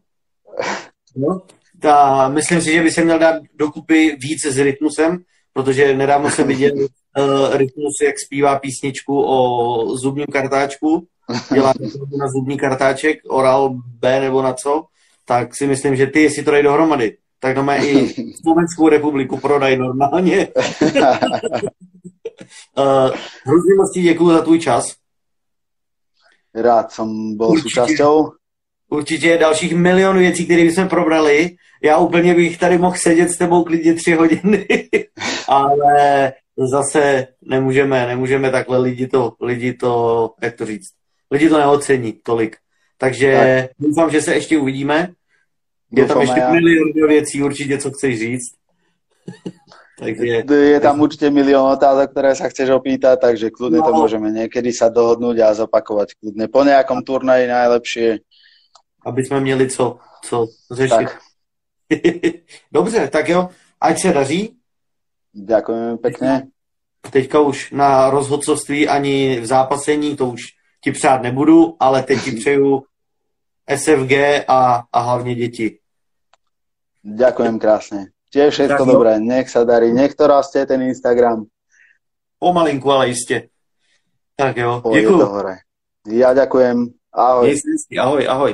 No, 1.16 1.42
ta, 1.82 2.30
myslím 2.30 2.62
si, 2.62 2.74
že 2.74 2.84
by 2.84 2.92
se 2.92 3.04
měl 3.04 3.20
dát 3.20 3.42
dokupy 3.56 4.18
víc 4.20 4.46
s 4.46 4.58
Rytmusem, 4.58 5.18
protože 5.54 5.98
nedávno 5.98 6.30
jsem 6.30 6.48
viděl 6.48 6.72
uh, 6.74 6.88
Rytmus, 7.58 7.94
jak 8.04 8.16
zpívá 8.26 8.60
písničku 8.60 9.24
o 9.26 9.98
zubním 9.98 10.26
kartáčku, 10.32 11.08
dělá 11.54 11.74
na 12.20 12.28
zubní 12.28 12.58
kartáček, 12.58 13.18
Oral 13.30 13.70
B 14.00 14.20
nebo 14.20 14.42
na 14.42 14.54
co, 14.54 14.86
tak 15.26 15.56
si 15.56 15.68
myslím, 15.68 15.96
že 15.96 16.08
ty, 16.08 16.22
jestli 16.22 16.44
to 16.44 16.52
dají 16.52 16.64
dohromady, 16.64 17.18
tak 17.40 17.56
to 17.56 17.62
i 17.72 18.14
Slovenskou 18.42 18.90
republiku 18.90 19.38
prodají 19.38 19.78
normálně. 19.78 20.48
uh, 22.78 23.10
hrozně 23.46 23.74
moc 23.78 23.94
ti 23.94 24.02
děkuju 24.02 24.30
za 24.30 24.42
tvůj 24.42 24.60
čas. 24.60 25.01
Rád 26.56 26.92
som 26.92 27.38
bol 27.38 27.50
určitě, 27.52 27.70
súčasťou. 27.70 28.32
Určitě 28.90 29.38
dalších 29.38 29.76
milionů 29.76 30.20
věcí, 30.20 30.46
které 30.46 30.64
bychom 30.64 30.88
probrali. 30.88 31.56
Já 31.84 31.98
úplně 31.98 32.36
bych 32.36 32.58
tady 32.58 32.78
mohl 32.78 32.96
sedět 32.98 33.30
s 33.30 33.38
tebou 33.38 33.64
klidně 33.64 33.94
tři 33.94 34.14
hodiny, 34.14 34.68
ale 35.48 36.34
zase 36.72 37.28
nemůžeme, 37.42 38.08
nemůžeme 38.08 38.52
takhle 38.52 38.78
lidi 38.78 39.08
to, 39.08 39.34
lidi 39.42 39.74
to, 39.74 40.34
jak 40.42 40.56
to 40.56 40.66
říct, 40.66 40.90
lidi 41.32 41.50
to 41.50 41.58
neocení 41.58 42.14
tolik. 42.24 42.58
Takže 42.98 43.32
tak. 43.34 43.70
doufám, 43.80 44.12
že 44.12 44.22
se 44.22 44.34
ještě 44.34 44.58
uvidíme. 44.58 45.14
Je 45.92 46.06
tam 46.06 46.22
ještě 46.22 46.42
milion 46.42 47.08
věcí 47.08 47.44
určitě, 47.44 47.78
co 47.78 47.92
chceš 47.92 48.20
říct. 48.20 48.52
takže... 50.02 50.50
Je 50.50 50.80
tam 50.82 50.98
určite 50.98 51.30
milión 51.30 51.70
otázok, 51.70 52.10
ktoré 52.10 52.34
sa 52.34 52.50
chceš 52.50 52.74
opýtať, 52.74 53.22
takže 53.22 53.54
kľudne 53.54 53.80
no. 53.80 53.86
to 53.86 53.92
môžeme 53.94 54.28
niekedy 54.34 54.74
sa 54.74 54.90
dohodnúť 54.90 55.38
a 55.46 55.54
zopakovať 55.54 56.18
kľudne 56.18 56.50
po 56.50 56.66
nejakom 56.66 57.06
turnaji 57.06 57.46
najlepšie. 57.46 58.08
Aby 59.06 59.22
sme 59.26 59.40
měli 59.40 59.70
co, 59.70 59.98
co 60.26 60.48
řešit. 60.72 61.10
Dobře, 62.72 63.08
tak 63.08 63.30
jo, 63.30 63.50
ať 63.82 64.02
se 64.02 64.14
daří. 64.14 64.58
Ďakujem 65.34 65.98
pekne. 65.98 66.52
Teďka 67.02 67.40
už 67.40 67.72
na 67.72 68.10
rozhodcovství 68.10 68.88
ani 68.88 69.40
v 69.40 69.46
zápasení, 69.46 70.16
to 70.16 70.28
už 70.28 70.42
ti 70.84 70.92
přát 70.92 71.22
nebudu, 71.22 71.76
ale 71.80 72.04
teď 72.04 72.24
ti 72.24 72.32
přeju 72.32 72.84
SFG 73.76 74.12
a, 74.48 74.84
a 74.94 75.00
hlavně 75.00 75.36
děti. 75.36 75.80
Ďakujem 77.04 77.60
krásne. 77.60 78.14
Tiež 78.32 78.50
všetko 78.56 78.84
tak, 78.84 78.90
dobré, 78.90 79.12
nech 79.20 79.52
sa 79.52 79.68
darí, 79.68 79.92
nech 79.92 80.16
to 80.16 80.24
rastie 80.24 80.64
ten 80.64 80.80
Instagram. 80.88 81.44
Pomalinku, 82.40 82.88
ale 82.92 83.12
iste. 83.12 83.52
Tak 84.40 84.58
jo, 84.58 84.82
děkuju. 84.82 85.20
Ja 86.10 86.34
ďakujem. 86.34 86.90
Ahoj. 87.14 87.54
Ahoj, 88.00 88.24
ahoj. 88.26 88.52